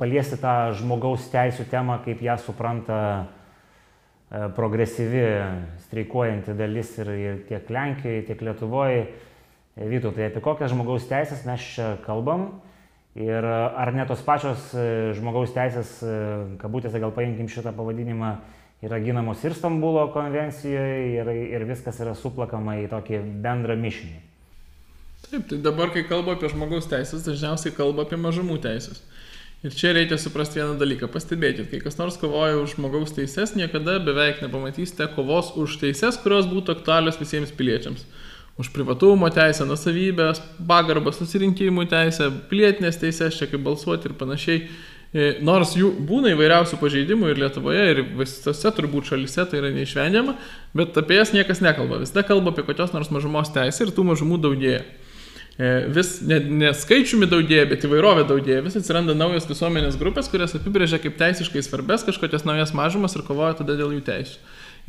paliesti 0.00 0.38
tą 0.40 0.72
žmogaus 0.78 1.28
teisų 1.30 1.68
temą, 1.70 2.00
kaip 2.06 2.22
ją 2.24 2.34
supranta 2.42 2.98
e, 2.98 3.43
progresyvi 4.56 5.24
streikuojanti 5.86 6.56
dalis 6.58 6.92
ir, 6.98 7.10
ir 7.14 7.40
tiek 7.48 7.70
Lenkijoje, 7.70 8.26
tiek 8.28 8.42
Lietuvoje. 8.42 9.06
Vytų, 9.74 10.12
tai 10.14 10.28
apie 10.28 10.38
kokias 10.42 10.70
žmogaus 10.70 11.08
teisės 11.10 11.42
mes 11.48 11.62
čia 11.74 11.96
kalbam 12.04 12.48
ir 13.14 13.44
e, 13.46 13.54
ar 13.76 13.94
ne 13.94 14.04
tos 14.06 14.22
pačios 14.26 14.72
e, 14.74 15.14
žmogaus 15.18 15.54
teisės, 15.54 15.96
e, 16.02 16.18
kabutėse 16.60 17.00
gal 17.02 17.14
paimkim 17.14 17.48
šitą 17.50 17.72
pavadinimą, 17.76 18.34
yra 18.84 18.98
ginamos 19.00 19.42
ir 19.46 19.54
Stambulo 19.56 20.08
konvencijoje 20.14 21.14
ir, 21.14 21.30
ir 21.56 21.66
viskas 21.68 22.00
yra 22.02 22.14
suplakama 22.18 22.80
į 22.82 22.88
tokį 22.92 23.22
bendrą 23.44 23.78
mišinį. 23.80 24.20
Taip, 25.24 25.46
tai 25.48 25.58
dabar, 25.64 25.90
kai 25.94 26.04
kalba 26.06 26.34
apie 26.34 26.50
žmogaus 26.52 26.90
teisės, 26.90 27.24
dažniausiai 27.24 27.72
kalba 27.74 28.04
apie 28.04 28.18
mažumų 28.20 28.58
teisės. 28.66 29.00
Ir 29.64 29.72
čia 29.72 29.94
reikia 29.96 30.18
suprasti 30.20 30.60
vieną 30.60 30.74
dalyką. 30.76 31.08
Pastebėkit, 31.08 31.70
kai 31.70 31.78
kas 31.80 31.94
nors 31.96 32.18
kovoja 32.20 32.58
už 32.60 32.74
žmogaus 32.76 33.14
teises, 33.16 33.54
niekada 33.56 33.94
beveik 34.04 34.42
nepamatysite 34.44 35.06
kovos 35.14 35.54
už 35.56 35.78
teises, 35.80 36.18
kurios 36.20 36.44
būtų 36.50 36.74
aktualios 36.74 37.16
visiems 37.16 37.54
piliečiams. 37.56 38.02
Už 38.60 38.68
privatumo 38.74 39.30
teisę, 39.32 39.64
nusavybės, 39.64 40.42
pagarbą 40.68 41.14
susirinkimų 41.16 41.86
teisę, 41.88 42.28
pilietinės 42.50 43.00
teisės, 43.00 43.38
čia 43.40 43.48
kaip 43.48 43.64
balsuoti 43.64 44.10
ir 44.10 44.18
panašiai. 44.20 44.58
E, 45.14 45.30
Nors 45.48 45.72
jų 45.80 45.94
būna 46.10 46.34
įvairiausių 46.34 46.82
pažeidimų 46.82 47.32
ir 47.32 47.40
Lietuvoje, 47.46 47.86
ir 47.94 48.02
visose 48.20 48.74
turbūt 48.76 49.14
šalise 49.14 49.48
tai 49.48 49.62
yra 49.62 49.72
neišvengiama, 49.72 50.36
bet 50.76 51.00
apie 51.00 51.16
jas 51.22 51.32
niekas 51.32 51.64
nekalba. 51.64 52.02
Visada 52.04 52.26
kalba 52.28 52.52
apie 52.52 52.66
kokios 52.68 52.92
nors 52.92 53.08
mažumos 53.14 53.48
teisę 53.56 53.88
ir 53.88 53.96
tų 53.96 54.10
mažumų 54.12 54.42
daugėja. 54.44 54.84
E, 55.58 55.86
Vis 55.94 56.16
ne, 56.26 56.40
ne 56.50 56.72
skaičiumi 56.74 57.28
daugėja, 57.30 57.68
bet 57.70 57.84
įvairovė 57.86 58.24
daugėja. 58.26 58.64
Vis 58.64 58.74
atsiranda 58.80 59.14
naujos 59.14 59.46
visuomenės 59.46 59.98
grupės, 60.00 60.26
kurias 60.32 60.56
apibrėžia 60.58 60.98
kaip 61.02 61.14
teisiškai 61.20 61.62
svarbės 61.62 62.02
kažkokias 62.08 62.46
naujas 62.48 62.74
mažumas 62.74 63.14
ir 63.14 63.22
kovoja 63.26 63.54
tada 63.60 63.76
dėl 63.78 63.94
jų 63.94 64.02
teisų. 64.08 64.40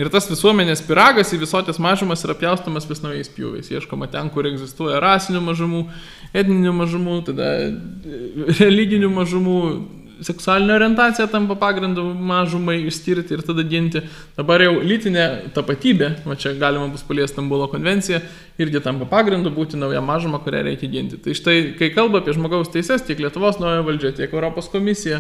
Ir 0.02 0.10
tas 0.12 0.26
visuomenės 0.28 0.82
piragas 0.84 1.30
į 1.32 1.38
visokias 1.46 1.78
mažumas 1.80 2.26
yra 2.26 2.34
pjaustamas 2.36 2.88
vis 2.90 3.00
naujais 3.04 3.30
pjūviais. 3.32 3.70
Ieškoma 3.78 4.10
ten, 4.12 4.28
kur 4.34 4.50
egzistuoja 4.50 4.98
rasinių 5.00 5.44
mažumų, 5.46 5.84
etninių 6.36 6.74
mažumų, 6.82 7.20
tada 7.30 7.52
e, 7.62 7.70
religinių 8.58 9.14
mažumų, 9.14 9.60
seksualinė 10.24 10.76
orientacija 10.76 11.28
tampa 11.32 11.58
pagrindu 11.60 12.04
mažumai 12.16 12.78
išskirti 12.88 13.36
ir 13.36 13.44
tada 13.46 13.66
ginti. 13.68 14.02
Dabar 14.38 14.64
jau 14.64 14.78
lytinė 14.80 15.26
tapatybė, 15.56 16.12
va 16.26 16.38
čia 16.40 16.54
galima 16.60 16.88
bus 16.94 17.04
paliesti 17.08 17.36
Stambulo 17.36 17.68
konvenciją, 17.72 18.22
irgi 18.62 18.82
tampa 18.86 19.08
pagrindu 19.12 19.52
būti 19.56 19.80
nauja 19.80 20.00
mažuma, 20.06 20.40
kurią 20.44 20.64
reikia 20.70 20.92
ginti. 20.92 21.20
Tai 21.22 21.36
štai, 21.36 21.58
kai 21.80 21.92
kalba 21.96 22.22
apie 22.22 22.36
žmogaus 22.38 22.72
teises, 22.72 23.04
tiek 23.08 23.20
Lietuvos 23.20 23.60
nauja 23.60 23.84
valdžia, 23.86 24.14
tiek 24.22 24.34
Europos 24.34 24.72
komisija, 24.72 25.20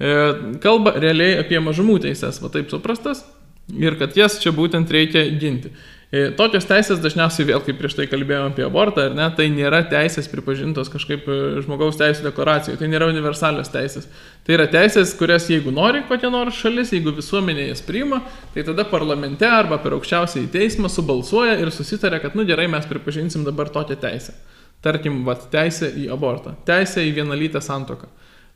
e, 0.00 0.16
kalba 0.64 0.96
realiai 0.96 1.38
apie 1.42 1.60
mažumų 1.60 2.00
teises, 2.06 2.40
va 2.40 2.52
taip 2.54 2.72
suprastas, 2.72 3.26
ir 3.76 3.98
kad 4.00 4.16
jas 4.16 4.40
čia 4.42 4.54
būtent 4.56 4.90
reikia 4.90 5.26
ginti. 5.40 5.74
E, 6.10 6.24
Tokios 6.34 6.64
teisės 6.66 6.98
dažniausiai 6.98 7.46
vėl, 7.46 7.60
kaip 7.62 7.76
prieš 7.78 7.94
tai 7.94 8.08
kalbėjome 8.10 8.50
apie 8.50 8.64
abortą, 8.66 9.04
ne, 9.14 9.28
tai 9.38 9.44
nėra 9.54 9.84
teisės 9.86 10.26
pripažintos 10.32 10.90
kažkaip 10.90 11.28
e, 11.30 11.36
žmogaus 11.62 12.00
teisų 12.00 12.24
deklaracijoje, 12.26 12.80
tai 12.80 12.88
nėra 12.90 13.06
universalios 13.12 13.70
teisės. 13.70 14.08
Tai 14.42 14.56
yra 14.56 14.66
teisės, 14.72 15.12
kurias 15.18 15.46
jeigu 15.52 15.70
nori 15.70 16.02
kokia 16.08 16.32
nors 16.34 16.58
šalis, 16.58 16.90
jeigu 16.96 17.14
visuomenė 17.14 17.68
jas 17.68 17.84
priima, 17.86 18.24
tai 18.56 18.66
tada 18.66 18.82
parlamente 18.90 19.46
arba 19.46 19.78
per 19.78 19.94
aukščiausiai 20.00 20.50
teismą 20.50 20.90
subalsuoja 20.90 21.54
ir 21.62 21.70
susitarė, 21.70 22.18
kad 22.24 22.34
nu 22.34 22.42
gerai, 22.48 22.66
mes 22.72 22.90
pripažinsim 22.90 23.46
dabar 23.46 23.70
tokią 23.70 24.00
teisę. 24.02 24.34
Tarkim, 24.82 25.22
vat, 25.28 25.46
teisė 25.52 25.92
į 25.94 26.08
abortą, 26.10 26.56
teisė 26.66 27.06
į 27.06 27.14
vienalytę 27.20 27.62
santoką. 27.62 28.10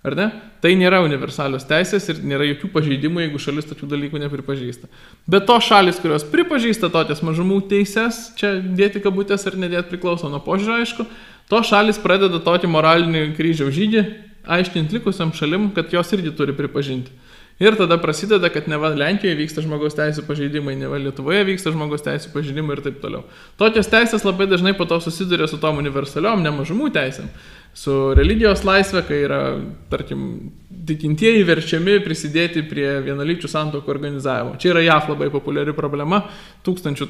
Ar 0.04 0.12
ne? 0.18 0.26
Tai 0.60 0.70
nėra 0.76 0.98
universalios 1.00 1.64
teisės 1.64 2.10
ir 2.12 2.18
nėra 2.28 2.44
jokių 2.50 2.68
pažeidimų, 2.74 3.22
jeigu 3.24 3.40
šalis 3.40 3.68
tokių 3.70 3.88
dalykų 3.88 4.20
nepripažįsta. 4.20 4.90
Bet 5.28 5.46
to 5.48 5.56
šalis, 5.64 6.00
kurios 6.02 6.26
pripažįsta 6.28 6.90
tokias 6.92 7.22
mažumų 7.24 7.62
teises, 7.70 8.26
čia 8.36 8.58
dėti 8.60 9.00
kabutės 9.04 9.48
ar 9.48 9.56
nedėti 9.60 9.88
priklauso 9.94 10.28
nuo 10.28 10.42
požiūrio, 10.44 10.82
aišku, 10.84 11.08
to 11.48 11.62
šalis 11.64 12.00
pradeda 12.04 12.40
tokį 12.44 12.68
moralinį 12.74 13.24
kryžiaus 13.38 13.72
žygį, 13.76 14.04
aiškinti 14.44 14.98
likusiam 14.98 15.32
šalim, 15.32 15.70
kad 15.72 15.92
jos 15.92 16.12
irgi 16.12 16.34
turi 16.36 16.52
pripažinti. 16.56 17.23
Ir 17.62 17.76
tada 17.78 18.00
prasideda, 18.02 18.48
kad 18.50 18.66
ne 18.68 18.78
va 18.82 18.90
Lenkijoje 18.90 19.36
vyksta 19.38 19.62
žmogaus 19.62 19.94
teisų 19.94 20.24
pažeidimai, 20.26 20.74
ne 20.78 20.88
va 20.90 20.98
Lietuvoje 20.98 21.44
vyksta 21.46 21.70
žmogaus 21.70 22.02
teisų 22.02 22.32
pažeidimai 22.32 22.74
ir 22.74 22.82
taip 22.82 22.96
toliau. 23.02 23.22
Tokios 23.60 23.90
teisės 23.92 24.26
labai 24.26 24.48
dažnai 24.50 24.72
po 24.74 24.88
to 24.90 24.98
susiduria 25.04 25.46
su 25.50 25.60
tom 25.62 25.78
universaliom, 25.78 26.42
nemažumų 26.42 26.90
teisėm. 26.96 27.28
Su 27.74 27.94
religijos 28.18 28.64
laisvė, 28.66 29.04
kai 29.06 29.20
yra, 29.26 29.40
tarkim, 29.90 30.26
tikintieji 30.86 31.46
verčiami 31.46 32.00
prisidėti 32.02 32.62
prie 32.66 32.88
vienalyčių 33.06 33.50
santokų 33.50 33.94
organizavimo. 33.94 34.58
Čia 34.58 34.74
yra 34.74 34.82
JAF 34.88 35.10
labai 35.14 35.30
populiari 35.30 35.74
problema, 35.74 36.24
tūkstančių 36.66 37.08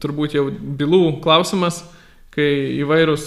turbūt 0.00 0.38
jau 0.38 0.48
bylų 0.52 1.18
klausimas 1.24 1.82
kai 2.32 2.48
įvairūs 2.80 3.24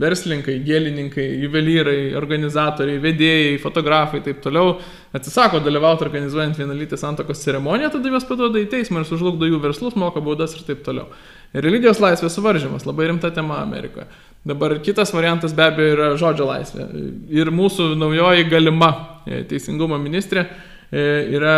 verslininkai, 0.00 0.54
gėlininkai, 0.64 1.24
juvelyrai, 1.42 1.98
organizatoriai, 2.16 3.00
vedėjai, 3.02 3.58
fotografai 3.60 4.22
ir 4.22 4.24
taip 4.30 4.38
toliau 4.44 4.78
atsisako 5.16 5.60
dalyvauti 5.64 6.06
organizuojant 6.06 6.56
vienalytės 6.56 7.04
santokos 7.04 7.42
ceremoniją, 7.44 7.90
tada 7.92 8.12
juos 8.12 8.24
paduoda 8.28 8.62
į 8.62 8.70
teismą 8.72 9.02
ir 9.02 9.08
sužlugdo 9.10 9.48
jų 9.50 9.60
verslus, 9.60 9.98
moka 10.00 10.22
baudas 10.24 10.56
ir 10.56 10.64
taip 10.64 10.80
toliau. 10.86 11.10
Religijos 11.52 12.00
laisvės 12.00 12.32
suvaržymas, 12.38 12.88
labai 12.88 13.10
rimta 13.10 13.28
tema 13.34 13.60
Amerikoje. 13.60 14.08
Dabar 14.46 14.78
kitas 14.80 15.12
variantas 15.12 15.52
be 15.56 15.66
abejo 15.66 15.92
yra 15.92 16.08
žodžio 16.16 16.48
laisvė. 16.48 16.88
Ir 17.36 17.52
mūsų 17.52 17.90
naujoji 17.98 18.48
galima 18.48 18.90
e, 19.26 19.42
teisingumo 19.50 19.98
ministrė 20.00 20.46
yra, 20.92 21.54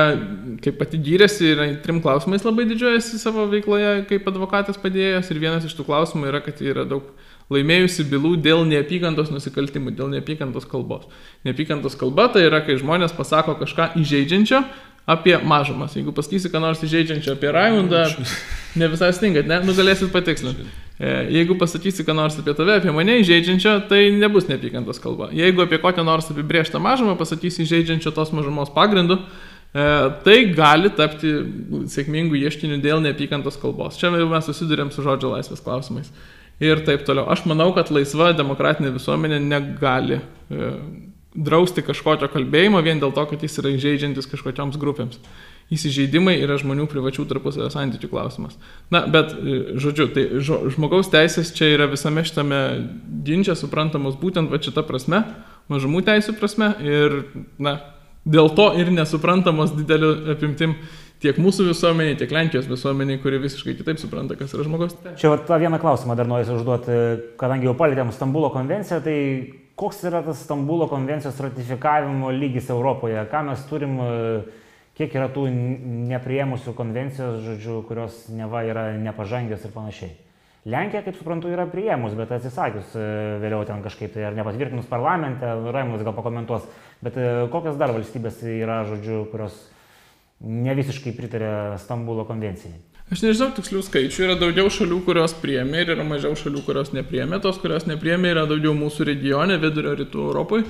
kaip 0.65 0.79
pati 0.81 1.01
gyrėsi, 1.05 1.53
yra 1.53 1.67
trim 1.85 2.01
klausimais 2.05 2.47
labai 2.47 2.65
didžiuojasi 2.71 3.21
savo 3.21 3.45
veikloje 3.51 4.07
kaip 4.09 4.29
advokatas 4.31 4.81
padėjęs 4.81 5.29
ir 5.29 5.43
vienas 5.43 5.67
iš 5.69 5.75
tų 5.77 5.85
klausimų 5.91 6.31
yra, 6.31 6.41
kad 6.45 6.63
yra 6.65 6.87
daug 6.89 7.11
laimėjusi 7.53 8.07
bylų 8.09 8.37
dėl 8.45 8.65
neapykantos 8.69 9.31
nusikaltimų, 9.33 9.95
dėl 9.97 10.11
neapykantos 10.13 10.69
kalbos. 10.69 11.09
Neapykantos 11.49 11.97
kalba 12.01 12.29
tai 12.33 12.47
yra, 12.49 12.61
kai 12.65 12.77
žmonės 12.81 13.17
pasako 13.17 13.57
kažką 13.61 13.93
įžeidžiančio 14.01 14.63
apie 15.09 15.39
mažumas. 15.45 15.95
Jeigu 15.97 16.13
pasakysi, 16.13 16.51
ką 16.53 16.61
nors 16.61 16.83
įžeidžiančio 16.85 17.33
apie 17.33 17.49
Raimundą, 17.55 18.03
ne 18.81 18.89
visai 18.93 19.09
stingat, 19.17 19.49
ne, 19.49 19.63
nu 19.65 19.73
galėsit 19.77 20.13
patikslinti. 20.13 20.67
E, 21.01 21.13
Jeigu 21.33 21.57
pasakysi, 21.57 22.05
ką 22.05 22.17
nors 22.19 22.37
apie 22.37 22.53
tave, 22.59 22.77
apie 22.83 22.93
mane 22.93 23.17
įžeidžiančio, 23.23 23.73
tai 23.89 24.03
nebus 24.13 24.51
neapykantos 24.51 25.01
kalba. 25.01 25.31
Jeigu 25.33 25.65
apie 25.65 25.81
kokią 25.81 26.05
nors 26.05 26.29
apibrieštą 26.29 26.83
mažumą 26.85 27.17
pasakysi 27.17 27.65
įžeidžiančio 27.65 28.13
tos 28.13 28.35
mažumos 28.37 28.69
pagrindu, 28.75 29.17
e, 29.73 29.89
tai 30.27 30.39
gali 30.53 30.93
tapti 30.93 31.33
sėkmingų 31.97 32.43
ieškinių 32.45 32.83
dėl 32.85 33.01
neapykantos 33.09 33.57
kalbos. 33.63 33.97
Čia 33.97 34.13
mes 34.13 34.51
susidurėm 34.53 34.93
su 34.93 35.07
žodžio 35.07 35.33
laisvės 35.39 35.65
klausimais. 35.65 36.13
Ir 36.61 36.85
taip 36.85 37.07
toliau. 37.07 37.31
Aš 37.33 37.47
manau, 37.49 37.71
kad 37.73 37.89
laisva 37.95 38.35
demokratinė 38.37 38.91
visuomenė 38.99 39.41
negali 39.41 40.19
e, 40.19 40.73
drausti 41.39 41.85
kažkokio 41.87 42.29
kalbėjimo 42.33 42.81
vien 42.83 43.01
dėl 43.03 43.13
to, 43.15 43.25
kad 43.31 43.43
jis 43.45 43.61
yra 43.63 43.73
įžeidžiantis 43.77 44.29
kažkokioms 44.31 44.79
grupėms. 44.81 45.21
Įsižeidimai 45.73 46.39
yra 46.41 46.57
žmonių 46.59 46.87
privačių 46.89 47.27
tarpusavio 47.29 47.69
santykių 47.71 48.09
klausimas. 48.09 48.57
Na, 48.93 49.03
bet, 49.11 49.35
e, 49.37 49.59
žodžiu, 49.77 50.09
tai 50.15 50.25
žmogaus 50.41 51.11
teisės 51.13 51.53
čia 51.55 51.75
yra 51.75 51.89
visame 51.91 52.25
šitame 52.25 52.61
ginčia 53.27 53.57
suprantamos 53.59 54.17
būtent 54.17 54.49
va 54.49 54.61
šita 54.65 54.87
prasme, 54.89 55.23
mažumų 55.69 56.03
teisų 56.09 56.39
prasme 56.41 56.73
ir, 56.81 57.19
na, 57.61 57.77
dėl 58.25 58.49
to 58.57 58.73
ir 58.81 58.91
nesuprantamos 58.97 59.77
dideliu 59.77 60.15
apimtim 60.33 60.79
tiek 61.23 61.37
mūsų 61.43 61.69
visuomeniai, 61.69 62.17
tiek 62.17 62.33
Lenkijos 62.33 62.69
visuomeniai, 62.71 63.21
kuri 63.21 63.41
visiškai 63.43 63.77
kitaip 63.77 64.01
supranta, 64.01 64.39
kas 64.39 64.55
yra 64.55 64.65
teisės. 64.65 65.17
Čia 65.21 65.35
vat 65.35 65.47
tą 65.51 65.59
vieną 65.61 65.81
klausimą 65.83 66.17
dar 66.17 66.31
noriu 66.31 66.57
užduoti, 66.57 66.99
kadangi 67.41 67.69
jau 67.69 67.75
palėtėm 67.77 68.15
Stambulo 68.15 68.53
konvenciją, 68.55 69.03
tai 69.05 69.19
koks 69.79 70.03
yra 70.11 70.23
tas 70.27 70.43
Stambulo 70.43 70.89
konvencijos 70.91 71.39
ratifikavimo 71.41 72.33
lygis 72.35 72.71
Europoje? 72.75 73.21
Ką 73.31 73.45
mes 73.47 73.63
turim, 73.71 73.99
e, 74.03 74.09
kiek 74.99 75.15
yra 75.15 75.29
tų 75.31 75.47
neprieimusių 76.11 76.75
konvencijos, 76.79 77.45
žodžiu, 77.47 77.83
kurios 77.87 78.25
neva 78.35 78.65
yra 78.67 78.91
nepažangios 78.99 79.65
ir 79.65 79.75
panašiai? 79.77 80.17
Lenkija, 80.69 81.05
kaip 81.07 81.17
suprantu, 81.17 81.49
yra 81.55 81.69
prieimus, 81.71 82.17
bet 82.19 82.35
atsisakius 82.35 82.91
e, 82.99 83.07
vėliau 83.41 83.63
ten 83.69 83.81
kažkaip 83.85 84.13
tai 84.17 84.27
ar 84.29 84.37
nepatvirtinus 84.37 84.91
parlamente, 84.91 85.47
Raimondas 85.47 86.05
gal 86.05 86.17
pakomentuos, 86.17 86.67
bet 87.05 87.17
e, 87.17 87.29
kokios 87.53 87.79
dar 87.81 87.95
valstybės 87.95 88.43
yra, 88.51 88.83
žodžiu, 88.91 89.23
kurios 89.31 89.57
ne 90.43 90.75
visiškai 90.77 91.15
pritarė 91.17 91.53
Stambulo 91.81 92.27
konvencijai. 92.29 92.75
Aš 93.09 93.23
nežinau 93.25 93.49
tikslių 93.57 93.81
skaičių, 93.87 94.25
yra 94.27 94.35
daugiau 94.37 94.69
šalių, 94.73 94.99
kurios 95.07 95.33
priemė 95.41 95.81
ir 95.81 95.95
yra 95.95 96.05
mažiau 96.05 96.35
šalių, 96.37 96.61
kurios 96.67 96.91
nepriemė. 96.93 97.39
Tos, 97.41 97.57
kurios 97.63 97.87
nepriemė, 97.89 98.35
yra 98.35 98.43
daugiau 98.51 98.75
mūsų 98.77 99.07
regione, 99.09 99.57
vidurio 99.63 99.95
rytų 99.97 100.27
Europoje, 100.27 100.67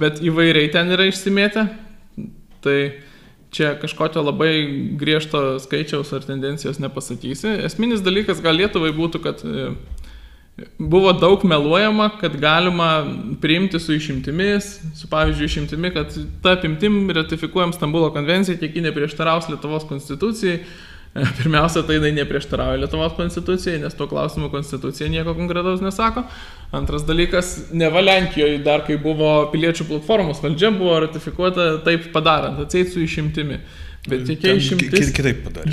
bet 0.00 0.18
įvairiai 0.26 0.72
ten 0.74 0.90
yra 0.96 1.06
išsimėtę. 1.06 1.68
Tai 2.66 2.78
čia 3.54 3.76
kažkokio 3.78 4.24
labai 4.26 4.50
griežto 4.98 5.60
skaičiaus 5.62 6.10
ar 6.18 6.26
tendencijos 6.26 6.80
nepasakysi. 6.82 7.60
Esminis 7.68 8.02
dalykas 8.02 8.42
gal 8.42 8.58
Lietuvai 8.58 8.90
būtų, 8.96 9.22
kad 9.22 9.46
e, 9.46 9.68
buvo 10.82 11.14
daug 11.14 11.46
meluojama, 11.46 12.10
kad 12.18 12.34
galima 12.42 12.90
priimti 13.38 13.78
su 13.78 13.94
išimtimis, 13.94 14.72
su 14.98 15.12
pavyzdžiui 15.14 15.50
išimtimi, 15.52 15.94
kad 15.94 16.18
ta 16.42 16.58
apimtim 16.58 17.04
ratifikuojam 17.14 17.76
Stambulo 17.76 18.10
konvenciją, 18.18 18.58
kiek 18.58 18.76
ji 18.76 18.84
neprieštaraus 18.90 19.46
Lietuvos 19.54 19.86
konstitucijai 19.86 20.64
Pirmiausia, 21.38 21.82
tai 21.86 21.96
jinai 21.98 22.12
neprieštarauja 22.18 22.80
Lietuvos 22.82 23.14
konstitucijai, 23.16 23.78
nes 23.82 23.94
tuo 23.96 24.08
klausimu 24.10 24.50
konstitucija 24.52 25.08
nieko 25.12 25.34
konkretaus 25.38 25.80
nesako. 25.84 26.26
Antras 26.76 27.06
dalykas, 27.06 27.56
ne 27.72 27.88
Valenkijoje 27.92 28.58
dar 28.66 28.84
kai 28.86 28.98
buvo 29.00 29.30
piliečių 29.52 29.86
platformos 29.88 30.42
valdžia 30.44 30.72
buvo 30.74 30.98
ratifikuota 31.06 31.76
taip 31.86 32.10
padarant, 32.14 32.60
atseit 32.66 32.92
su 32.92 33.02
išimtimi. 33.04 33.60
Bet 34.06 34.28
jokia 34.30 34.52
išimtis, 34.54 35.10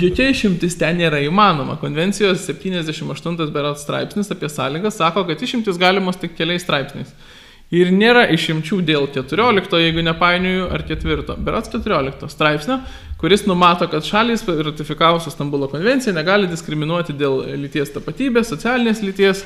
jokia 0.00 0.26
išimtis 0.32 0.74
ten 0.78 0.98
nėra 0.98 1.20
įmanoma. 1.22 1.76
Konvencijos 1.78 2.42
78 2.48 3.52
berat 3.54 3.78
straipsnis 3.78 4.32
apie 4.34 4.50
sąlygas 4.50 4.98
sako, 4.98 5.22
kad 5.28 5.42
išimtis 5.46 5.78
galimos 5.78 6.18
tik 6.18 6.34
keliais 6.38 6.66
straipsniais. 6.66 7.12
Ir 7.72 7.88
nėra 7.94 8.26
išimčių 8.34 8.82
dėl 8.84 9.06
14, 9.14 9.72
jeigu 9.80 10.04
nepainioju, 10.04 10.66
ar 10.74 10.84
4, 10.84 11.36
berats 11.46 11.72
14 11.72 12.28
straipsnio, 12.30 12.78
kuris 13.20 13.46
numato, 13.48 13.88
kad 13.88 14.04
šalys 14.04 14.44
ratifikavusios 14.44 15.32
Stambulo 15.34 15.70
konvenciją 15.72 16.12
negali 16.14 16.50
diskriminuoti 16.50 17.16
dėl 17.16 17.40
lyties 17.62 17.94
tapatybės, 17.94 18.50
socialinės 18.52 19.00
lyties, 19.02 19.42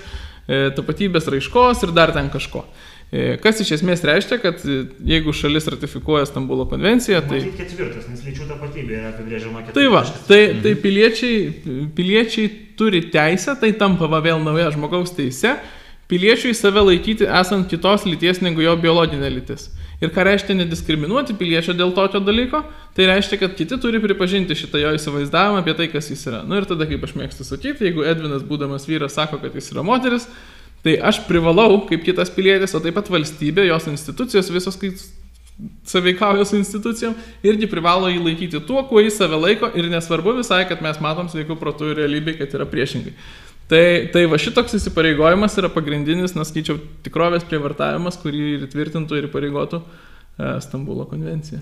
e, 0.48 0.68
tapatybės 0.74 1.30
raiškos 1.30 1.86
ir 1.86 1.94
dar 1.94 2.12
ten 2.16 2.28
kažko. 2.32 2.64
E, 3.08 3.38
kas 3.40 3.62
iš 3.62 3.70
esmės 3.78 4.02
reiškia, 4.04 4.36
kad 4.42 4.66
e, 4.66 4.82
jeigu 5.08 5.32
šalis 5.32 5.70
ratifikuoja 5.72 6.26
Stambulo 6.28 6.66
konvenciją, 6.68 7.22
tai... 7.30 7.38
Matyt 7.46 7.62
ketvirtas, 7.62 8.10
nes 8.10 8.26
lyčių 8.26 8.50
tapatybė 8.50 8.98
yra 8.98 9.14
apibrėžiama 9.14 9.62
ketvirtas. 9.62 9.78
Tai 9.78 9.86
va, 9.94 10.02
tai, 10.28 10.42
tai 10.66 10.74
piliečiai, 10.82 11.38
piliečiai 11.96 12.50
turi 12.76 13.06
teisę, 13.14 13.54
tai 13.62 13.72
tampa 13.78 14.10
va 14.10 14.20
vėl 14.26 14.42
nauja 14.44 14.68
žmogaus 14.74 15.14
teise, 15.16 15.54
piliečiui 16.08 16.54
save 16.56 16.82
laikyti 16.86 17.28
esant 17.40 17.68
kitos 17.70 18.06
lyties 18.08 18.40
negu 18.44 18.64
jo 18.64 18.74
biologinė 18.80 19.30
lytis. 19.34 19.68
Ir 19.98 20.12
ką 20.14 20.24
reiškia 20.28 20.54
nediskriminuoti 20.54 21.34
piliečio 21.38 21.74
dėl 21.74 21.90
tokio 21.96 22.20
dalyko, 22.22 22.62
tai 22.94 23.08
reiškia, 23.10 23.40
kad 23.40 23.56
kiti 23.58 23.80
turi 23.82 23.98
pripažinti 24.02 24.54
šitą 24.56 24.78
jo 24.78 24.92
įsivaizdavimą 24.94 25.64
apie 25.64 25.74
tai, 25.74 25.88
kas 25.90 26.10
jis 26.12 26.22
yra. 26.30 26.44
Na 26.44 26.54
nu, 26.54 26.60
ir 26.60 26.68
tada, 26.70 26.86
kaip 26.86 27.02
aš 27.02 27.16
mėgstu 27.18 27.46
sakyti, 27.46 27.88
jeigu 27.88 28.06
Edvinas 28.06 28.46
būdamas 28.46 28.86
vyras 28.86 29.18
sako, 29.18 29.40
kad 29.42 29.58
jis 29.58 29.72
yra 29.74 29.82
moteris, 29.86 30.28
tai 30.86 30.94
aš 31.02 31.24
privalau, 31.26 31.80
kaip 31.90 32.06
kitas 32.06 32.30
pilietis, 32.30 32.76
o 32.78 32.82
taip 32.84 32.94
pat 32.94 33.10
valstybė, 33.10 33.66
jos 33.66 33.90
institucijos, 33.90 34.52
visos 34.54 34.78
kaip 34.78 35.02
saveikauja 35.88 36.44
su 36.46 36.54
institucijom, 36.60 37.16
irgi 37.42 37.66
privalo 37.66 38.06
jį 38.12 38.22
laikyti 38.22 38.62
tuo, 38.62 38.84
kuo 38.86 39.02
jis 39.02 39.18
save 39.18 39.40
laiko 39.42 39.70
ir 39.74 39.90
nesvarbu 39.90 40.36
visai, 40.38 40.62
kad 40.70 40.82
mes 40.84 41.00
matom 41.02 41.26
sveikų 41.32 41.58
protų 41.58 41.96
realybėje, 41.98 42.38
kad 42.44 42.54
yra 42.60 42.68
priešingai. 42.70 43.16
Tai, 43.68 44.08
tai 44.14 44.22
va 44.24 44.38
šitoks 44.40 44.78
įsipareigojimas 44.78 45.58
yra 45.60 45.68
pagrindinis, 45.72 46.32
naskaičiau, 46.36 46.78
tikrovės 47.04 47.44
prievartavimas, 47.50 48.16
kurį 48.22 48.46
ir 48.54 48.64
tvirtintų 48.72 49.18
ir 49.20 49.28
pareigotų 49.34 49.82
e, 49.82 50.54
Stambulo 50.64 51.04
konvencija. 51.10 51.60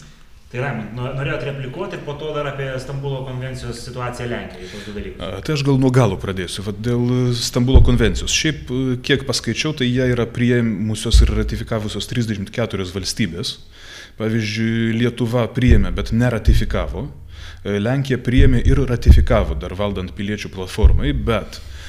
Tai 0.52 0.60
Raimond, 0.62 0.92
norėjot 0.94 1.42
replikuoti 1.48 1.98
ir 1.98 2.04
po 2.06 2.14
to 2.20 2.30
dar 2.36 2.46
apie 2.52 2.68
Stambulo 2.78 3.24
konvencijos 3.26 3.82
situaciją 3.88 4.30
Lenkijoje. 4.30 5.16
Tai 5.18 5.56
aš 5.56 5.66
gal 5.66 5.82
nuo 5.82 5.90
galo 5.90 6.14
pradėsiu. 6.22 6.62
Vat 6.68 6.78
dėl 6.78 7.34
Stambulo 7.34 7.82
konvencijos. 7.82 8.30
Šiaip, 8.30 8.70
e, 8.70 8.98
kiek 9.02 9.26
paskaičiau, 9.26 9.74
tai 9.74 9.90
jie 9.90 10.06
yra 10.14 10.30
prieimusios 10.30 11.24
ir 11.26 11.34
ratifikavusios 11.42 12.06
34 12.14 12.86
valstybės. 12.94 13.56
Pavyzdžiui, 14.22 14.92
Lietuva 15.02 15.50
priėmė, 15.50 15.90
bet 15.98 16.14
neratifikavo. 16.14 17.08
E, 17.66 17.80
Lenkija 17.82 18.22
priėmė 18.22 18.62
ir 18.62 18.86
ratifikavo 18.86 19.58
dar 19.58 19.74
valdant 19.74 20.14
piliečių 20.14 20.54
platformai, 20.54 21.10
bet 21.26 21.58
uh, 21.58 21.72
E, 21.74 21.84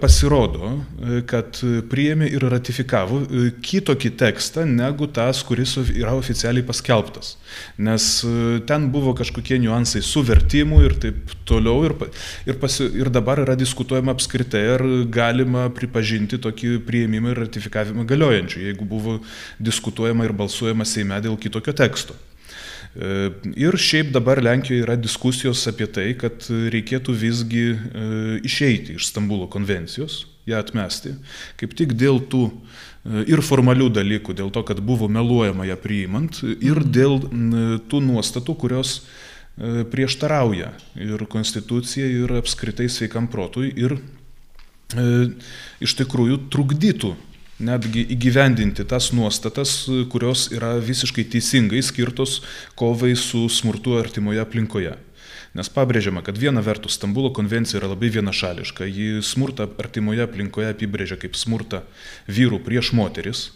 pasirodo, 0.00 0.70
e, 0.72 1.20
kad 1.28 1.58
priėmė 1.90 2.30
ir 2.32 2.46
ratifikavo 2.48 3.20
e, 3.20 3.42
kitokį 3.60 4.12
tekstą 4.22 4.64
negu 4.68 5.08
tas, 5.12 5.42
kuris 5.44 5.74
yra 5.82 6.14
oficialiai 6.16 6.64
paskelbtas. 6.66 7.34
Nes 7.82 8.06
ten 8.68 8.88
buvo 8.94 9.12
kažkokie 9.18 9.58
niuansai 9.60 10.00
su 10.06 10.22
vertimu 10.24 10.80
ir 10.86 10.96
taip 11.02 11.34
toliau. 11.48 11.84
Ir, 11.88 11.96
ir, 12.48 12.56
pasi, 12.62 12.86
ir 13.02 13.10
dabar 13.12 13.42
yra 13.42 13.58
diskutuojama 13.58 14.14
apskritai, 14.16 14.64
ar 14.78 14.86
galima 15.12 15.68
pripažinti 15.74 16.40
tokį 16.40 16.78
prieimimą 16.86 17.34
ir 17.34 17.44
ratifikavimą 17.44 18.06
galiojančiu, 18.08 18.64
jeigu 18.70 18.88
buvo 18.88 19.18
diskutuojama 19.60 20.28
ir 20.28 20.36
balsuojama 20.40 20.88
Seime 20.88 21.20
dėl 21.20 21.36
kitokio 21.40 21.76
teksto. 21.76 22.16
E, 22.96 23.30
ir 23.54 23.76
šiaip 23.78 24.10
dabar 24.10 24.40
Lenkijoje 24.42 24.82
yra 24.82 24.96
diskusijos 24.98 25.62
apie 25.70 25.86
tai, 25.86 26.08
kad 26.18 26.48
reikėtų 26.74 27.14
visgi 27.14 27.64
e, 27.70 27.78
išeiti 28.46 28.96
iš 28.98 29.06
Stambulo 29.12 29.46
konvencijos, 29.50 30.24
ją 30.50 30.58
atmesti, 30.58 31.14
kaip 31.60 31.76
tik 31.78 31.94
dėl 31.94 32.18
tų 32.32 32.48
e, 32.50 33.24
ir 33.30 33.44
formalių 33.46 33.92
dalykų, 33.94 34.34
dėl 34.42 34.50
to, 34.50 34.64
kad 34.66 34.82
buvo 34.82 35.06
meluojama 35.06 35.68
ją 35.70 35.78
priimant, 35.78 36.42
ir 36.42 36.82
dėl 36.82 37.20
tų 37.90 38.02
nuostatų, 38.10 38.58
kurios 38.58 39.00
prieštarauja 39.60 40.70
ir 40.96 41.22
konstitucija, 41.28 42.06
ir 42.08 42.32
apskritai 42.38 42.86
sveikam 42.88 43.26
protui, 43.30 43.68
ir 43.76 43.98
e, 44.96 45.28
iš 45.84 45.94
tikrųjų 46.00 46.46
trukdytų 46.50 47.14
netgi 47.60 48.02
įgyvendinti 48.16 48.86
tas 48.88 49.10
nuostatas, 49.16 49.84
kurios 50.12 50.48
yra 50.54 50.74
visiškai 50.80 51.26
teisingai 51.34 51.82
skirtos 51.84 52.40
kovai 52.78 53.14
su 53.18 53.46
smurtu 53.52 53.98
artimoje 54.00 54.42
aplinkoje. 54.42 54.96
Nes 55.54 55.66
pabrėžiama, 55.74 56.22
kad 56.22 56.38
viena 56.38 56.62
vertus 56.62 56.94
Stambulo 56.94 57.32
konvencija 57.34 57.80
yra 57.80 57.90
labai 57.90 58.10
vienašališka, 58.14 58.86
ji 58.86 59.22
smurtą 59.26 59.66
artimoje 59.82 60.22
aplinkoje 60.22 60.70
apibrėžia 60.70 61.18
kaip 61.18 61.34
smurtą 61.34 61.82
vyrų 62.30 62.60
prieš 62.66 62.92
moteris, 62.94 63.48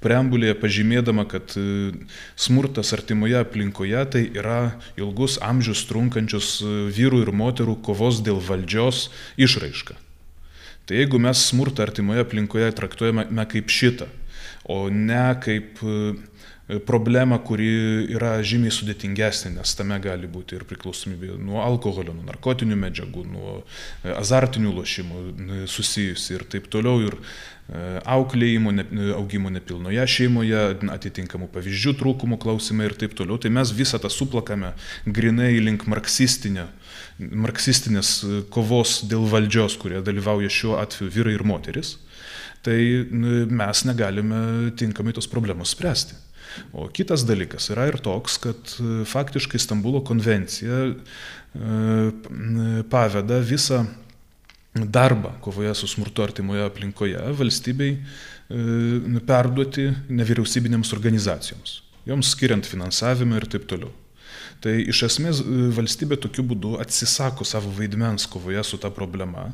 preambulėje 0.00 0.54
pažymėdama, 0.62 1.26
kad 1.28 1.56
e, 1.58 1.90
smurtas 2.38 2.94
artimoje 2.96 3.40
aplinkoje 3.42 4.04
tai 4.14 4.22
yra 4.30 4.60
ilgus 5.00 5.40
amžius 5.44 5.82
trunkančius 5.90 6.60
e, 6.62 6.76
vyrų 6.94 7.24
ir 7.26 7.34
moterų 7.42 7.80
kovos 7.84 8.22
dėl 8.24 8.40
valdžios 8.46 9.08
išraiška. 9.36 9.98
Tai 10.90 10.96
jeigu 10.98 11.20
mes 11.22 11.38
smurtą 11.46 11.84
artimoje 11.86 12.24
aplinkoje 12.24 12.72
traktuojame 12.74 13.44
kaip 13.46 13.68
šitą, 13.70 14.08
o 14.66 14.88
ne 14.90 15.36
kaip 15.38 15.78
e, 15.86 16.80
problemą, 16.82 17.38
kuri 17.46 17.68
yra 18.16 18.32
žymiai 18.42 18.74
sudėtingesnė, 18.74 19.52
nes 19.60 19.76
tame 19.78 20.00
gali 20.02 20.26
būti 20.26 20.58
ir 20.58 20.64
priklausomybė 20.66 21.36
nuo 21.38 21.62
alkoholio, 21.62 22.16
nuo 22.16 22.26
narkotinių 22.26 22.80
medžiagų, 22.82 23.22
nuo 23.36 23.54
e, 23.60 24.10
azartinių 24.16 24.74
lošimų 24.80 25.22
susijusi 25.70 26.34
ir 26.40 26.46
taip 26.50 26.66
toliau. 26.74 27.06
Ir 27.06 27.20
e, 27.20 28.02
auklėjimo, 28.16 28.74
augimo 29.14 29.54
nepilnoje 29.54 30.10
šeimoje, 30.16 30.64
atitinkamų 30.98 31.52
pavyzdžių 31.54 31.94
trūkumų 32.02 32.42
klausimai 32.42 32.90
ir 32.90 32.98
taip 32.98 33.14
toliau, 33.14 33.38
tai 33.38 33.54
mes 33.54 33.70
visą 33.78 34.02
tą 34.02 34.10
suplakame 34.10 34.74
grinai 35.06 35.52
link 35.62 35.86
marksistinio 35.86 36.66
marksistinės 37.20 38.12
e, 38.24 38.40
kovos 38.52 39.00
dėl 39.08 39.26
valdžios, 39.30 39.76
kurie 39.80 40.00
dalyvauja 40.04 40.50
šiuo 40.52 40.78
atveju 40.80 41.12
vyrai 41.14 41.36
ir 41.36 41.44
moteris, 41.46 41.96
tai 42.64 42.76
mes 43.10 43.84
negalime 43.88 44.72
tinkamai 44.76 45.14
tos 45.16 45.28
problemos 45.30 45.72
spręsti. 45.74 46.16
O 46.76 46.88
kitas 46.90 47.22
dalykas 47.28 47.70
yra 47.72 47.86
ir 47.90 48.00
toks, 48.02 48.38
kad 48.42 48.74
e, 48.80 49.02
faktiškai 49.08 49.60
Stambulo 49.62 50.02
konvencija 50.06 50.82
e, 50.90 50.94
paveda 52.90 53.40
visą 53.44 53.84
darbą 54.74 55.34
kovoje 55.42 55.72
su 55.74 55.88
smurtu 55.90 56.22
artimoje 56.22 56.62
aplinkoje 56.62 57.32
valstybei 57.34 57.96
perduoti 59.26 59.88
nevyriausybinėms 60.10 60.90
organizacijoms, 60.94 61.74
joms 62.06 62.30
skiriant 62.34 62.66
finansavimą 62.66 63.38
ir 63.38 63.46
taip 63.50 63.66
toliau. 63.70 63.90
Tai 64.60 64.74
iš 64.92 65.04
esmės 65.08 65.40
e, 65.40 65.68
valstybė 65.72 66.18
tokiu 66.20 66.44
būdu 66.50 66.74
atsisako 66.82 67.46
savo 67.48 67.72
vaidmens 67.76 68.26
kovoje 68.28 68.62
su 68.68 68.78
ta 68.80 68.90
problema, 68.92 69.48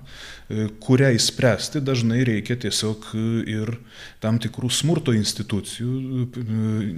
e, 0.51 0.67
kurią 0.83 1.13
įspręsti 1.15 1.83
dažnai 1.87 2.25
reikia 2.27 2.59
tiesiog 2.67 3.13
e, 3.15 3.27
ir 3.55 3.77
tam 4.23 4.41
tikrų 4.43 4.71
smurto 4.75 5.15
institucijų, 5.15 6.27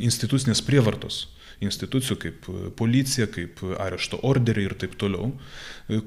institucinės 0.09 0.65
prievartos 0.65 1.27
institucijų 1.59 2.17
kaip 2.23 2.45
policija, 2.79 3.27
kaip 3.35 3.59
arešto 3.83 4.21
orderiai 4.23 4.69
ir 4.69 4.77
taip 4.79 4.93
toliau, 5.01 5.33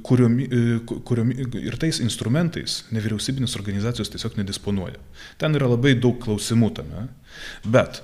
kuriomi, 0.08 0.46
kuriomi, 0.88 1.36
ir 1.60 1.76
tais 1.82 2.00
instrumentais 2.00 2.78
nevyriausybinės 2.96 3.58
organizacijos 3.60 4.14
tiesiog 4.14 4.38
nedisponuoja. 4.40 4.96
Ten 5.42 5.60
yra 5.60 5.68
labai 5.74 5.98
daug 6.00 6.22
klausimų 6.24 6.72
tame, 6.80 7.04
bet 7.68 8.00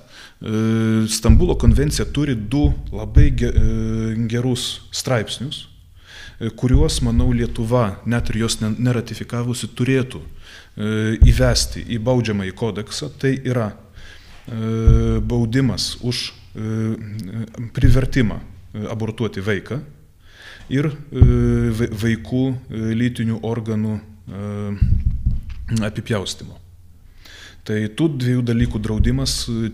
Stambulo 1.08 1.56
konvencija 1.58 2.04
turi 2.14 2.34
du 2.34 2.68
labai 2.94 3.26
e, 3.26 3.52
gerus 4.30 4.80
straipsnius, 4.94 5.64
e, 6.38 6.50
kuriuos, 6.54 7.00
manau, 7.02 7.32
Lietuva, 7.34 7.98
net 8.06 8.30
ir 8.30 8.44
jos 8.44 8.60
neratifikavusi, 8.62 9.72
turėtų 9.74 10.22
įvesti 11.26 11.82
į 11.90 11.96
baudžiamąjį 12.06 12.52
kodeksą. 12.54 13.08
Tai 13.18 13.32
yra 13.42 13.72
baudimas 15.26 15.96
už 16.06 16.20
privertimą 17.74 18.38
abortuoti 18.94 19.42
vaiką 19.42 19.80
ir 20.70 20.86
vaikų 22.04 22.44
lytinių 23.02 23.40
organų 23.42 23.98
apipjaustimo. 25.90 26.57
Tai 27.68 27.76
tų 27.92 28.06
dviejų 28.16 28.42
dalykų 28.48 28.80
draudimas 28.80 29.42
e, 29.52 29.68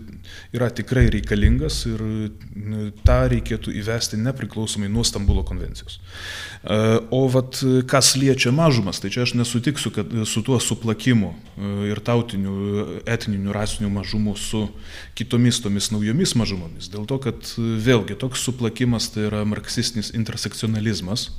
yra 0.55 0.67
tikrai 0.75 1.05
reikalingas 1.13 1.77
ir 1.87 2.01
e, 2.03 2.89
tą 3.07 3.19
reikėtų 3.31 3.71
įvesti 3.79 4.19
nepriklausomai 4.19 4.89
nuo 4.91 5.05
Stambulo 5.07 5.45
konvencijos. 5.47 5.95
E, 5.95 6.79
o 7.15 7.21
vat, 7.31 7.61
kas 7.87 8.11
liečia 8.19 8.51
mažumas, 8.55 8.99
tai 8.99 9.13
čia 9.15 9.23
aš 9.23 9.37
nesutiksiu 9.39 9.93
kad, 9.95 10.11
su 10.27 10.43
tuo 10.43 10.59
suplakimu 10.59 11.31
ir 11.87 12.01
tautiniu, 12.03 12.99
etniniu, 13.07 13.53
rasiniu 13.55 13.93
mažumu 13.93 14.35
su 14.35 14.65
kitomis 15.15 15.61
tomis 15.63 15.87
naujomis 15.93 16.35
mažumomis. 16.35 16.91
Dėl 16.91 17.07
to, 17.07 17.21
kad 17.23 17.55
vėlgi 17.55 18.19
toks 18.19 18.43
suplakimas 18.43 19.07
tai 19.13 19.29
yra 19.29 19.45
marksistinis 19.47 20.11
intersekcionalizmas 20.17 21.29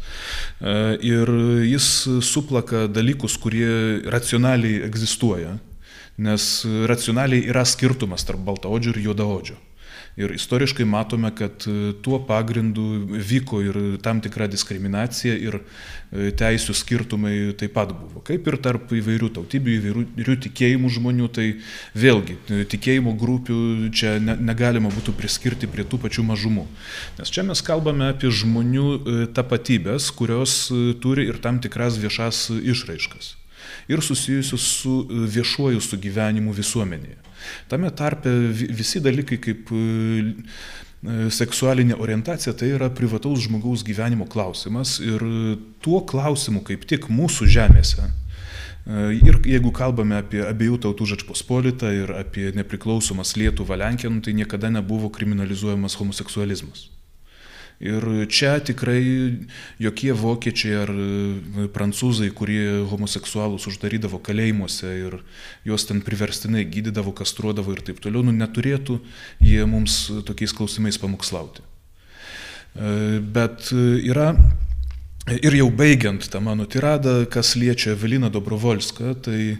ir 1.04 1.32
jis 1.68 1.88
suplaka 2.24 2.86
dalykus, 2.88 3.36
kurie 3.42 4.00
racionaliai 4.09 4.84
egzistuoja 4.88 5.59
nes 6.18 6.50
racionaliai 6.88 7.46
yra 7.50 7.64
skirtumas 7.68 8.24
tarp 8.24 8.44
baltaodžio 8.46 8.94
ir 8.94 9.02
juodaodžio. 9.08 9.56
Ir 10.16 10.32
istoriškai 10.32 10.84
matome, 10.88 11.28
kad 11.36 11.64
e, 11.68 11.92
tuo 12.02 12.22
pagrindu 12.24 12.84
vyko 13.30 13.60
ir 13.60 13.76
tam 14.00 14.22
tikra 14.24 14.46
diskriminacija 14.48 15.34
ir 15.36 15.58
e, 15.60 16.30
teisų 16.32 16.72
skirtumai 16.72 17.34
taip 17.60 17.74
pat 17.76 17.92
buvo. 17.92 18.22
Kaip 18.24 18.48
ir 18.48 18.56
tarp 18.64 18.96
įvairių 18.96 19.28
tautybių, 19.36 19.76
įvairių 19.76 20.38
tikėjimų 20.48 20.94
žmonių, 20.96 21.28
tai 21.36 21.46
vėlgi 21.92 22.38
e, 22.48 22.64
tikėjimo 22.64 23.12
grupių 23.20 23.60
čia 23.92 24.16
ne, 24.16 24.40
negalima 24.40 24.88
būtų 24.96 25.12
priskirti 25.20 25.68
prie 25.68 25.84
tų 25.84 26.00
pačių 26.08 26.24
mažumų. 26.32 26.64
Nes 27.20 27.36
čia 27.36 27.44
mes 27.44 27.60
kalbame 27.60 28.08
apie 28.08 28.32
žmonių 28.32 29.32
tapatybės, 29.36 30.08
kurios 30.16 30.62
turi 31.04 31.28
ir 31.28 31.44
tam 31.44 31.60
tikras 31.60 32.00
viešas 32.00 32.46
išraiškas 32.56 33.36
ir 33.89 34.03
susijusius 34.03 34.62
su 34.80 34.97
e, 35.05 35.22
viešuoju 35.37 35.80
sugyvenimu 35.80 36.55
visuomenėje. 36.57 37.18
Tame 37.70 37.91
tarpe 37.95 38.32
visi 38.53 39.01
dalykai 39.03 39.39
kaip 39.43 39.70
e, 39.70 39.80
e, 39.80 41.16
seksualinė 41.30 41.99
orientacija 42.03 42.55
tai 42.59 42.72
yra 42.74 42.91
privataus 42.91 43.45
žmogaus 43.47 43.84
gyvenimo 43.87 44.26
klausimas 44.30 44.99
ir 45.05 45.22
tuo 45.84 46.03
klausimu 46.09 46.64
kaip 46.66 46.87
tik 46.89 47.11
mūsų 47.12 47.51
žemėse. 47.59 48.12
Ir 48.87 49.41
jeigu 49.43 49.72
kalbame 49.74 50.14
apie 50.14 50.45
abiejų 50.47 50.76
tautų 50.84 51.09
žačpospolitą 51.11 51.89
ir 51.91 52.12
apie 52.14 52.53
nepriklausomas 52.55 53.34
Lietuvą 53.34 53.74
Lenkiją, 53.80 54.12
nu, 54.14 54.22
tai 54.22 54.37
niekada 54.39 54.70
nebuvo 54.70 55.11
kriminalizuojamas 55.11 55.99
homoseksualizmas. 55.99 56.84
Ir 57.77 58.05
čia 58.33 58.55
tikrai 58.64 59.03
jokie 59.83 60.12
vokiečiai 60.16 60.77
ar 60.81 60.93
e, 60.93 61.66
prancūzai, 61.74 62.31
kurie 62.33 62.87
homoseksualus 62.89 63.68
uždarydavo 63.68 64.20
kalėjimuose 64.24 64.93
ir 65.03 65.18
juos 65.68 65.85
ten 65.85 66.01
priverstinai 66.05 66.64
gydydavo, 66.64 67.12
kastruodavo 67.16 67.77
ir 67.77 67.85
taip 67.85 68.01
toliau, 68.01 68.24
nu, 68.24 68.33
neturėtų 68.33 68.97
jie 69.45 69.61
mums 69.68 70.07
tokiais 70.24 70.57
klausimais 70.57 70.97
pamokslauti. 71.03 71.61
E, 71.61 73.20
bet 73.20 73.68
yra 73.77 74.33
Ir 75.27 75.57
jau 75.59 75.66
baigiant 75.74 76.22
tą 76.31 76.39
mano 76.39 76.68
tiradą, 76.70 77.24
kas 77.27 77.57
liečia 77.59 77.97
Eveliną 77.97 78.29
Dobrovolską, 78.31 79.09
tai 79.27 79.57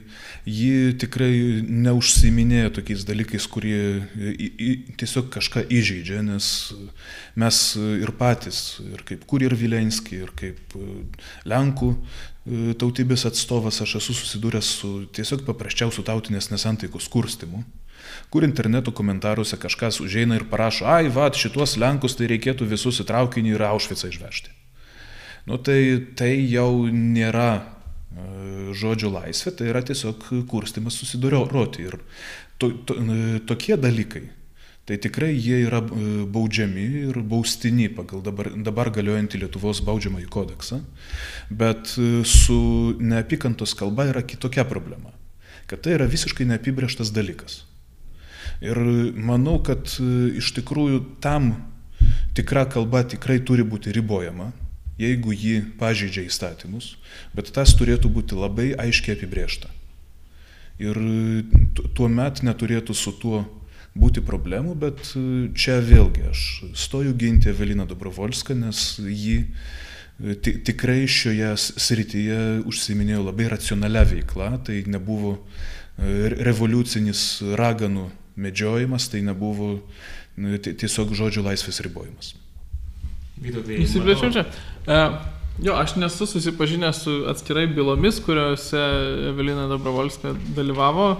ji 0.47 0.93
tikrai 0.95 1.65
neužsiminėjo 1.67 2.69
tokiais 2.77 3.03
dalykais, 3.03 3.49
kurie 3.51 3.81
į, 4.15 4.47
į, 4.47 4.69
tiesiog 5.01 5.27
kažką 5.35 5.65
įžeidžia, 5.67 6.21
nes 6.23 6.51
mes 7.35 7.59
ir 7.83 8.13
patys, 8.15 8.61
ir 8.87 9.03
kaip 9.09 9.25
Kurir 9.27 9.57
Vilenski, 9.59 10.21
ir 10.23 10.31
kaip 10.39 10.77
e, 10.79 11.01
Lenkų 11.51 11.89
e, 11.97 12.77
tautybės 12.79 13.27
atstovas, 13.27 13.81
aš 13.83 13.97
esu 13.99 14.15
susidūręs 14.21 14.69
su 14.71 14.91
tiesiog 15.19 15.43
paprasčiausiu 15.49 16.05
tautinės 16.07 16.53
nesantaikos 16.53 17.11
kurstimu 17.11 17.65
kur 18.31 18.47
interneto 18.47 18.95
komentaruose 18.95 19.59
kažkas 19.59 19.99
užeina 20.05 20.39
ir 20.39 20.47
parašo, 20.47 20.87
ai, 20.87 21.11
va, 21.11 21.27
šitos 21.35 21.75
Lenkus 21.83 22.15
tai 22.15 22.31
reikėtų 22.31 22.71
visus 22.71 23.03
į 23.03 23.09
traukinį 23.11 23.57
ir 23.57 23.67
Aušvicą 23.67 24.13
išvežti 24.15 24.55
nu, 25.47 25.59
tai, 25.63 25.81
tai 26.19 26.33
jau 26.51 26.87
nėra 26.91 27.51
e, 27.57 28.73
žodžio 28.75 29.13
laisvė, 29.15 29.55
tai 29.55 29.71
yra 29.71 29.83
tiesiog 29.87 30.27
kurstimas 30.51 30.99
susidoroti. 30.99 31.87
Ir 31.87 32.01
to, 32.59 32.73
to, 32.89 32.97
e, 32.99 33.39
tokie 33.47 33.79
dalykai, 33.79 34.25
tai 34.87 34.99
tikrai 35.03 35.31
jie 35.35 35.63
yra 35.69 35.83
e, 35.85 36.09
baudžiami 36.35 36.89
ir 37.05 37.21
baustini 37.23 37.87
pagal 37.95 38.25
dabar, 38.27 38.51
dabar 38.67 38.91
galiojantį 38.99 39.45
Lietuvos 39.45 39.85
baudžiamąjį 39.87 40.27
kodeksą, 40.35 40.83
bet 41.63 41.95
su 42.27 42.59
neapykantos 42.99 43.79
kalba 43.79 44.11
yra 44.11 44.27
kitokia 44.27 44.67
problema, 44.67 45.15
kad 45.71 45.87
tai 45.87 45.95
yra 46.01 46.11
visiškai 46.11 46.49
neapibrieštas 46.51 47.15
dalykas. 47.15 47.63
Ir 48.65 48.79
manau, 49.21 49.59
kad 49.63 49.91
iš 50.39 50.55
tikrųjų 50.57 51.03
tam 51.23 51.53
tikra 52.35 52.65
kalba 52.73 53.03
tikrai 53.05 53.37
turi 53.45 53.67
būti 53.67 53.93
ribojama, 53.93 54.49
jeigu 55.01 55.33
ji 55.37 55.61
pažeidžia 55.81 56.27
įstatymus, 56.31 56.97
bet 57.37 57.53
tas 57.53 57.75
turėtų 57.77 58.11
būti 58.13 58.39
labai 58.39 58.73
aiškiai 58.81 59.17
apibriešta. 59.17 59.69
Ir 60.81 60.99
tuo 61.97 62.09
met 62.13 62.43
neturėtų 62.45 62.97
su 62.97 63.13
tuo 63.17 63.45
būti 63.97 64.23
problemų, 64.25 64.75
bet 64.77 65.13
e, 65.17 65.25
čia 65.57 65.81
vėlgi 65.85 66.29
aš 66.31 66.43
stoju 66.77 67.15
ginti 67.17 67.51
Eveliną 67.53 67.87
Dobrovolską, 67.89 68.57
nes 68.59 68.99
ji 69.01 69.39
e, 69.41 70.37
tikrai 70.37 71.07
šioje 71.09 71.55
srityje 71.57 72.41
užsiminėjo 72.69 73.25
labai 73.31 73.49
racionalią 73.53 74.05
veiklą, 74.13 74.51
tai 74.69 74.83
nebuvo 74.91 75.37
e, 75.37 76.35
revoliucinis 76.37 77.27
raganų 77.57 78.11
medžiojimas, 78.37 79.09
tai 79.09 79.25
nebuvo 79.25 79.79
tiesiog 80.37 81.17
žodžio 81.17 81.47
laisvės 81.47 81.81
ribojimas. 81.87 82.35
Vytautai. 83.43 83.81
Įsiplėčiau 83.85 84.33
čia. 84.33 84.45
Uh, 84.87 85.17
jo, 85.65 85.75
aš 85.77 85.97
nesu 86.01 86.29
susipažinęs 86.29 87.03
su 87.05 87.17
atskirai 87.31 87.67
bylomis, 87.69 88.21
kuriuose 88.25 88.83
Evelina 89.33 89.67
Dobrovolska 89.71 90.35
dalyvavo. 90.57 91.11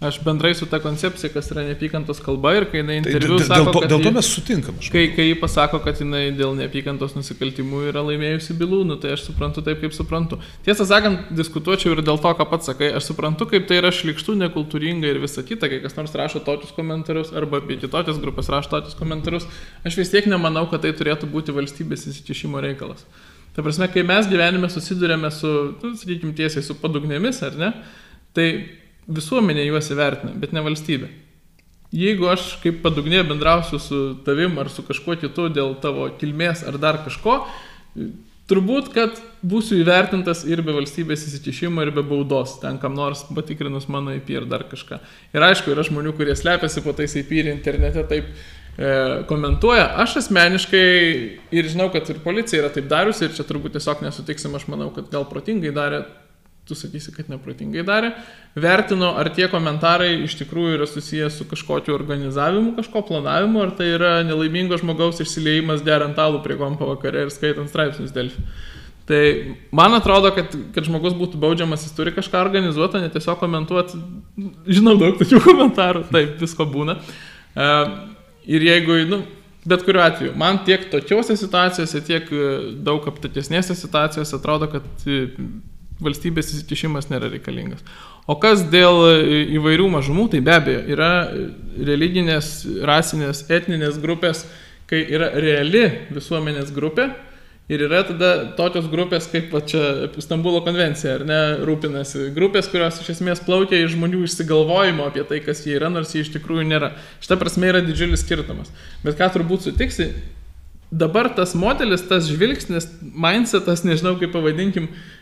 Aš 0.00 0.18
bendrai 0.24 0.54
su 0.54 0.66
ta 0.66 0.80
koncepcija, 0.82 1.30
kas 1.32 1.46
yra 1.52 1.62
neapykantos 1.64 2.18
kalba 2.20 2.50
ir 2.58 2.66
kai 2.68 2.80
jinai 2.80 2.96
tai 3.00 3.12
interviu 3.14 3.38
tai, 3.38 3.46
sako, 3.46 3.62
dėl 3.64 3.72
to, 3.72 3.88
dėl 3.92 4.02
to 4.02 4.10
mes 4.16 4.28
sutinkam. 4.28 4.80
Kai, 4.92 5.04
kai 5.14 5.28
ji 5.28 5.36
pasako, 5.38 5.78
kad 5.84 6.00
jinai 6.02 6.24
dėl 6.34 6.56
neapykantos 6.58 7.14
nusikaltimų 7.14 7.84
yra 7.92 8.02
laimėjusi 8.04 8.56
bylų, 8.58 8.82
nu, 8.90 8.98
tai 9.00 9.14
aš 9.14 9.28
suprantu 9.30 9.62
taip, 9.64 9.80
kaip 9.84 9.94
suprantu. 9.96 10.40
Tiesą 10.66 10.84
sakant, 10.90 11.30
diskutuočiau 11.38 11.94
ir 11.94 12.02
dėl 12.04 12.20
to, 12.20 12.34
ką 12.36 12.48
pats 12.50 12.68
sakai. 12.68 12.90
Aš 12.98 13.12
suprantu, 13.12 13.48
kaip 13.54 13.70
tai 13.70 13.78
yra 13.80 13.94
šlikštų, 13.94 14.36
nekultūringa 14.42 15.14
ir 15.14 15.22
visa 15.22 15.46
kita, 15.46 15.70
kai 15.72 15.80
kas 15.86 15.96
nors 15.96 16.18
rašo 16.18 16.42
tokius 16.44 16.74
komentarus 16.76 17.32
arba 17.32 17.62
apie 17.62 17.78
kitokias 17.80 18.20
grupės 18.20 18.50
rašo 18.52 18.74
tokius 18.74 18.98
komentarus. 18.98 19.48
Aš 19.86 20.02
vis 20.02 20.12
tiek 20.12 20.28
nemanau, 20.28 20.66
kad 20.68 20.84
tai 20.84 20.92
turėtų 20.92 21.30
būti 21.32 21.54
valstybės 21.54 22.08
įsikišimo 22.10 22.60
reikalas. 22.66 23.06
Ta 23.54 23.62
prasme, 23.62 23.86
kai 23.88 24.02
mes 24.02 24.26
gyvenime 24.26 24.68
susidurėme 24.68 25.30
su, 25.30 25.50
nu, 25.78 25.96
sakykime, 25.96 26.34
tiesiai 26.34 26.64
su 26.66 26.74
padugnėmis, 26.74 27.38
ar 27.46 27.54
ne, 27.54 27.68
tai 28.34 28.48
visuomenė 29.08 29.66
juos 29.68 29.90
įvertina, 29.92 30.34
bet 30.40 30.54
ne 30.56 30.62
valstybė. 30.64 31.10
Jeigu 31.94 32.26
aš 32.26 32.56
kaip 32.62 32.80
padugnė 32.82 33.22
bendrausiu 33.28 33.78
su 33.78 33.98
tavim 34.26 34.56
ar 34.58 34.70
su 34.72 34.82
kažkuo 34.82 35.14
kitu 35.20 35.46
dėl 35.54 35.76
tavo 35.82 36.08
kilmės 36.18 36.64
ar 36.66 36.78
dar 36.82 36.98
kažko, 37.04 37.36
turbūt, 38.50 38.90
kad 38.96 39.20
būsiu 39.46 39.78
įvertintas 39.80 40.42
ir 40.48 40.64
be 40.64 40.74
valstybės 40.74 41.22
įsikišimo, 41.28 41.84
ir 41.84 41.92
be 41.94 42.02
baudos, 42.04 42.58
ten 42.62 42.80
kam 42.82 42.96
nors 42.98 43.22
patikrinus 43.30 43.86
mano 43.92 44.14
IP 44.16 44.34
ir 44.34 44.48
dar 44.50 44.66
kažką. 44.68 44.98
Ir 45.36 45.46
aišku, 45.46 45.72
yra 45.76 45.86
žmonių, 45.86 46.16
kurie 46.18 46.34
slepiasi 46.36 46.82
po 46.84 46.96
tais 46.96 47.14
IP 47.20 47.32
ir 47.38 47.52
internete 47.52 48.04
taip 48.10 48.26
e, 48.26 49.22
komentuoja. 49.30 49.86
Aš 50.02 50.18
asmeniškai 50.24 50.84
ir 51.54 51.70
žinau, 51.70 51.92
kad 51.94 52.10
ir 52.10 52.20
policija 52.26 52.64
yra 52.64 52.74
taip 52.74 52.90
dariusi 52.90 53.28
ir 53.28 53.38
čia 53.38 53.46
turbūt 53.48 53.78
tiesiog 53.78 54.02
nesutiksim, 54.04 54.58
aš 54.58 54.66
manau, 54.72 54.90
kad 54.96 55.08
gal 55.14 55.28
protingai 55.30 55.72
darė 55.76 56.04
tu 56.68 56.76
sakysi, 56.76 57.12
kad 57.12 57.28
neprotingai 57.28 57.84
darė, 57.84 58.14
vertino, 58.56 59.10
ar 59.20 59.28
tie 59.36 59.48
komentarai 59.52 60.14
iš 60.24 60.38
tikrųjų 60.40 60.78
yra 60.78 60.86
susijęs 60.88 61.36
su 61.40 61.46
kažkokiu 61.48 61.92
organizavimu, 61.96 62.72
kažko 62.78 63.02
planavimu, 63.10 63.60
ar 63.66 63.74
tai 63.76 63.90
yra 63.98 64.14
nelaimingo 64.24 64.78
žmogaus 64.80 65.20
išsileimas 65.20 65.84
derant 65.84 66.18
alų 66.20 66.40
prie 66.44 66.56
kompo 66.60 66.88
vakare 66.88 67.26
ir 67.26 67.34
skaitant 67.34 67.68
straipsnius 67.68 68.14
Delfi. 68.16 68.40
Tai 69.04 69.20
man 69.76 69.92
atrodo, 69.98 70.30
kad, 70.32 70.54
kad 70.72 70.88
žmogus 70.88 71.12
būtų 71.18 71.36
baudžiamas, 71.42 71.84
jis 71.84 71.92
turi 71.92 72.14
kažką 72.16 72.40
organizuoti, 72.40 73.02
ne 73.02 73.12
tiesiog 73.12 73.36
komentuoti. 73.42 74.00
Žinau 74.64 74.96
daug 75.00 75.20
tokių 75.20 75.42
komentarų, 75.50 76.06
taip, 76.08 76.38
visko 76.40 76.64
būna. 76.70 76.96
E, 77.52 77.66
ir 78.56 78.64
jeigu, 78.64 78.96
nu, 79.10 79.20
bet 79.68 79.84
kuriuo 79.84 80.06
atveju, 80.06 80.32
man 80.40 80.62
tiek 80.64 80.88
tokiuose 80.88 81.36
situacijose, 81.36 82.00
tiek 82.08 82.32
daug 82.88 83.04
aptatesnėse 83.12 83.76
situacijose 83.76 84.38
atrodo, 84.40 84.72
kad 84.72 85.04
valstybės 86.02 86.54
įsikišimas 86.54 87.10
nėra 87.12 87.30
reikalingas. 87.32 87.84
O 88.26 88.38
kas 88.40 88.64
dėl 88.72 89.04
įvairių 89.58 89.90
mažumų, 89.98 90.30
tai 90.32 90.40
be 90.44 90.54
abejo 90.56 90.80
yra 90.94 91.10
religinės, 91.76 92.64
rasinės, 92.88 93.44
etninės 93.52 94.00
grupės, 94.02 94.46
kai 94.90 95.04
yra 95.14 95.30
reali 95.36 95.84
visuomenės 96.14 96.72
grupė, 96.74 97.10
Ir 97.64 97.80
yra 97.86 98.02
tada 98.04 98.30
tokios 98.58 98.90
grupės, 98.92 99.24
kaip 99.32 99.54
čia 99.70 100.10
Stambulo 100.20 100.58
konvencija, 100.66 101.14
ar 101.16 101.22
ne, 101.24 101.38
rūpinasi. 101.64 102.26
Grupės, 102.36 102.66
kurios 102.68 102.98
iš 103.00 103.14
esmės 103.14 103.40
plaukia 103.40 103.78
iš 103.80 103.94
žmonių 103.94 104.20
išsigalvojimo 104.26 105.06
apie 105.08 105.24
tai, 105.24 105.38
kas 105.40 105.62
jie 105.64 105.78
yra, 105.78 105.88
nors 105.88 106.12
jie 106.12 106.26
iš 106.26 106.34
tikrųjų 106.34 106.66
nėra. 106.68 106.92
Šitą 107.24 107.38
prasme 107.40 107.70
yra 107.70 107.80
didžiulis 107.86 108.20
skirtumas. 108.20 108.68
Bet 109.00 109.16
ką 109.16 109.30
turbūt 109.32 109.64
sutiksi, 109.64 110.10
dabar 110.92 111.30
tas 111.32 111.56
modelis, 111.56 112.04
tas 112.04 112.28
žvilgsnis, 112.28 112.90
mindsetas, 113.00 113.86
nežinau 113.88 114.18
kaip 114.20 114.36
pavadinkim, 114.36 114.90
e, 114.92 115.13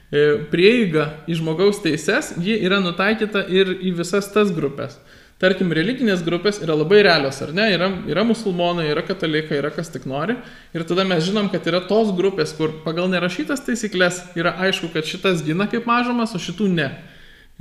prieiga 0.52 1.08
į 1.24 1.38
žmogaus 1.40 1.80
teises, 1.80 2.34
ji 2.42 2.58
yra 2.60 2.82
nutaikyta 2.84 3.46
ir 3.48 3.78
į 3.80 3.94
visas 4.02 4.28
tas 4.34 4.52
grupės 4.52 4.98
tarkim, 5.42 5.72
religinės 5.74 6.22
grupės 6.22 6.60
yra 6.62 6.76
labai 6.78 7.02
realios, 7.02 7.40
ar 7.42 7.50
ne? 7.56 7.66
Yra, 7.74 7.88
yra 8.10 8.22
musulmonai, 8.26 8.86
yra 8.92 9.02
katalikai, 9.06 9.58
yra 9.58 9.72
kas 9.74 9.90
tik 9.90 10.06
nori. 10.06 10.36
Ir 10.74 10.86
tada 10.86 11.04
mes 11.08 11.24
žinom, 11.26 11.48
kad 11.52 11.66
yra 11.66 11.82
tos 11.88 12.12
grupės, 12.14 12.54
kur 12.58 12.76
pagal 12.84 13.10
nerašytas 13.10 13.64
taisyklės 13.66 14.22
yra 14.38 14.54
aišku, 14.68 14.92
kad 14.94 15.08
šitas 15.08 15.42
gina 15.46 15.66
kaip 15.70 15.88
mažumas, 15.90 16.36
o 16.36 16.42
šitų 16.42 16.70
ne. 16.76 16.88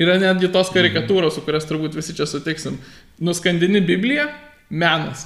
Yra 0.01 0.19
netgi 0.21 0.51
tos 0.53 0.69
karikatūros, 0.73 1.35
su 1.35 1.45
kurias 1.45 1.65
turbūt 1.69 1.97
visi 1.97 2.15
čia 2.17 2.29
sutiksim. 2.29 2.77
Nuskandini 3.21 3.81
Bibliją- 3.85 4.29
menas. 4.83 5.25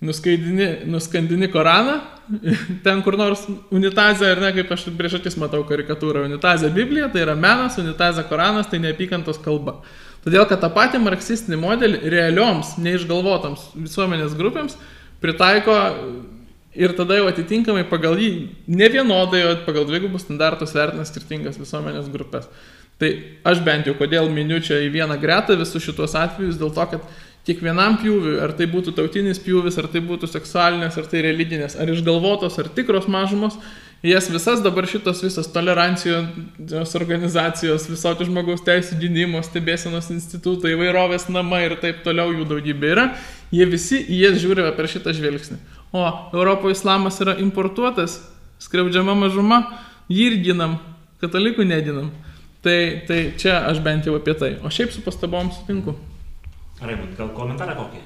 Nuskandini 0.00 1.48
Koraną, 1.50 1.96
ten 2.84 3.00
kur 3.02 3.16
nors 3.18 3.46
unitazė, 3.74 4.28
ar 4.34 4.42
ne, 4.44 4.52
kaip 4.54 4.70
aš 4.76 4.84
prieš 4.98 5.18
akis 5.18 5.38
matau 5.40 5.64
karikatūrą, 5.66 6.22
unitazė 6.28 6.70
Biblija, 6.74 7.08
tai 7.10 7.24
yra 7.24 7.34
menas, 7.34 7.80
unitazė 7.82 8.22
Koranas, 8.28 8.68
tai 8.70 8.78
neapykantos 8.84 9.40
kalba. 9.42 9.80
Todėl, 10.22 10.44
kad 10.50 10.62
tą 10.62 10.70
patį 10.74 11.02
marksistinį 11.02 11.58
modelį 11.62 12.00
realioms, 12.14 12.76
neišgalvotoms 12.82 13.70
visuomenės 13.78 14.34
grupėms 14.38 14.78
pritaiko 15.22 15.76
ir 16.78 16.94
tada 16.94 17.18
jau 17.18 17.28
atitinkamai 17.30 17.84
pagal 17.90 18.18
jį 18.20 18.32
ne 18.70 18.88
vienodai, 18.92 19.44
o 19.48 19.54
pagal 19.66 19.86
dvigubus 19.88 20.26
standartus 20.26 20.74
vertina 20.76 21.06
skirtingas 21.08 21.58
visuomenės 21.58 22.10
grupės. 22.12 22.46
Tai 22.98 23.10
aš 23.46 23.62
bent 23.66 23.86
jau 23.86 23.94
kodėl 23.98 24.30
miniu 24.30 24.58
čia 24.62 24.80
į 24.82 24.90
vieną 24.94 25.18
gretą 25.22 25.54
visus 25.58 25.84
šitos 25.84 26.16
atvejus, 26.18 26.58
dėl 26.58 26.72
to, 26.74 26.86
kad 26.94 27.18
kiekvienam 27.48 27.96
pjūviui, 28.02 28.36
ar 28.44 28.52
tai 28.56 28.68
būtų 28.70 28.92
tautinis 28.98 29.40
pjūvis, 29.42 29.78
ar 29.80 29.88
tai 29.92 30.02
būtų 30.04 30.28
seksualinės, 30.30 30.98
ar 31.00 31.08
tai 31.10 31.24
religinės, 31.24 31.78
ar 31.80 31.90
išgalvotos, 31.90 32.58
ar 32.60 32.68
tikros 32.76 33.08
mažumos, 33.10 33.56
jas 34.04 34.28
visas 34.30 34.60
dabar 34.62 34.86
šitos 34.86 35.22
visos 35.24 35.48
tolerancijos 35.54 36.94
organizacijos, 36.98 37.88
visokių 37.90 38.28
žmogaus 38.28 38.62
teisų 38.66 38.98
gynimo, 39.00 39.40
stebėsenos 39.42 40.10
institutai, 40.14 40.74
įvairovės 40.76 41.26
namai 41.32 41.64
ir 41.66 41.78
taip 41.82 42.04
toliau 42.04 42.34
jų 42.36 42.46
daugybė 42.52 42.92
yra, 42.94 43.08
jie 43.54 43.66
visi 43.70 44.04
į 44.04 44.22
jas 44.26 44.38
žiūri 44.44 44.68
per 44.76 44.90
šitą 44.92 45.16
žvilgsnį. 45.16 45.58
O 45.96 46.04
Europoje 46.36 46.76
islamas 46.76 47.18
yra 47.24 47.38
importuotas, 47.40 48.20
skriaudžiama 48.62 49.16
mažuma, 49.16 49.62
jį 50.12 50.30
ir 50.32 50.38
ginam, 50.50 50.76
katalikų 51.22 51.66
nedinam. 51.66 52.12
Tai, 52.62 52.78
tai 53.06 53.18
čia 53.38 53.62
aš 53.70 53.78
bent 53.82 54.06
jau 54.06 54.16
apie 54.18 54.34
tai. 54.36 54.56
O 54.66 54.70
šiaip 54.70 54.90
su 54.92 55.02
pastabom 55.04 55.50
sutinku. 55.54 55.94
Raimond, 56.80 57.16
gal 57.18 57.34
komentarą 57.34 57.74
kokį? 57.78 58.04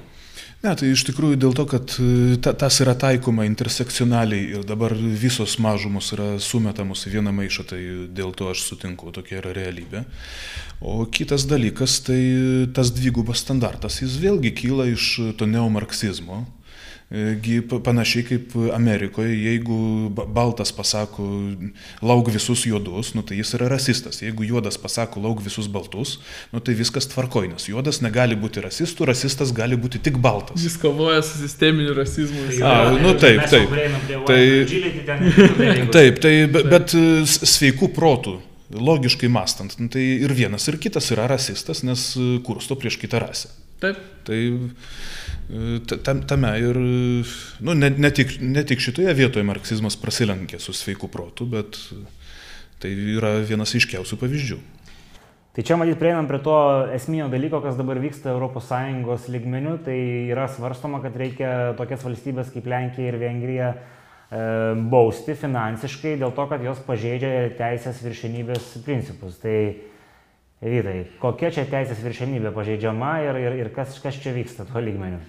Ne, 0.63 0.71
tai 0.79 0.93
iš 0.93 1.01
tikrųjų 1.09 1.35
dėl 1.43 1.55
to, 1.57 1.65
kad 1.67 1.93
e, 1.99 2.37
ta, 2.39 2.53
tas 2.55 2.77
yra 2.79 2.93
taikoma 2.95 3.43
intersekcionaliai 3.49 4.45
ir 4.55 4.61
dabar 4.63 4.95
visos 4.95 5.57
mažumos 5.59 6.13
yra 6.15 6.37
sumetamos 6.39 7.03
į 7.09 7.17
vieną 7.17 7.33
maišą, 7.35 7.65
tai 7.73 7.81
dėl 8.15 8.31
to 8.31 8.47
aš 8.47 8.63
sutinku, 8.69 9.11
tokia 9.11 9.41
yra 9.41 9.51
realybė. 9.57 10.05
O 10.79 11.03
kitas 11.11 11.43
dalykas, 11.51 11.97
tai 12.07 12.21
tas 12.75 12.93
dvigubas 12.95 13.43
standartas, 13.43 13.99
jis 13.99 14.15
vėlgi 14.23 14.53
kyla 14.63 14.87
iš 14.93 15.09
to 15.35 15.49
neomarksizmo, 15.51 16.45
panašiai 17.83 18.25
kaip 18.25 18.53
Amerikoje, 18.73 19.35
jeigu 19.37 20.09
baltas 20.09 20.71
pasako 20.73 21.25
lauk 22.01 22.31
visus 22.33 22.65
juodus, 22.65 23.13
nu, 23.13 23.21
tai 23.21 23.37
jis 23.37 23.53
yra 23.53 23.67
rasistas. 23.69 24.21
Jeigu 24.23 24.43
juodas 24.47 24.77
pasako 24.81 25.21
lauk 25.21 25.43
visus 25.45 25.67
baltus, 25.69 26.19
nu, 26.51 26.59
tai 26.59 26.73
viskas 26.73 27.07
tvarkoj, 27.11 27.51
nes 27.53 27.67
juodas 27.69 28.01
negali 28.01 28.37
būti 28.39 28.63
rasistų, 28.65 29.05
rasistas 29.11 29.53
gali 29.53 29.77
būti 29.77 30.01
tik 30.01 30.17
baltas. 30.17 30.63
Jis 30.63 30.79
kovoja 30.81 31.21
su 31.21 31.37
sisteminiu 31.37 31.93
rasizmu. 31.97 32.47
A, 32.65 32.95
nu 32.97 33.13
taip, 33.21 33.45
taip. 33.51 33.69
Tai, 34.25 34.41
taip, 35.93 36.23
tai, 36.23 36.35
bet, 36.49 36.97
sveikų 37.29 37.93
protų 37.93 38.39
logiškai 38.73 39.29
mastant, 39.29 39.75
nu, 39.77 39.89
tai 39.93 40.01
ir 40.25 40.33
vienas, 40.33 40.65
ir 40.65 40.79
kitas 40.81 41.11
yra 41.13 41.27
rasistas, 41.29 41.83
nes 41.85 42.13
kursto 42.45 42.77
prieš 42.79 42.97
kitą 43.01 43.21
rasę. 43.21 43.53
Taip. 43.83 43.99
Tai 44.23 44.39
tame 46.27 46.51
ir, 46.63 46.77
nu, 47.59 47.73
ne, 47.75 47.89
ne, 47.91 48.11
tik, 48.15 48.37
ne 48.39 48.63
tik 48.63 48.79
šitoje 48.79 49.11
vietoje 49.17 49.43
marksizmas 49.45 49.97
prasilenkė 49.99 50.59
su 50.63 50.71
sveiku 50.75 51.09
protu, 51.11 51.45
bet 51.49 51.75
tai 52.79 52.93
yra 53.17 53.35
vienas 53.43 53.75
iškiausių 53.75 54.19
pavyzdžių. 54.21 54.61
Tai 55.53 55.61
čia 55.61 55.75
matyt 55.77 55.99
prieinam 56.01 56.25
prie 56.25 56.39
to 56.41 56.55
esminio 56.95 57.27
dalyko, 57.29 57.59
kas 57.61 57.75
dabar 57.77 57.99
vyksta 58.01 58.33
ES 58.33 59.27
lygmenių, 59.35 59.75
tai 59.85 59.97
yra 60.31 60.47
svarstoma, 60.49 61.03
kad 61.03 61.13
reikia 61.19 61.75
tokias 61.77 62.01
valstybės 62.07 62.49
kaip 62.55 62.65
Lenkija 62.65 63.11
ir 63.11 63.19
Vengrija 63.21 63.67
e, 63.75 63.77
bausti 64.89 65.35
finansiškai 65.37 66.15
dėl 66.23 66.33
to, 66.33 66.47
kad 66.49 66.63
jos 66.65 66.81
pažeidžia 66.87 67.51
teisės 67.59 68.01
viršenybės 68.01 68.71
principus. 68.87 69.37
Tai 69.43 69.57
Vyrai, 70.63 70.99
kokia 71.19 71.49
čia 71.51 71.65
teisės 71.67 71.99
viršenybė 71.99 72.53
pažeidžiama 72.55 73.17
ir, 73.25 73.39
ir, 73.41 73.55
ir 73.65 73.71
kas, 73.75 73.97
kas 73.99 74.15
čia 74.23 74.31
vyksta 74.35 74.63
tuo 74.69 74.79
lygmeniu? 74.83 75.19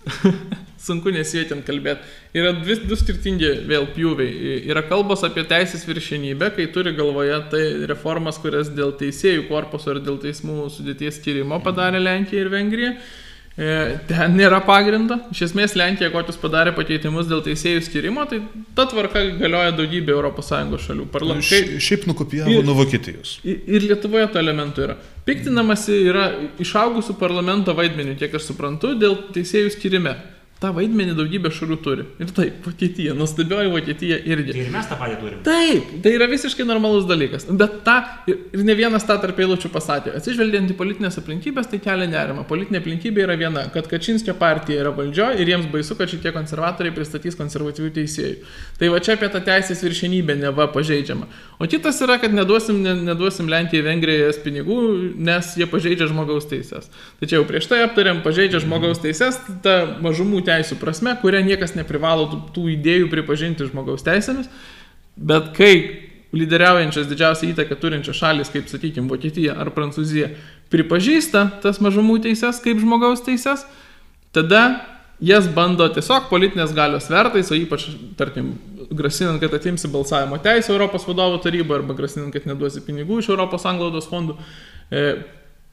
Sunku 0.80 1.12
nesiekiant 1.12 1.62
kalbėti. 1.66 2.08
Yra 2.34 2.54
dvi, 2.56 2.78
du 2.88 2.96
skirtingi 2.98 3.50
vėl 3.68 3.86
pjūviai. 3.94 4.64
Yra 4.72 4.82
kalbos 4.88 5.22
apie 5.28 5.44
teisės 5.46 5.84
viršenybę, 5.86 6.50
kai 6.56 6.66
turi 6.74 6.94
galvoje 6.96 7.36
tai 7.52 7.62
reformas, 7.90 8.40
kurias 8.40 8.72
dėl 8.72 8.94
teisėjų 8.98 9.46
korpuso 9.50 9.94
ir 9.94 10.02
dėl 10.06 10.18
teismų 10.22 10.70
sudėties 10.72 11.20
skirimo 11.20 11.60
padarė 11.62 12.00
Lenkija 12.02 12.46
ir 12.46 12.50
Vengrija. 12.50 12.94
E, 12.96 13.29
ten 14.08 14.36
nėra 14.38 14.60
pagrindo. 14.64 15.18
Iš 15.34 15.42
esmės 15.50 15.74
Lenkija, 15.76 16.08
kokius 16.14 16.38
padarė 16.40 16.72
pakeitimus 16.76 17.28
dėl 17.28 17.42
teisėjų 17.44 17.82
skirimo, 17.84 18.24
tai 18.30 18.40
ta 18.76 18.86
tvarka 18.88 19.22
galioja 19.40 19.74
daugybė 19.76 20.16
ES 20.30 20.52
šalių. 20.86 21.06
Parlamentai. 21.12 21.80
Šiaip 21.82 22.06
nukopijavo 22.08 22.62
nuo 22.64 22.78
Vokietijos. 22.78 23.38
Ir, 23.44 23.60
ir 23.68 23.88
Lietuvoje 23.90 24.30
to 24.32 24.40
elementų 24.40 24.86
yra. 24.86 24.96
Piktinamasi 25.28 26.00
yra 26.08 26.30
išaugusių 26.62 27.18
parlamento 27.20 27.76
vaidmenių, 27.76 28.16
kiek 28.20 28.34
aš 28.38 28.48
suprantu, 28.48 28.94
dėl 28.98 29.18
teisėjų 29.34 29.74
skirime 29.76 30.16
tą 30.60 30.70
vaidmenį 30.76 31.14
daugybė 31.16 31.50
šalių 31.56 31.76
turi. 31.80 32.04
Ir 32.20 32.32
taip, 32.36 32.58
Vokietija, 32.66 33.14
nuostabioji 33.16 33.70
Vokietija 33.72 34.18
irgi. 34.28 34.52
Ir 34.60 34.68
mes 34.72 34.88
tą 34.90 34.98
patį 35.00 35.16
turime. 35.22 35.40
Taip, 35.46 35.94
tai 36.04 36.12
yra 36.18 36.28
visiškai 36.28 36.66
normalus 36.68 37.06
dalykas. 37.08 37.46
Bet 37.48 37.78
tą, 37.86 37.96
ir, 38.28 38.42
ne 38.68 38.76
vienas 38.76 39.06
tą 39.08 39.16
tarp 39.22 39.40
eilučių 39.40 39.70
pasakė, 39.72 40.12
atsižvelgiant 40.18 40.74
į 40.74 40.76
politinės 40.76 41.16
aplinkybės, 41.22 41.70
tai 41.72 41.80
kelia 41.80 42.10
nerima. 42.12 42.44
Politinė 42.48 42.82
aplinkybė 42.82 43.24
yra 43.24 43.38
viena, 43.40 43.64
kad 43.72 43.88
Kačinskio 43.88 44.34
partija 44.40 44.84
yra 44.84 44.92
valdžioje 44.96 45.40
ir 45.40 45.52
jiems 45.54 45.70
baisu, 45.72 45.96
kad 45.96 46.12
šitie 46.12 46.34
konservatoriai 46.36 46.92
pristatys 46.96 47.40
konservatyvių 47.40 47.94
teisėjų. 47.96 48.36
Tai 48.82 48.92
va 48.92 49.00
čia 49.00 49.16
apie 49.16 49.32
tą 49.32 49.40
teisės 49.48 49.80
viršenybę 49.86 50.36
neva 50.42 50.68
pažeidžiama. 50.74 51.30
O 51.56 51.68
kitas 51.72 52.02
yra, 52.04 52.18
kad 52.20 52.36
neduosim, 52.36 52.82
ne, 52.84 52.94
neduosim 53.08 53.48
Lenkijai 53.48 53.86
Vengrijai 53.88 54.36
pinigų, 54.44 54.78
nes 55.16 55.54
jie 55.56 55.66
pažeidžia 55.68 56.08
žmogaus 56.12 56.48
teisės. 56.52 56.92
Tai 57.20 57.28
čia 57.28 57.38
jau 57.38 57.48
prieš 57.48 57.68
tai 57.70 57.82
aptarėm, 57.86 58.22
pažeidžia 58.24 58.62
žmogaus 58.64 59.00
teisės, 59.02 59.40
ta 59.64 59.76
mažumų 60.04 60.44
teisų 60.50 60.76
prasme, 60.82 61.14
kuria 61.22 61.40
niekas 61.46 61.76
neprivalo 61.78 62.28
tų, 62.30 62.42
tų 62.56 62.68
idėjų 62.76 63.10
pripažinti 63.14 63.70
žmogaus 63.70 64.04
teisėmis, 64.06 64.50
bet 65.16 65.52
kai 65.56 65.74
lyderiaujančias 66.36 67.08
didžiausią 67.10 67.50
įtaką 67.54 67.78
turinčios 67.80 68.18
šalis, 68.20 68.52
kaip 68.52 68.68
sakykime 68.70 69.10
Vokietija 69.10 69.56
ar 69.58 69.72
Prancūzija, 69.74 70.30
pripažįsta 70.70 71.46
tas 71.64 71.80
mažumų 71.82 72.20
teises 72.26 72.62
kaip 72.62 72.78
žmogaus 72.82 73.24
teises, 73.26 73.64
tada 74.34 74.62
jas 75.20 75.48
bando 75.52 75.88
tiesiog 75.92 76.30
politinės 76.30 76.72
galios 76.76 77.10
vertais, 77.10 77.50
o 77.50 77.58
ypač, 77.58 77.88
tarkim, 78.18 78.54
grasinant, 78.94 79.40
kad 79.42 79.54
atimsi 79.58 79.90
balsavimo 79.92 80.38
teisę 80.42 80.72
Europos 80.72 81.04
vadovų 81.08 81.42
taryboje 81.44 81.82
arba 81.82 81.96
grasinant, 81.98 82.32
kad 82.34 82.46
neduosi 82.48 82.82
pinigų 82.86 83.20
iš 83.20 83.32
Europos 83.34 83.66
anglaudos 83.68 84.08
fondų, 84.10 84.38
e, 84.90 85.04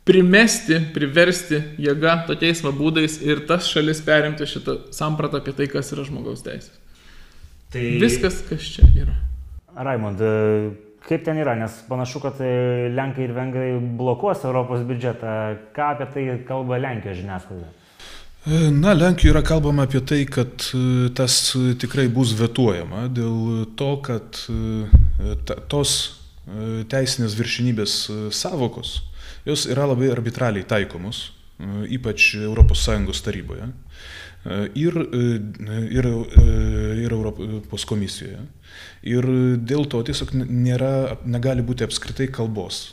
primesti, 0.08 0.80
priversti 0.95 1.62
jėga 1.84 2.24
tokiais 2.30 2.64
va 2.64 2.72
būdais 2.76 3.20
ir 3.28 3.43
tas 3.49 3.68
šalis 3.68 4.01
perimti 4.08 4.47
šitą 4.47 4.80
sampratą 4.95 5.41
apie 5.41 5.53
tai, 5.58 5.68
kas 5.72 5.91
yra 5.95 6.08
žmogaus 6.08 6.43
teisės. 6.45 6.76
Tai 7.74 7.84
viskas, 8.01 8.41
kas 8.47 8.64
čia 8.78 8.88
yra. 8.95 9.16
Raimond, 9.78 10.22
kaip 11.05 11.26
ten 11.26 11.38
yra, 11.38 11.53
nes 11.60 11.74
panašu, 11.89 12.22
kad 12.24 12.39
Lenkai 12.39 13.28
ir 13.28 13.34
Vengrai 13.36 13.74
blokuos 13.99 14.45
Europos 14.47 14.86
biudžetą. 14.88 15.34
Ką 15.76 15.89
apie 15.93 16.08
tai 16.14 16.24
kalba 16.47 16.80
Lenkijos 16.82 17.20
žiniasklaida? 17.20 17.68
Na, 18.72 18.93
Lenkijoje 18.95 19.34
yra 19.34 19.43
kalbama 19.43 19.84
apie 19.84 19.99
tai, 20.08 20.22
kad 20.32 20.70
tas 21.20 21.36
tikrai 21.84 22.08
bus 22.08 22.32
vetuojama 22.39 23.10
dėl 23.12 23.68
to, 23.76 23.91
kad 24.08 24.39
tos 25.68 25.97
teisinės 26.88 27.36
viršinybės 27.36 27.97
savokos, 28.32 29.01
jos 29.48 29.66
yra 29.72 29.88
labai 29.88 30.12
arbitraliai 30.14 30.68
taikomos, 30.68 31.32
ypač 31.89 32.36
ES 32.38 33.24
taryboje 33.26 33.72
ir, 34.76 34.95
ir, 35.91 36.06
ir 37.02 37.12
Europos 37.12 37.86
komisijoje. 37.88 38.39
Ir 39.08 39.26
dėl 39.66 39.88
to 39.89 40.02
tiesiog 40.06 40.34
nėra, 40.38 41.18
negali 41.26 41.64
būti 41.66 41.86
apskritai 41.86 42.28
kalbos 42.34 42.91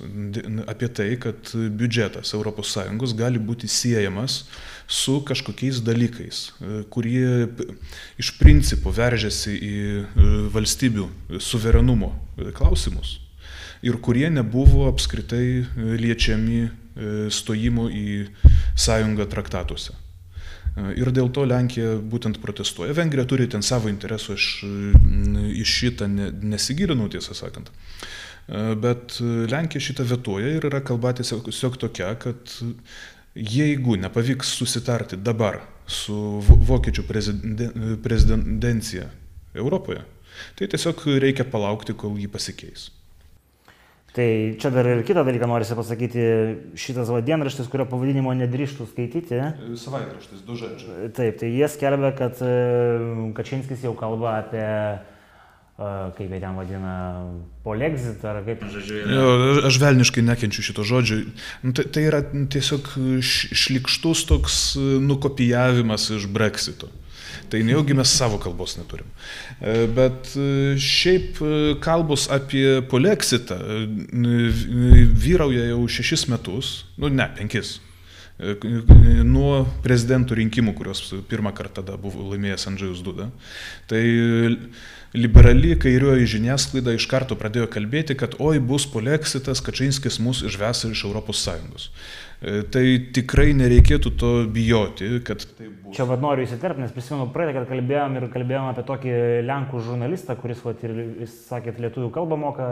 apie 0.71 0.89
tai, 0.89 1.09
kad 1.21 1.51
biudžetas 1.53 2.35
ES 2.35 3.17
gali 3.19 3.43
būti 3.43 3.69
siejamas 3.69 4.45
su 4.87 5.21
kažkokiais 5.25 5.81
dalykais, 5.85 6.41
kurie 6.93 7.49
iš 8.21 8.35
principo 8.39 8.93
veržiasi 8.95 9.57
į 9.59 9.77
valstybių 10.55 11.09
suverenumo 11.41 12.15
klausimus 12.57 13.24
ir 13.85 14.01
kurie 14.01 14.31
nebuvo 14.33 14.89
apskritai 14.89 15.65
liečiami 16.01 16.63
stojimo 17.35 17.89
į 17.91 18.07
sąjungą 18.79 19.27
traktatuose. 19.31 19.93
Ir 20.99 21.11
dėl 21.15 21.29
to 21.31 21.45
Lenkija 21.47 21.95
būtent 22.03 22.41
protestuoja. 22.43 22.95
Vengrija 22.99 23.27
turi 23.31 23.47
ten 23.51 23.63
savo 23.63 23.87
interesų, 23.91 24.35
aš 24.35 24.47
iš 25.55 25.75
šitą 25.81 26.09
nesigilinau 26.11 27.07
tiesą 27.13 27.37
sakant. 27.39 27.71
Bet 28.83 29.21
Lenkija 29.21 29.83
šitą 29.83 30.07
vetuoja 30.09 30.57
ir 30.57 30.67
yra 30.71 30.83
kalba 30.85 31.15
tiesiog 31.15 31.79
tokia, 31.83 32.11
kad 32.19 32.57
jeigu 33.35 33.97
nepavyks 34.03 34.57
susitarti 34.59 35.17
dabar 35.19 35.61
su 35.87 36.41
vokiečių 36.43 37.07
prezidencija 38.03 39.09
Europoje, 39.55 40.03
tai 40.59 40.67
tiesiog 40.71 41.07
reikia 41.23 41.47
palaukti, 41.47 41.95
kol 41.95 42.19
jį 42.19 42.29
pasikeis. 42.35 42.91
Tai 44.15 44.27
čia 44.63 44.71
dar 44.71 44.87
ir 44.87 45.01
kitą 45.03 45.25
dalyką 45.27 45.49
norisi 45.51 45.75
pasakyti, 45.75 46.25
šitas 46.79 47.09
va 47.11 47.19
dienraštis, 47.27 47.67
kurio 47.67 47.89
pavadinimo 47.91 48.31
nedrįštų 48.39 48.87
skaityti. 48.93 49.41
Savaitraštis, 49.81 50.45
du 50.47 50.55
žodžiai. 50.61 51.09
Taip, 51.17 51.41
tai 51.41 51.49
jie 51.51 51.67
skelbia, 51.73 52.13
kad 52.15 52.39
e, 52.47 52.53
Kačinskis 53.35 53.83
jau 53.83 53.91
kalba 53.99 54.37
apie, 54.45 54.63
e, 54.63 55.91
kaip 56.15 56.31
jie 56.31 56.41
ten 56.45 56.55
vadina, 56.55 56.95
polexit 57.67 58.23
ar 58.31 58.39
kaip. 58.47 58.63
Žodžiu, 58.77 59.01
jo, 59.03 59.35
aš 59.67 59.83
velniškai 59.83 60.23
nekenčiu 60.31 60.63
šito 60.69 60.87
žodžio. 60.87 61.25
Nu, 61.67 61.75
tai, 61.75 61.91
tai 61.91 62.07
yra 62.07 62.23
tiesiog 62.23 62.95
šlikštus 63.19 64.29
toks 64.31 64.61
nukopijavimas 65.11 66.13
iš 66.15 66.31
breksito. 66.31 66.95
Tai 67.51 67.63
nejaugi 67.63 67.97
mes 67.97 68.13
savo 68.19 68.39
kalbos 68.43 68.77
neturim. 68.79 69.09
E, 69.61 69.87
bet 69.95 70.35
e, 70.37 70.75
šiaip 70.81 71.41
e, 71.41 71.55
kalbos 71.85 72.29
apie 72.33 72.81
poleksitą 72.91 73.59
vyrauja 75.25 75.71
jau 75.73 75.83
šešis 75.97 76.29
metus, 76.33 76.77
nu 76.99 77.13
ne, 77.13 77.29
penkis 77.39 77.79
nuo 78.35 79.61
prezidentų 79.85 80.41
rinkimų, 80.41 80.73
kurios 80.75 81.05
pirmą 81.31 81.53
kartą 81.55 81.85
tada 81.85 81.95
buvo 82.01 82.25
laimėjęs 82.33 82.67
Andžėjus 82.67 83.03
Duda. 83.07 83.29
Tai 83.87 84.01
liberali 85.15 85.77
kairioji 85.79 86.27
žiniasklaida 86.35 86.97
iš 86.97 87.07
karto 87.11 87.39
pradėjo 87.39 87.69
kalbėti, 87.71 88.17
kad 88.19 88.35
oi 88.43 88.59
bus 88.59 88.89
poleksitas, 88.91 89.63
Kačinskis 89.63 90.19
mus 90.19 90.43
išves 90.43 90.83
iš 90.91 91.05
ES. 91.07 91.89
E, 92.45 92.61
tai 92.69 92.83
tikrai 93.17 93.55
nereikėtų 93.57 94.11
to 94.21 94.31
bijoti, 94.53 95.07
kad 95.25 95.41
tai 95.57 95.71
bus. 95.71 95.95
Čia 95.97 96.05
vad 96.11 96.21
noriu 96.21 96.45
įsiterpti, 96.45 96.83
nes 96.83 96.93
prisimenu 96.93 97.31
praeitą, 97.33 97.55
kad 97.57 97.71
kalbėjom 97.71 98.19
ir 98.19 98.27
kalbėjom 98.35 98.69
apie 98.69 98.85
tokį 98.91 99.15
Lenkų 99.49 99.81
žurnalistą, 99.87 100.37
kuris, 100.41 100.61
vat, 100.67 100.83
ir 100.85 100.93
jis 101.23 101.39
sakė, 101.49 101.73
lietuvių 101.87 102.11
kalbą 102.13 102.39
moka, 102.41 102.67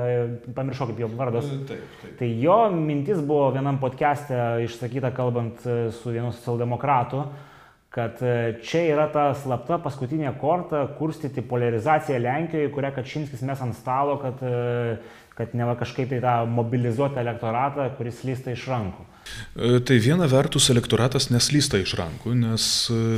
pamiršau 0.59 0.91
kaip 0.91 1.01
jo 1.01 1.09
vardas. 1.16 1.49
E, 1.49 1.62
taip, 1.70 1.87
taip. 2.03 2.18
Tai 2.20 2.29
jo 2.43 2.59
mintis 2.75 3.23
buvo 3.25 3.49
vienam 3.57 3.81
podcast'e 3.81 4.43
išsakyta 4.66 5.14
kalbant 5.16 5.64
e, 5.64 5.79
su 5.97 6.12
vienu 6.12 6.35
socialdemokratu 6.37 7.25
kad 7.93 8.23
e, 8.25 8.59
čia 8.64 8.87
yra 8.89 9.05
ta 9.12 9.25
slapta 9.37 9.77
paskutinė 9.85 10.31
korta 10.41 10.87
kurstyti 10.97 11.45
polarizaciją 11.45 12.23
Lenkijoje, 12.25 12.70
kurią 12.73 12.91
Kačinskis 12.97 13.43
mes 13.45 13.61
ant 13.61 13.77
stalo, 13.77 14.16
kad, 14.23 14.41
e, 14.41 14.95
kad 15.39 15.55
ne 15.57 15.66
va 15.68 15.76
kažkaip 15.80 16.11
tai 16.11 16.20
tą 16.24 16.35
mobilizuoti 16.51 17.20
elektoratą, 17.22 17.89
kuris 17.97 18.22
lysta 18.28 18.53
iš 18.53 18.66
rankų. 18.70 19.07
E, 19.57 19.80
tai 19.87 19.97
viena 20.03 20.26
vertus 20.30 20.68
elektoratas 20.74 21.30
neslysta 21.33 21.80
iš 21.80 21.95
rankų, 22.01 22.35
nes 22.43 22.66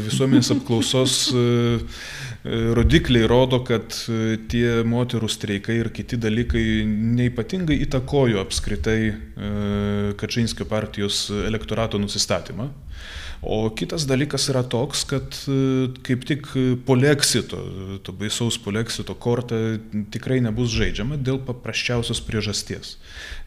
visuomenės 0.05 0.53
apklausos 0.55 1.17
rodikliai 2.79 3.27
rodo, 3.31 3.63
kad 3.67 3.97
tie 4.53 4.67
moterų 4.87 5.31
streikai 5.33 5.79
ir 5.81 5.91
kiti 5.97 6.21
dalykai 6.21 6.65
neipatingai 6.85 7.81
įtakojo 7.87 8.43
apskritai 8.45 8.99
Kačinskio 10.21 10.69
partijos 10.69 11.27
elektorato 11.49 11.99
nusistatymą. 11.99 12.69
O 13.45 13.69
kitas 13.77 14.07
dalykas 14.09 14.47
yra 14.49 14.63
toks, 14.65 15.03
kad 15.09 15.37
e, 15.53 15.57
kaip 16.07 16.25
tik 16.29 16.49
poleksito, 16.89 17.61
to 18.07 18.15
baisaus 18.17 18.57
poleksito 18.61 19.17
korta 19.21 19.59
tikrai 20.15 20.41
nebus 20.45 20.73
žaidžiama 20.73 21.19
dėl 21.21 21.43
paprasčiausios 21.45 22.23
priežasties. 22.25 22.97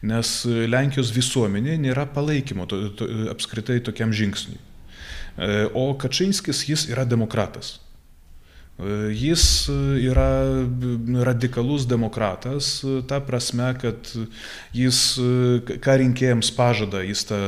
Nes 0.06 0.32
Lenkijos 0.46 1.10
visuomenė 1.16 1.74
nėra 1.82 2.06
palaikymo 2.14 2.68
to, 2.70 2.80
to, 3.00 3.10
apskritai 3.34 3.80
tokiam 3.82 4.14
žingsniui. 4.14 4.58
E, 4.58 5.66
o 5.74 5.90
Kačinskis 5.98 6.64
jis 6.70 6.86
yra 6.92 7.06
demokratas. 7.08 7.78
Jis 8.78 9.66
yra 9.98 10.28
radikalus 11.26 11.82
demokratas, 11.90 12.84
ta 13.10 13.18
prasme, 13.18 13.72
kad 13.74 14.12
jis, 14.70 15.00
ką 15.82 15.96
rinkėjams 16.04 16.52
pažada, 16.54 17.00
jis 17.02 17.24
tą 17.26 17.40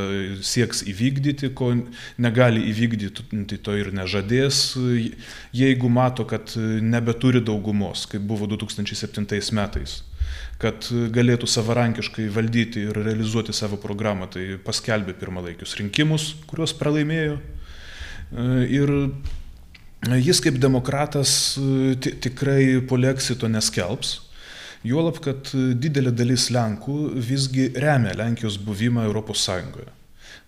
sieks 0.43 0.83
įvykdyti, 0.91 1.53
ko 1.55 1.71
negali 2.19 2.65
įvykdyti, 2.73 3.29
tai 3.47 3.61
to 3.63 3.79
ir 3.79 3.93
nežadės, 3.95 4.75
jeigu 5.55 5.93
mato, 5.93 6.27
kad 6.27 6.57
nebeturi 6.83 7.45
daugumos, 7.47 8.09
kaip 8.11 8.27
buvo 8.27 8.51
2007 8.51 9.31
metais 9.55 10.01
kad 10.61 10.85
galėtų 11.15 11.49
savarankiškai 11.49 12.27
valdyti 12.35 12.83
ir 12.91 12.99
realizuoti 13.01 13.55
savo 13.57 13.79
programą, 13.81 14.29
tai 14.29 14.59
paskelbė 14.61 15.15
pirmalaikius 15.17 15.79
rinkimus, 15.81 16.35
kuriuos 16.51 16.75
pralaimėjo. 16.77 17.39
Ir 18.69 18.93
Jis 20.01 20.39
kaip 20.41 20.57
demokratas 20.57 21.59
e, 21.61 21.95
tikrai 22.01 22.81
poleksito 22.89 23.49
neskelbs. 23.53 24.21
Juolab, 24.81 25.19
kad 25.21 25.51
didelė 25.77 26.15
dalis 26.17 26.47
Lenkų 26.49 27.21
visgi 27.21 27.67
remia 27.77 28.15
Lenkijos 28.17 28.57
buvimą 28.65 29.05
ES. 29.11 29.49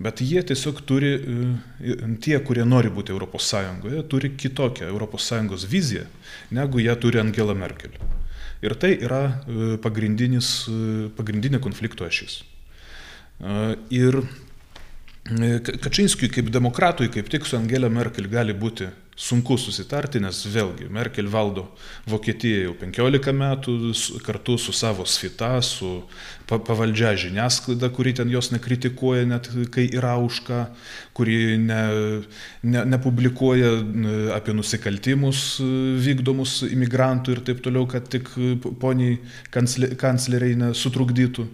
Bet 0.01 0.23
jie 0.25 0.41
tiesiog 0.41 0.81
turi, 0.89 1.13
e, 1.13 1.99
tie, 2.25 2.39
kurie 2.41 2.65
nori 2.65 2.89
būti 2.89 3.13
ES, 3.13 3.53
turi 4.09 4.33
kitokią 4.33 4.89
ES 4.89 5.69
viziją, 5.69 6.07
negu 6.51 6.81
ją 6.81 6.97
turi 6.97 7.21
Angela 7.21 7.53
Merkel. 7.53 7.93
Ir 8.63 8.73
tai 8.75 8.97
yra 9.05 9.45
e, 9.45 9.77
pagrindinė 9.77 11.61
konflikto 11.61 12.09
ašis. 12.09 12.41
Ir 13.91 14.23
Kačinskiui 15.23 16.31
kaip 16.31 16.49
demokratui, 16.51 17.09
kaip 17.11 17.29
tik 17.29 17.45
su 17.47 17.57
Angela 17.59 17.89
Merkel 17.91 18.29
gali 18.31 18.55
būti 18.55 18.89
sunku 19.19 19.59
susitarti, 19.61 20.21
nes 20.25 20.39
vėlgi 20.49 20.89
Merkel 20.93 21.29
valdo 21.29 21.67
Vokietiją 22.09 22.63
jau 22.65 22.77
15 22.81 23.35
metų 23.37 23.75
kartu 24.25 24.57
su 24.59 24.73
savo 24.73 25.05
svita, 25.05 25.51
su 25.63 25.91
pavaldžia 26.49 27.13
žiniasklaida, 27.21 27.91
kuri 27.93 28.15
ten 28.17 28.33
jos 28.33 28.51
nekritikuoja, 28.55 29.27
net 29.29 29.51
kai 29.73 29.85
yra 29.93 30.17
už 30.21 30.41
ką, 30.49 30.63
kuri 31.17 31.59
ne, 31.61 31.83
ne, 32.65 32.85
nepublikuoja 32.95 33.75
apie 34.39 34.57
nusikaltimus 34.57 35.61
vykdomus 36.09 36.63
imigrantų 36.71 37.37
ir 37.37 37.45
taip 37.47 37.63
toliau, 37.65 37.85
kad 37.89 38.09
tik 38.13 38.33
poniai 38.81 39.21
kancleriai 39.53 40.59
nesutrukdytų. 40.67 41.49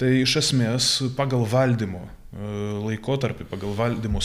Tai 0.00 0.14
iš 0.20 0.38
esmės 0.40 0.94
pagal 1.16 1.44
valdymo 1.48 2.06
laikotarpį, 2.30 3.44
pagal 3.50 3.72
valdymo, 3.74 4.20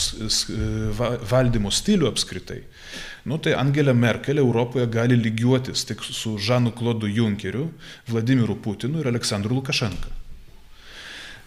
valdymo 1.26 1.72
stilių 1.74 2.06
apskritai, 2.06 2.60
nu, 3.26 3.38
tai 3.42 3.56
Angela 3.58 3.94
Merkel 3.94 4.38
Europoje 4.38 4.86
gali 4.86 5.18
lygiuotis 5.18 5.82
tik 5.88 6.04
su 6.06 6.36
Žanu 6.38 6.70
Klodu 6.76 7.10
Junkeriu, 7.10 7.72
Vladimiru 8.06 8.54
Putinu 8.62 9.02
ir 9.02 9.10
Aleksandru 9.10 9.58
Lukašenka. 9.58 10.25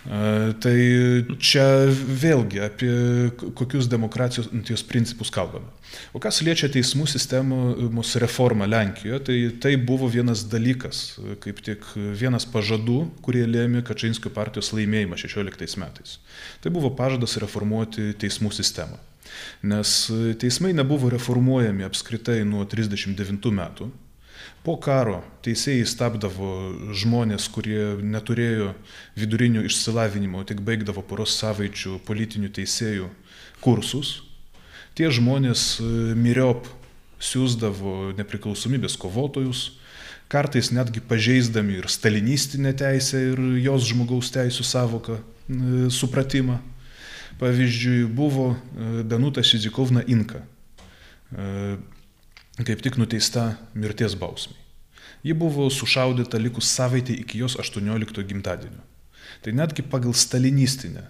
Tai 0.08 0.76
čia 1.43 1.66
vėlgi 1.91 2.62
apie 2.64 2.93
kokius 3.58 3.89
demokratijos 3.91 4.84
principus 4.88 5.30
kalbame. 5.34 5.68
O 6.16 6.22
kas 6.24 6.39
liečia 6.45 6.70
teismų 6.72 7.04
sistemos 7.10 8.16
reformą 8.24 8.70
Lenkijoje, 8.70 9.20
tai 9.28 9.38
tai 9.60 9.74
buvo 9.76 10.08
vienas 10.08 10.45
dalykas, 10.47 11.20
kaip 11.43 11.60
tik 11.66 11.86
vienas 12.16 12.47
pažadų, 12.47 13.00
kurie 13.26 13.43
lėmė 13.50 13.84
Kačinskio 13.86 14.32
partijos 14.34 14.72
laimėjimą 14.78 15.20
16 15.20 15.80
metais. 15.84 16.18
Tai 16.64 16.72
buvo 16.74 16.93
pažadas 16.95 17.36
reformuoti 17.43 18.14
teismų 18.22 18.54
sistemą. 18.56 18.97
Nes 19.68 20.08
teismai 20.41 20.72
nebuvo 20.74 21.12
reformuojami 21.12 21.86
apskritai 21.86 22.41
nuo 22.47 22.64
39 22.66 23.52
metų 23.52 23.91
Po 24.60 24.76
karo 24.76 25.22
teisėjai 25.45 25.86
stabdavo 25.88 26.49
žmonės, 26.91 27.45
kurie 27.53 27.95
neturėjo 28.03 28.74
vidurinių 29.16 29.64
išsilavinimo, 29.70 30.43
tik 30.43 30.60
baigdavo 30.68 31.03
poros 31.07 31.38
savaičių 31.39 32.01
politinių 32.07 32.51
teisėjų 32.57 33.07
kursus. 33.64 34.18
Tie 34.99 35.07
žmonės 35.16 35.78
e, 35.80 35.88
miriop 36.20 36.68
siūsdavo 37.24 38.12
nepriklausomybės 38.18 38.97
kovotojus, 38.99 39.78
kartais 40.32 40.74
netgi 40.76 40.99
pažeisdami 41.07 41.80
ir 41.80 41.88
stalinistinę 41.91 42.74
teisę, 42.76 43.22
ir 43.32 43.39
jos 43.64 43.88
žmogaus 43.88 44.32
teisų 44.36 44.66
savoką, 44.68 45.22
e, 45.22 45.88
supratimą. 45.88 46.60
Pavyzdžiui, 47.39 48.03
buvo 48.12 48.49
e, 48.51 49.05
Danuta 49.07 49.39
Šidzikovna 49.39 50.03
Inka, 50.12 50.43
kaip 52.68 52.82
tik 52.84 52.97
nuteista 52.99 53.53
mirties 53.74 54.16
bausmiai. 54.20 54.60
Ji 55.24 55.36
buvo 55.36 55.68
sušaudyta 55.72 56.39
likus 56.39 56.70
savaitė 56.72 57.16
iki 57.24 57.41
jos 57.41 57.57
18 57.60 58.24
gimtadienio. 58.28 58.84
Tai 59.43 59.53
netgi 59.55 59.84
pagal 59.84 60.16
stalinistinę 60.16 61.05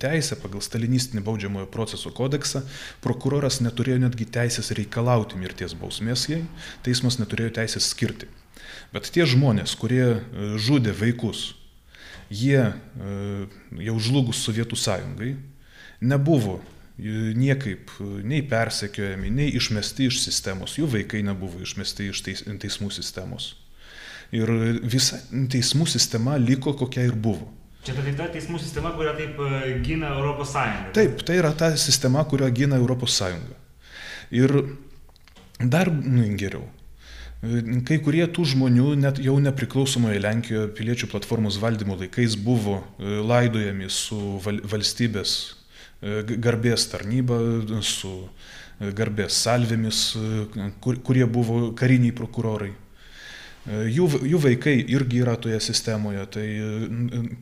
teisę, 0.00 0.36
pagal 0.40 0.62
stalinistinį 0.62 1.22
baudžiamojo 1.26 1.66
proceso 1.72 2.12
kodeksą, 2.14 2.62
prokuroras 3.04 3.58
neturėjo 3.60 3.98
netgi 4.04 4.28
teisės 4.30 4.70
reikalauti 4.76 5.38
mirties 5.40 5.74
bausmės 5.76 6.28
jai, 6.30 6.42
teismas 6.86 7.18
neturėjo 7.18 7.56
teisės 7.58 7.90
skirti. 7.92 8.28
Bet 8.94 9.10
tie 9.12 9.26
žmonės, 9.26 9.74
kurie 9.76 10.04
e, 10.06 10.20
žudė 10.62 10.94
vaikus, 10.96 11.56
jie 12.30 12.62
e, 12.62 12.70
jau 13.88 13.98
žlugus 13.98 14.40
Sovietų 14.46 14.78
sąjungai, 14.78 15.34
nebuvo 16.00 16.60
niekaip 16.98 17.90
nei 18.24 18.40
persekiojami, 18.48 19.30
nei 19.30 19.50
išmesti 19.56 20.08
iš 20.08 20.22
sistemos, 20.22 20.78
jų 20.78 20.88
vaikai 20.94 21.22
nebuvo 21.26 21.60
išmesti 21.60 22.08
iš 22.08 22.22
teismų 22.24 22.90
sistemos. 22.94 23.54
Ir 24.34 24.50
visa 24.82 25.20
teismų 25.30 25.86
sistema 25.86 26.38
liko 26.40 26.72
kokia 26.74 27.04
ir 27.06 27.14
buvo. 27.14 27.52
Čia 27.86 27.94
tai 27.94 28.14
ta 28.18 28.26
teismų 28.32 28.58
sistema, 28.58 28.90
kurią 28.96 29.12
taip 29.14 29.36
gina 29.84 30.08
Europos 30.16 30.50
Sąjunga. 30.56 30.90
Taip, 30.96 31.20
tai 31.22 31.36
yra 31.38 31.52
ta 31.54 31.68
sistema, 31.78 32.24
kurią 32.26 32.48
gina 32.50 32.80
Europos 32.80 33.14
Sąjunga. 33.14 33.54
Ir 34.34 34.56
dar 35.60 35.92
nu, 35.92 36.24
geriau. 36.40 36.64
Kai 37.86 38.00
kurie 38.02 38.24
tų 38.32 38.46
žmonių 38.56 38.96
net 38.98 39.20
jau 39.22 39.36
nepriklausomoje 39.38 40.18
Lenkijoje 40.24 40.72
piliečių 40.74 41.10
platformos 41.12 41.60
valdymo 41.62 41.94
laikais 42.00 42.34
buvo 42.40 42.80
e, 42.80 43.20
laidojami 43.22 43.86
su 43.92 44.40
valstybės 44.42 45.36
e, 45.36 45.65
garbės 46.42 46.88
tarnyba, 46.92 47.38
su 47.82 48.12
e, 48.22 48.90
garbės 48.96 49.38
salvėmis, 49.44 50.00
kur, 50.84 51.00
kurie 51.04 51.26
buvo 51.26 51.70
kariniai 51.78 52.14
prokurorai. 52.16 52.72
Jų, 53.66 54.06
jų 54.30 54.38
vaikai 54.38 54.76
irgi 54.94 55.24
yra 55.24 55.34
toje 55.42 55.58
sistemoje. 55.64 56.22
Tai 56.30 56.44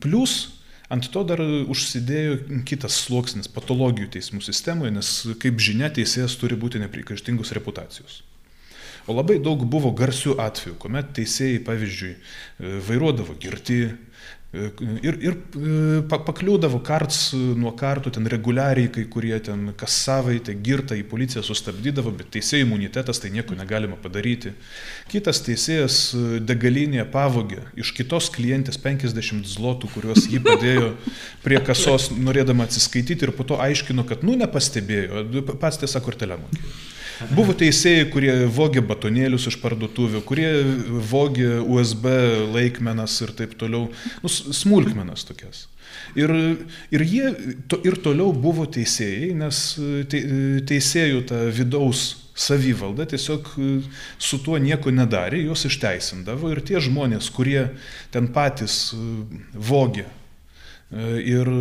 plus 0.01 0.37
ant 0.89 1.05
to 1.13 1.21
dar 1.27 1.41
užsidėjo 1.41 2.61
kitas 2.65 2.97
sluoksnis 3.05 3.49
patologijų 3.51 4.09
teismų 4.15 4.41
sistemoje, 4.45 4.93
nes 4.95 5.11
kaip 5.41 5.61
žinia 5.61 5.91
teisėjas 5.93 6.37
turi 6.41 6.57
būti 6.57 6.81
neprikaištingos 6.81 7.53
reputacijos. 7.57 8.23
O 9.05 9.13
labai 9.13 9.37
daug 9.37 9.61
buvo 9.69 9.91
garsių 9.93 10.39
atvejų, 10.41 10.79
kuomet 10.81 11.11
teisėjai, 11.13 11.61
pavyzdžiui, 11.65 12.13
e, 12.15 12.77
vairuodavo 12.87 13.35
girti 13.37 13.77
e, 13.85 13.91
ir, 15.03 15.17
ir 15.19 15.35
e, 15.35 16.01
pakliūdavo 16.09 16.79
karts 16.85 17.33
nuo 17.35 17.73
karto, 17.77 18.11
ten 18.13 18.27
reguliariai 18.31 18.89
kai 18.93 19.05
kurie 19.11 19.35
ten 19.43 19.69
kas 19.77 19.97
savaitę 20.05 20.55
girtą 20.65 20.97
į 20.99 21.05
policiją 21.09 21.43
sustabdydavo, 21.45 22.13
bet 22.19 22.31
teisėjų 22.35 22.67
imunitetas 22.67 23.21
tai 23.23 23.31
nieko 23.35 23.57
negalima 23.57 23.99
padaryti. 24.01 24.55
Kitas 25.11 25.43
teisėjas 25.45 25.99
degalinėje 26.47 27.07
pavogė 27.13 27.61
iš 27.81 27.93
kitos 27.97 28.31
klientės 28.33 28.79
50 28.81 29.47
zlotų, 29.55 29.91
kuriuos 29.93 30.29
jį 30.31 30.41
padėjo 30.45 30.91
prie 31.45 31.61
kasos, 31.65 32.09
norėdama 32.15 32.69
atsiskaityti 32.69 33.27
ir 33.27 33.35
po 33.35 33.47
to 33.47 33.59
aiškino, 33.61 34.07
kad 34.07 34.25
nu 34.25 34.37
nepastebėjo, 34.39 35.25
pats 35.59 35.83
tiesa 35.83 36.03
kortelę 36.03 36.39
mokėjo. 36.41 36.94
Buvo 37.35 37.53
teisėjai, 37.55 38.09
kurie 38.11 38.33
vogė 38.51 38.83
batonėlius 38.85 39.47
iš 39.51 39.59
parduotuvių, 39.61 40.21
kurie 40.27 40.49
vogė 41.11 41.61
USB 41.61 42.09
laikmenas 42.51 43.15
ir 43.23 43.31
taip 43.37 43.55
toliau, 43.59 43.87
nu, 44.23 44.31
smulkmenas 44.31 45.23
tokias. 45.27 45.65
Ir, 46.19 46.31
ir 46.91 47.05
jie 47.07 47.31
to, 47.71 47.79
ir 47.87 47.97
toliau 48.03 48.33
buvo 48.35 48.65
teisėjai, 48.67 49.31
nes 49.37 49.61
te, 50.11 50.21
teisėjų 50.67 51.23
ta 51.29 51.41
vidaus 51.55 52.05
savivalda 52.35 53.05
tiesiog 53.07 53.47
su 54.19 54.39
tuo 54.43 54.59
nieko 54.59 54.91
nedarė, 54.91 55.39
juos 55.47 55.65
išteisindavo 55.69 56.51
ir 56.51 56.61
tie 56.67 56.81
žmonės, 56.83 57.31
kurie 57.31 57.69
ten 58.11 58.27
patys 58.35 58.91
vogė 59.55 60.03
ir, 61.23 61.51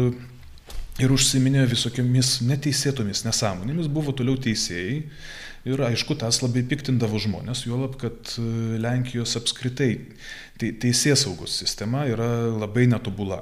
ir 0.98 1.14
užsiminė 1.14 1.68
visokiamis 1.70 2.40
neteisėtomis 2.46 3.22
nesąmonėmis, 3.26 3.90
buvo 3.90 4.14
toliau 4.16 4.34
teisėjai 4.34 5.04
Ir 5.64 5.80
aišku, 5.80 6.12
tas 6.20 6.42
labai 6.42 6.60
piktindavo 6.68 7.16
žmonės, 7.20 7.62
juolab, 7.64 7.96
kad 8.00 8.34
e, 8.36 8.44
Lenkijos 8.84 9.32
apskritai 9.40 9.94
teisės 10.60 11.24
saugos 11.24 11.56
sistema 11.56 12.04
yra 12.04 12.28
labai 12.52 12.84
netobula, 12.90 13.40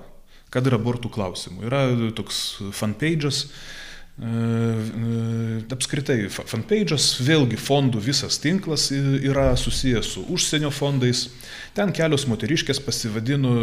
kad 0.54 0.68
ir 0.70 0.78
abortų 0.78 1.10
klausimų. 1.10 1.66
Yra 1.66 1.80
toks 2.14 2.38
fanpage'as, 2.78 3.42
e, 3.42 4.30
e, 4.30 5.58
apskritai 5.74 6.20
fanpage'as, 6.30 7.08
vėlgi 7.26 7.58
fondų 7.58 8.04
visas 8.06 8.38
tinklas 8.38 8.92
yra 8.94 9.50
susijęs 9.58 10.14
su 10.14 10.22
užsienio 10.30 10.70
fondais. 10.70 11.26
Ten 11.74 11.90
kelios 11.90 12.28
moteriškės 12.30 12.84
pasivadino 12.86 13.56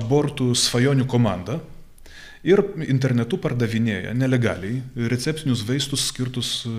abortų 0.00 0.54
svajonių 0.56 1.04
komanda 1.04 1.60
ir 2.46 2.62
internetu 2.86 3.38
pardavinėja 3.42 4.14
nelegaliai 4.16 5.08
receptinius 5.10 5.64
vaistus 5.66 6.08
skirtus 6.12 6.52
e, 6.66 6.72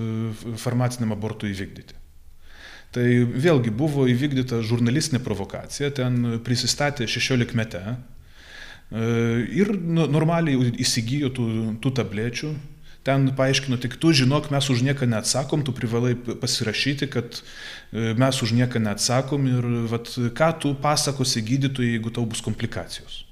farmaciniam 0.62 1.16
abortui 1.16 1.52
įvykdyti. 1.54 1.98
Tai 2.96 3.06
vėlgi 3.38 3.70
buvo 3.76 4.08
įvykdyta 4.10 4.64
žurnalistinė 4.66 5.22
provokacija, 5.22 5.92
ten 5.94 6.40
prisistatė 6.46 7.06
16 7.06 7.54
metę 7.60 7.84
e, 7.86 7.96
ir 9.62 9.76
normaliai 9.78 10.74
įsigijo 10.82 11.30
tų, 11.36 11.48
tų 11.84 11.94
tablečių. 12.02 12.54
Ten 13.06 13.30
paaiškino 13.32 13.78
tik, 13.80 13.96
tu 14.02 14.12
žinok, 14.12 14.50
mes 14.52 14.66
už 14.70 14.82
nieką 14.84 15.08
neatsakom, 15.08 15.62
tu 15.64 15.72
privalai 15.74 16.18
pasirašyti, 16.18 17.08
kad 17.14 17.40
e, 17.40 18.12
mes 18.18 18.42
už 18.44 18.58
nieką 18.58 18.82
neatsakom 18.84 19.48
ir 19.54 19.72
vat, 19.94 20.12
ką 20.36 20.52
tu 20.60 20.74
pasakosi 20.82 21.46
gydytojai, 21.46 21.96
jeigu 21.96 22.12
tau 22.14 22.26
bus 22.28 22.44
komplikacijos. 22.44 23.24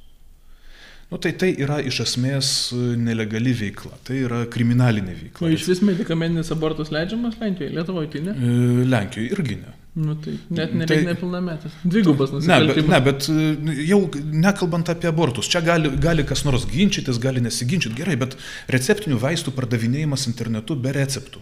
Nu, 1.08 1.18
tai 1.24 1.32
tai 1.40 1.54
yra 1.56 1.78
iš 1.88 2.02
esmės 2.04 2.48
e, 2.76 2.78
nelegali 3.00 3.54
veikla, 3.56 3.94
tai 4.04 4.18
yra 4.26 4.42
kriminalinė 4.52 5.14
veikla. 5.16 5.48
O 5.48 5.52
iš 5.56 5.64
vis 5.70 5.80
medikamentinis 5.88 6.52
abortas 6.52 6.92
leidžiamas 6.92 7.38
Lenkijoje, 7.40 7.72
Lietuvoje 7.78 8.10
tai 8.12 8.24
ne? 8.26 8.34
E, 8.36 8.88
Lenkijoje 8.92 9.32
irgi 9.38 9.56
ne. 9.62 9.72
Nu, 9.98 10.18
tai 10.20 10.36
net 10.52 10.76
nereikia 10.76 11.06
tai, 11.06 11.14
nepilnametis. 11.14 11.80
Dvigubas 11.88 12.36
nusikaltimas. 12.36 12.92
Ne, 12.92 13.00
bet, 13.08 13.32
ne, 13.32 13.40
bet 13.48 13.72
e, 13.72 13.88
jau 13.88 14.02
nekalbant 14.44 14.92
apie 14.92 15.08
abortus, 15.08 15.48
čia 15.54 15.64
gali, 15.64 15.94
gali 16.04 16.28
kas 16.28 16.44
nors 16.46 16.68
ginčytis, 16.68 17.24
gali 17.24 17.40
nesiginčyti, 17.46 17.96
gerai, 18.04 18.20
bet 18.20 18.36
receptinių 18.76 19.24
vaistų 19.24 19.56
pardavinėjimas 19.56 20.28
internetu 20.28 20.76
be 20.76 20.92
receptų. 21.00 21.40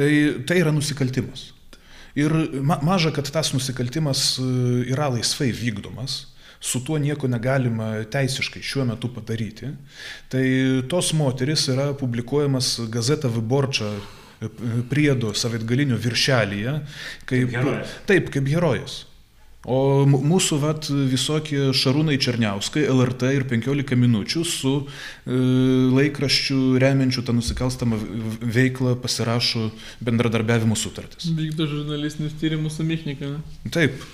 Tai, 0.00 0.12
tai 0.48 0.62
yra 0.64 0.72
nusikaltimas. 0.72 1.50
Ir 2.16 2.32
ma, 2.64 2.80
maža, 2.80 3.12
kad 3.12 3.28
tas 3.36 3.52
nusikaltimas 3.52 4.30
yra 4.40 5.12
laisvai 5.12 5.52
vykdomas 5.52 6.22
su 6.64 6.80
tuo 6.84 6.98
nieko 6.98 7.28
negalima 7.28 7.90
teisiškai 8.08 8.62
šiuo 8.64 8.86
metu 8.88 9.10
padaryti. 9.12 9.68
Tai 10.32 10.44
tos 10.88 11.12
moteris 11.12 11.68
yra 11.68 11.90
publikuojamas 12.00 12.78
Gazeta 12.88 13.28
Viborčia 13.28 13.90
e, 13.92 14.48
priedo 14.90 15.34
savaitgalinio 15.36 15.98
viršelyje, 16.00 16.78
kaip, 17.28 17.52
kaip 17.52 17.98
taip, 18.08 18.32
kaip 18.32 18.48
herojas. 18.48 19.02
O 19.64 20.04
mūsų 20.08 20.58
vat, 20.60 20.88
visokie 21.08 21.70
Šarūnai 21.76 22.16
Černiauskai, 22.20 22.84
LRT 22.92 23.30
ir 23.32 23.46
15 23.48 23.96
minučių 24.00 24.44
su 24.48 24.74
e, 24.80 25.38
laikraščiu 26.00 26.58
remiančiu 26.80 27.24
tą 27.24 27.36
nusikalstamą 27.36 28.00
veiklą 28.40 28.96
pasirašo 29.04 29.70
bendradarbiavimo 30.04 30.76
sutartis. 30.76 31.28
Vykdo 31.32 31.68
žurnalistinius 31.68 32.36
tyrimus 32.40 32.76
su 32.80 32.88
Michnika. 32.88 33.36
Taip. 33.72 34.04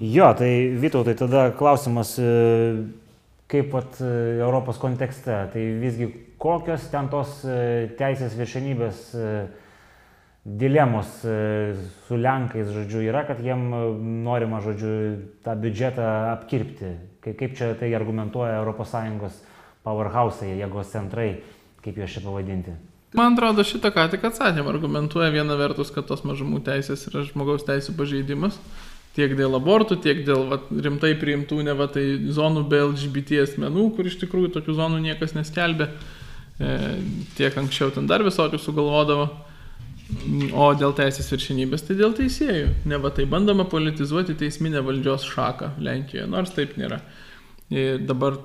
Jo, 0.00 0.32
tai 0.34 0.74
Vytautai, 0.74 1.14
tada 1.14 1.50
klausimas, 1.54 2.16
e, 2.18 2.30
kaip 3.50 3.70
pat 3.70 4.00
e, 4.02 4.10
Europos 4.40 4.80
kontekste, 4.82 5.36
tai 5.52 5.62
visgi 5.78 6.08
kokios 6.38 6.88
ten 6.90 7.10
tos 7.12 7.44
e, 7.46 7.86
teisės 7.98 8.34
viršenybės 8.38 9.04
dilemos 10.48 11.08
su 12.06 12.16
Lenkais, 12.16 12.70
žodžiu, 12.72 13.02
yra, 13.10 13.26
kad 13.28 13.42
jiem 13.44 13.66
norima, 14.24 14.62
žodžiu, 14.64 14.90
tą 15.44 15.54
biudžetą 15.60 16.06
apkirpti. 16.32 16.94
Kaip 17.28 17.56
čia 17.58 17.74
tai 17.76 17.90
argumentuoja 17.92 18.62
ES 18.64 19.42
powerhouse'ai, 19.84 20.56
jėgos 20.56 20.94
centrai, 20.94 21.42
kaip 21.84 22.00
juos 22.00 22.14
čia 22.16 22.24
pavadinti? 22.24 22.72
Man 23.16 23.36
atrodo, 23.36 23.64
šitą 23.64 23.92
ką 23.92 24.06
tik 24.12 24.24
atsakėm, 24.28 24.66
argumentuoja 24.68 25.30
viena 25.32 25.56
vertus, 25.56 25.92
kad 25.92 26.08
tos 26.08 26.24
mažumų 26.28 26.62
teisės 26.64 27.06
yra 27.08 27.22
žmogaus 27.28 27.64
teisų 27.68 27.94
pažeidimas, 27.96 28.58
tiek 29.18 29.34
dėl 29.38 29.58
abortų, 29.58 29.98
tiek 30.04 30.22
dėl 30.26 30.46
va, 30.52 30.60
rimtai 30.70 31.12
priimtų 31.18 31.60
ne 31.66 31.74
va 31.78 31.88
tai 31.90 32.04
zonų 32.34 32.64
be 32.70 32.80
LGBT 32.86 33.42
asmenų, 33.44 33.88
kur 33.96 34.08
iš 34.08 34.18
tikrųjų 34.22 34.52
tokių 34.54 34.78
zonų 34.78 35.02
niekas 35.08 35.34
neskelbė, 35.34 35.90
e, 35.90 36.78
tiek 37.38 37.58
anksčiau 37.58 37.90
ten 37.94 38.08
dar 38.10 38.24
visokių 38.26 38.62
sugalvodavo. 38.62 39.28
O 40.56 40.70
dėl 40.72 40.94
teisės 40.96 41.26
viršinybės, 41.28 41.82
tai 41.84 41.98
dėl 41.98 42.14
teisėjų. 42.16 42.70
Ne 42.88 42.96
va 43.02 43.10
tai 43.12 43.26
bandoma 43.28 43.66
politizuoti 43.68 44.38
teisminę 44.40 44.80
valdžios 44.86 45.26
šaką 45.28 45.74
Lenkijoje, 45.84 46.24
nors 46.32 46.54
taip 46.56 46.78
nėra. 46.80 47.02
Ir 47.68 48.00
dabar 48.08 48.38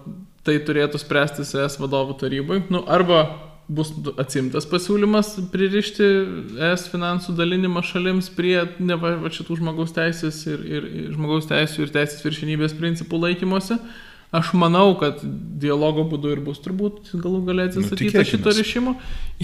tai 0.44 0.58
turėtų 0.60 1.00
spręsti 1.00 1.46
ES 1.48 1.80
vadovų 1.80 2.18
tarybai. 2.20 2.60
Nu, 2.68 2.84
arba 2.84 3.22
bus 3.68 3.92
atsimtas 4.20 4.66
pasiūlymas 4.68 5.36
pririšti 5.54 6.08
es 6.72 6.88
finansų 6.92 7.36
dalinimą 7.38 7.84
šalims 7.88 8.30
prie 8.36 8.58
ne 8.80 8.98
va, 9.00 9.16
va 9.22 9.32
šitų 9.34 9.60
žmogaus 9.62 9.94
teisės 9.96 10.42
ir, 10.50 10.64
ir, 10.68 10.88
ir 11.04 11.14
žmogaus 11.16 11.48
teisų 11.52 11.86
ir 11.86 11.94
teisės 11.94 12.26
viršinybės 12.26 12.76
principų 12.80 13.22
laikymuose. 13.28 13.80
Aš 14.34 14.50
manau, 14.58 14.96
kad 14.98 15.20
dialogo 15.62 16.08
būdu 16.10 16.32
ir 16.34 16.40
bus 16.42 16.58
turbūt 16.64 17.12
galų 17.14 17.44
galę 17.46 17.68
nu, 17.68 17.84
atsisakyta 17.84 18.24
nu, 18.24 18.30
šito 18.32 18.54
ryšimo. 18.58 18.96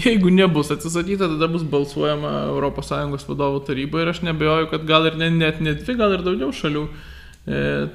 Jeigu 0.02 0.32
nebus 0.34 0.72
atsisakyta, 0.74 1.28
tada 1.30 1.46
bus 1.52 1.62
balsuojama 1.62 2.50
ES 2.58 3.28
vadovų 3.28 3.62
taryba 3.68 4.02
ir 4.02 4.10
aš 4.10 4.24
nebejoju, 4.26 4.72
kad 4.74 4.84
gal 4.88 5.06
ir 5.06 5.16
ne, 5.20 5.30
net 5.30 5.62
ne 5.62 5.76
dvi, 5.78 5.94
gal 5.94 6.18
ir 6.18 6.26
daugiau 6.26 6.50
šalių 6.50 6.88
E, 6.90 7.08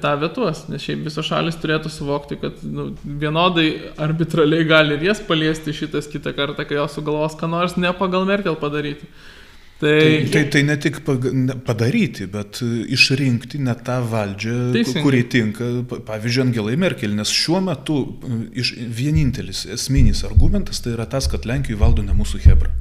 tą 0.02 0.12
vietos, 0.20 0.64
nes 0.68 0.82
šiaip 0.82 1.04
visos 1.06 1.28
šalis 1.28 1.56
turėtų 1.62 1.90
suvokti, 1.92 2.36
kad 2.40 2.58
nu, 2.66 2.88
vienodai 3.06 3.68
arbitraliai 4.02 4.66
gali 4.66 4.96
ir 4.96 5.06
jas 5.06 5.22
paliesti 5.22 5.74
šitas 5.76 6.10
kitą 6.10 6.34
kartą, 6.36 6.66
kai 6.66 6.80
jos 6.80 6.96
sugalvos 6.98 7.38
ką 7.38 7.48
nors 7.52 7.76
ne 7.78 7.92
pagal 7.96 8.26
Merkel 8.28 8.58
padaryti. 8.58 9.06
Tai... 9.76 10.00
Tai, 10.00 10.28
tai, 10.32 10.42
tai 10.48 10.62
ne 10.64 10.74
tik 10.80 11.02
padaryti, 11.04 12.24
bet 12.32 12.62
išrinkti 12.96 13.60
ne 13.60 13.74
tą 13.84 13.98
valdžią, 14.08 14.56
Teisingai. 14.72 15.02
kuri 15.04 15.22
tinka, 15.28 15.68
pavyzdžiui, 16.08 16.46
Angelai 16.46 16.78
Merkel, 16.80 17.12
nes 17.16 17.30
šiuo 17.30 17.60
metu 17.64 17.98
iš, 18.56 18.72
vienintelis 18.98 19.66
esminis 19.76 20.24
argumentas 20.24 20.80
tai 20.80 20.96
yra 20.96 21.04
tas, 21.12 21.28
kad 21.28 21.44
Lenkijoje 21.44 21.82
valdo 21.82 22.06
ne 22.06 22.16
mūsų 22.16 22.40
Hebra. 22.48 22.72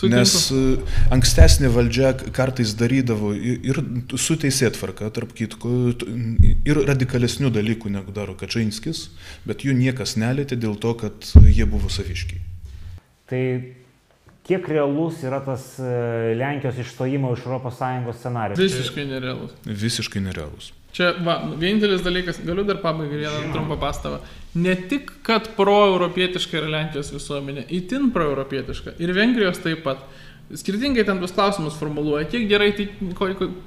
Sutinku. 0.00 0.16
Nes 0.16 0.32
e, 0.54 0.60
ankstesnė 1.12 1.68
valdžia 1.74 2.14
kartais 2.36 2.72
darydavo 2.78 3.34
ir 3.36 3.82
su 4.16 4.36
teisėtvarka, 4.40 5.10
tarp 5.12 5.34
kitko, 5.36 5.72
ir 6.64 6.80
radikalesnių 6.88 7.52
dalykų 7.52 7.92
negu 7.92 8.14
daro 8.16 8.36
Kačinskis, 8.40 9.08
bet 9.44 9.66
jų 9.66 9.76
niekas 9.76 10.16
nelėtė 10.20 10.56
dėl 10.60 10.78
to, 10.80 10.94
kad 11.04 11.28
jie 11.44 11.68
buvo 11.68 11.92
saviškiai. 11.92 12.40
Tai 13.30 13.42
kiek 14.48 14.68
realus 14.72 15.20
yra 15.26 15.42
tas 15.44 15.74
e, 15.78 16.34
Lenkijos 16.40 16.80
išstojimo 16.80 17.34
iš 17.36 17.44
ES 17.44 18.20
scenarius? 18.22 18.60
Visiškai 18.64 19.06
nerealus. 19.12 19.56
Visiškai 19.68 20.24
nerealus. 20.24 20.72
Čia, 20.96 21.12
va, 21.22 21.36
vienintelis 21.54 22.02
dalykas, 22.02 22.40
galiu 22.42 22.64
dar 22.66 22.80
pabaigai 22.82 23.20
vieną 23.22 23.52
trumpą 23.54 23.76
pastabą. 23.78 24.18
Ne 24.58 24.74
tik, 24.90 25.12
kad 25.26 25.52
proeuropietiška 25.54 26.58
yra 26.58 26.72
Lenkijos 26.72 27.12
visuomenė, 27.14 27.68
itin 27.78 28.10
proeuropietiška. 28.14 28.96
Ir 29.02 29.14
Vengrijos 29.14 29.62
taip 29.62 29.84
pat. 29.86 30.02
Skirtingai 30.50 31.04
ten 31.06 31.20
tuos 31.22 31.30
klausimus 31.30 31.76
formuluoja, 31.78 32.24
kiek 32.26 32.48
gerai, 32.50 32.72
tai, 32.74 32.88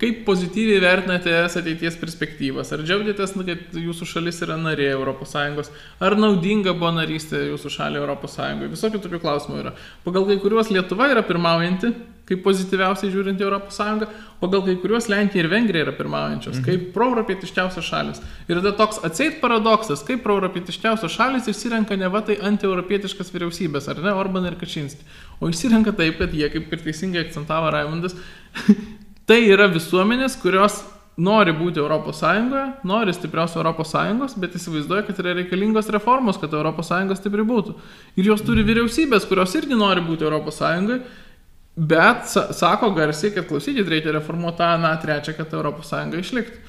kaip 0.01 0.17
pozityviai 0.27 0.81
vertinate 0.83 1.31
es 1.31 1.53
ateities 1.55 1.95
perspektyvas, 2.01 2.73
ar 2.75 2.83
džiaugiatės, 2.83 3.37
nu, 3.39 3.45
kad 3.47 3.77
jūsų 3.79 4.07
šalis 4.09 4.41
yra 4.43 4.57
narė 4.59 4.89
ES, 4.91 5.69
ar 6.03 6.17
naudinga 6.19 6.73
buvo 6.75 6.91
narystė 6.97 7.45
jūsų 7.53 7.71
šaliai 7.77 8.03
ES, 8.03 8.35
visokių 8.73 8.99
tokių 9.05 9.21
klausimų 9.23 9.61
yra. 9.61 9.71
Pagal 10.03 10.27
kai 10.27 10.35
kuriuos 10.43 10.73
Lietuva 10.75 11.07
yra 11.13 11.23
pirmaujanti, 11.23 11.93
kaip 12.29 12.43
pozityviausiai 12.45 13.11
žiūrint 13.11 13.41
į 13.41 13.49
ES, 13.49 13.79
pagal 14.39 14.63
kai 14.65 14.75
kuriuos 14.79 15.09
Lenkija 15.11 15.43
ir 15.43 15.49
Vengrija 15.51 15.87
yra 15.87 15.95
pirmaujančios, 15.97 16.59
mhm. 16.59 16.65
kaip 16.67 16.93
proeuropietiškiausios 16.95 17.87
šalis. 17.87 18.23
Ir 18.47 18.59
tada 18.59 18.73
toks 18.79 19.01
atseit 19.03 19.41
paradoksas, 19.41 20.05
kaip 20.07 20.23
proeuropietiškiausios 20.23 21.11
šalis 21.11 21.49
išsirenka 21.51 21.97
ne 21.99 22.11
va 22.11 22.23
tai 22.25 22.39
antieuropietiškas 22.51 23.33
vyriausybės, 23.35 23.89
ar 23.91 23.99
ne, 24.03 24.15
Orban 24.15 24.47
ir 24.47 24.57
Kačinski, 24.59 25.03
o 25.39 25.51
išsirenka 25.51 25.95
taip, 25.99 26.19
kad 26.21 26.35
jie, 26.35 26.47
kaip 26.53 26.71
ir 26.71 26.83
teisingai 26.87 27.25
akcentavo 27.27 27.71
Raimundas, 27.75 28.15
tai 29.29 29.43
yra 29.49 29.67
visuomenės, 29.71 30.39
kurios 30.43 30.83
nori 31.17 31.53
būti 31.53 31.81
ES, 31.83 32.21
nori 32.83 33.13
stiprios 33.13 33.53
ES, 33.57 34.37
bet 34.41 34.55
įsivaizduoja, 34.57 35.03
kad 35.05 35.19
yra 35.21 35.35
reikalingos 35.37 35.91
reformos, 35.93 36.39
kad 36.41 36.53
ES 36.53 37.19
stipri 37.19 37.45
būtų. 37.45 37.75
Ir 38.17 38.31
jos 38.31 38.41
turi 38.41 38.63
vyriausybės, 38.65 39.27
kurios 39.29 39.53
irgi 39.55 39.77
nori 39.77 40.01
būti 40.01 40.25
ES 40.25 40.61
Bet 41.73 42.27
sako 42.29 42.91
garsiai, 42.93 43.33
kad 43.33 43.47
klausykit, 43.49 43.87
reikia 43.89 44.13
reformuoti 44.13 44.59
tą, 44.61 44.69
na, 44.81 44.93
trečią, 45.01 45.33
kad 45.39 45.53
ES 45.57 45.93
išliktų. 46.21 46.59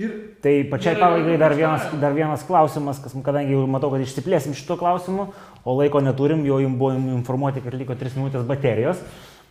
Ir 0.00 0.12
tai 0.40 0.62
pačiai 0.70 0.96
pabaigai 0.96 1.34
dar 1.36 1.52
vienas, 1.52 1.82
dar 2.00 2.14
vienas 2.16 2.46
klausimas, 2.48 3.00
kas, 3.02 3.12
kadangi 3.26 3.52
jau 3.52 3.66
matau, 3.68 3.90
kad 3.92 4.00
išsiplėsim 4.00 4.54
šito 4.56 4.78
klausimu, 4.80 5.26
o 5.68 5.74
laiko 5.76 6.00
neturim, 6.00 6.46
jau 6.48 6.62
jums 6.62 6.78
buvo 6.80 6.94
informuoti, 7.18 7.60
kad 7.60 7.76
liko 7.76 7.98
3 7.98 8.16
minutės 8.16 8.46
baterijos. 8.48 9.02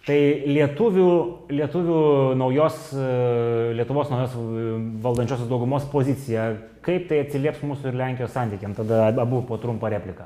Tai 0.02 0.18
lietuvių, 0.50 1.10
lietuvių 1.54 2.00
naujos, 2.40 2.80
Lietuvos 3.78 4.10
naujos 4.10 4.34
valdančiosios 5.04 5.46
daugumos 5.52 5.86
pozicija, 5.92 6.48
kaip 6.82 7.06
tai 7.12 7.20
atsilieps 7.22 7.62
mūsų 7.62 7.92
ir 7.92 8.00
Lenkijos 8.00 8.34
santykiam, 8.34 8.74
tada 8.74 9.12
abu 9.12 9.44
po 9.46 9.60
trumpą 9.62 9.92
repliką. 9.94 10.26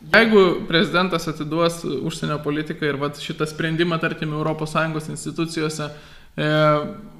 Jeigu 0.00 0.62
prezidentas 0.68 1.28
atiduos 1.28 1.82
užsienio 1.84 2.38
politiką 2.40 2.88
ir 2.88 2.96
vat, 2.96 3.18
šitą 3.20 3.44
sprendimą, 3.46 3.98
tarkim, 4.00 4.32
ES 4.32 5.10
institucijose 5.12 5.90
e, 5.90 6.46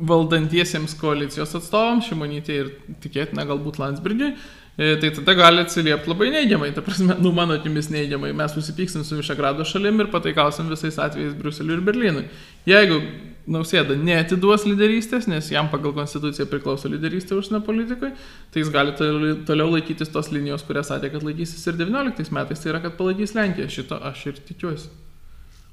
valdantiesiems 0.01 0.95
koalicijos 0.97 1.53
atstovams, 1.59 2.09
Šimonytė 2.09 2.57
ir 2.57 2.70
tikėtina 3.05 3.45
galbūt 3.45 3.76
Landsbergiui, 3.83 4.31
e, 4.78 4.97
tai 4.97 5.11
tada 5.18 5.35
gali 5.37 5.61
atsiliepti 5.61 6.09
labai 6.09 6.31
neigiamai. 6.33 6.72
Ta 6.72 6.81
prasme, 6.81 7.18
nu 7.20 7.35
mano 7.37 7.59
akimis 7.61 7.91
neigiamai. 7.93 8.33
Mes 8.33 8.57
susipyksim 8.57 9.05
su 9.05 9.20
Višegrado 9.20 9.66
šalim 9.68 10.01
ir 10.01 10.09
pataikausim 10.14 10.72
visais 10.72 10.97
atvejais 10.97 11.37
Bruseliui 11.37 11.76
ir 11.76 11.85
Berlynui. 11.85 12.24
Jeigu 12.66 13.03
Nausėda 13.51 13.97
neatiduos 13.99 14.63
lyderystės, 14.69 15.27
nes 15.31 15.51
jam 15.51 15.67
pagal 15.73 15.95
konstituciją 15.97 16.47
priklauso 16.51 16.91
lyderystė 16.93 17.35
užsienio 17.35 17.63
politikai, 17.67 18.13
tai 18.55 18.63
jis 18.63 18.71
gali 18.71 18.95
toliau 18.97 19.73
laikytis 19.73 20.13
tos 20.15 20.31
linijos, 20.31 20.63
kurią 20.69 20.85
sakė, 20.87 21.11
kad 21.17 21.27
laikysis 21.27 21.67
ir 21.67 21.79
19 21.81 22.31
metais, 22.37 22.63
tai 22.63 22.75
yra, 22.75 22.83
kad 22.85 22.99
palaikys 23.01 23.35
Lenkiją. 23.35 23.71
Šito 23.71 23.99
aš 24.11 24.29
ir 24.31 24.43
tikiuosi. 24.47 24.91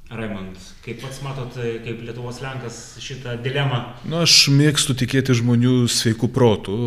Raimond, 0.08 0.56
kaip 0.86 1.02
pats 1.04 1.18
matot, 1.20 1.52
kaip 1.84 2.00
Lietuvos 2.08 2.38
Lenkas 2.40 2.78
šitą 3.04 3.34
dilemą? 3.44 3.82
Nu, 4.08 4.22
aš 4.24 4.48
mėgstu 4.56 4.96
tikėti 4.96 5.36
žmonių 5.36 5.74
sveikų 5.92 6.30
protų, 6.32 6.78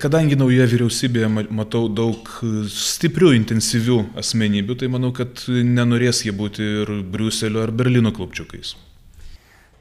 kadangi 0.00 0.38
naujoje 0.40 0.70
vyriausybėje 0.72 1.28
matau 1.52 1.84
daug 1.92 2.30
stiprių, 2.72 3.34
intensyvių 3.42 3.98
asmenybių, 4.22 4.78
tai 4.80 4.88
manau, 4.96 5.12
kad 5.12 5.44
nenorės 5.50 6.24
jie 6.24 6.32
būti 6.32 6.70
ir 6.80 6.94
Briuselio 7.12 7.66
ar 7.66 7.74
Berlyno 7.76 8.14
klubčiukais. 8.16 8.72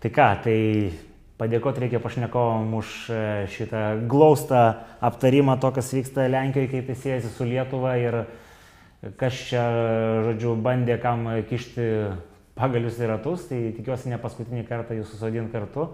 Tai 0.04 0.10
ką, 0.12 0.26
tai 0.44 0.58
padėkoti 1.40 1.86
reikia 1.86 2.02
pašnekovam 2.04 2.74
už 2.76 2.90
e, 3.08 3.20
šitą 3.54 3.84
glaustą 4.12 4.64
aptarimą 5.00 5.56
to, 5.64 5.72
kas 5.78 5.94
vyksta 5.96 6.26
Lenkijoje, 6.28 6.70
kaip 6.74 6.92
jis 6.92 7.00
siejasi 7.06 7.32
su 7.32 7.48
Lietuva 7.48 7.94
ir 8.02 8.18
kas 9.20 9.40
čia, 9.48 9.64
žodžiu, 10.28 10.58
bandė 10.64 11.00
kam 11.00 11.24
kišti 11.48 11.88
pagalius 12.60 13.00
į 13.00 13.10
ratus, 13.14 13.48
tai 13.48 13.72
tikiuosi 13.78 14.12
ne 14.12 14.20
paskutinį 14.20 14.66
kartą 14.68 15.00
jūs 15.00 15.16
susodint 15.16 15.56
kartu. 15.56 15.88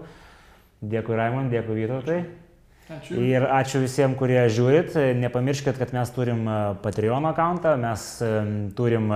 Dėkui 0.82 1.14
Raimond, 1.14 1.54
dėkui 1.54 1.78
Vytautai. 1.78 2.20
Ačiū. 2.90 3.14
Ir 3.22 3.46
ačiū 3.46 3.78
visiems, 3.84 4.18
kurie 4.18 4.42
žiūrit. 4.50 4.96
Nepamirškit, 5.22 5.78
kad 5.78 5.94
mes 5.94 6.10
turim 6.18 6.42
e, 6.50 6.60
Patreon 6.82 7.30
akantą, 7.30 7.78
mes 7.78 8.12
e, 8.26 8.36
turim 8.74 9.12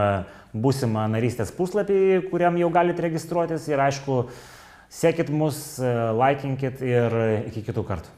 būsimą 0.55 1.09
narystės 1.11 1.51
puslapį, 1.57 2.29
kuriam 2.31 2.63
jau 2.63 2.71
galite 2.71 3.03
registruotis 3.03 3.67
ir 3.67 3.83
aišku, 3.83 4.27
Sekit 4.95 5.31
mus, 5.35 5.57
laikinkit 6.15 6.83
ir 6.87 7.17
iki 7.51 7.65
kitų 7.67 7.83
kartų. 7.89 8.13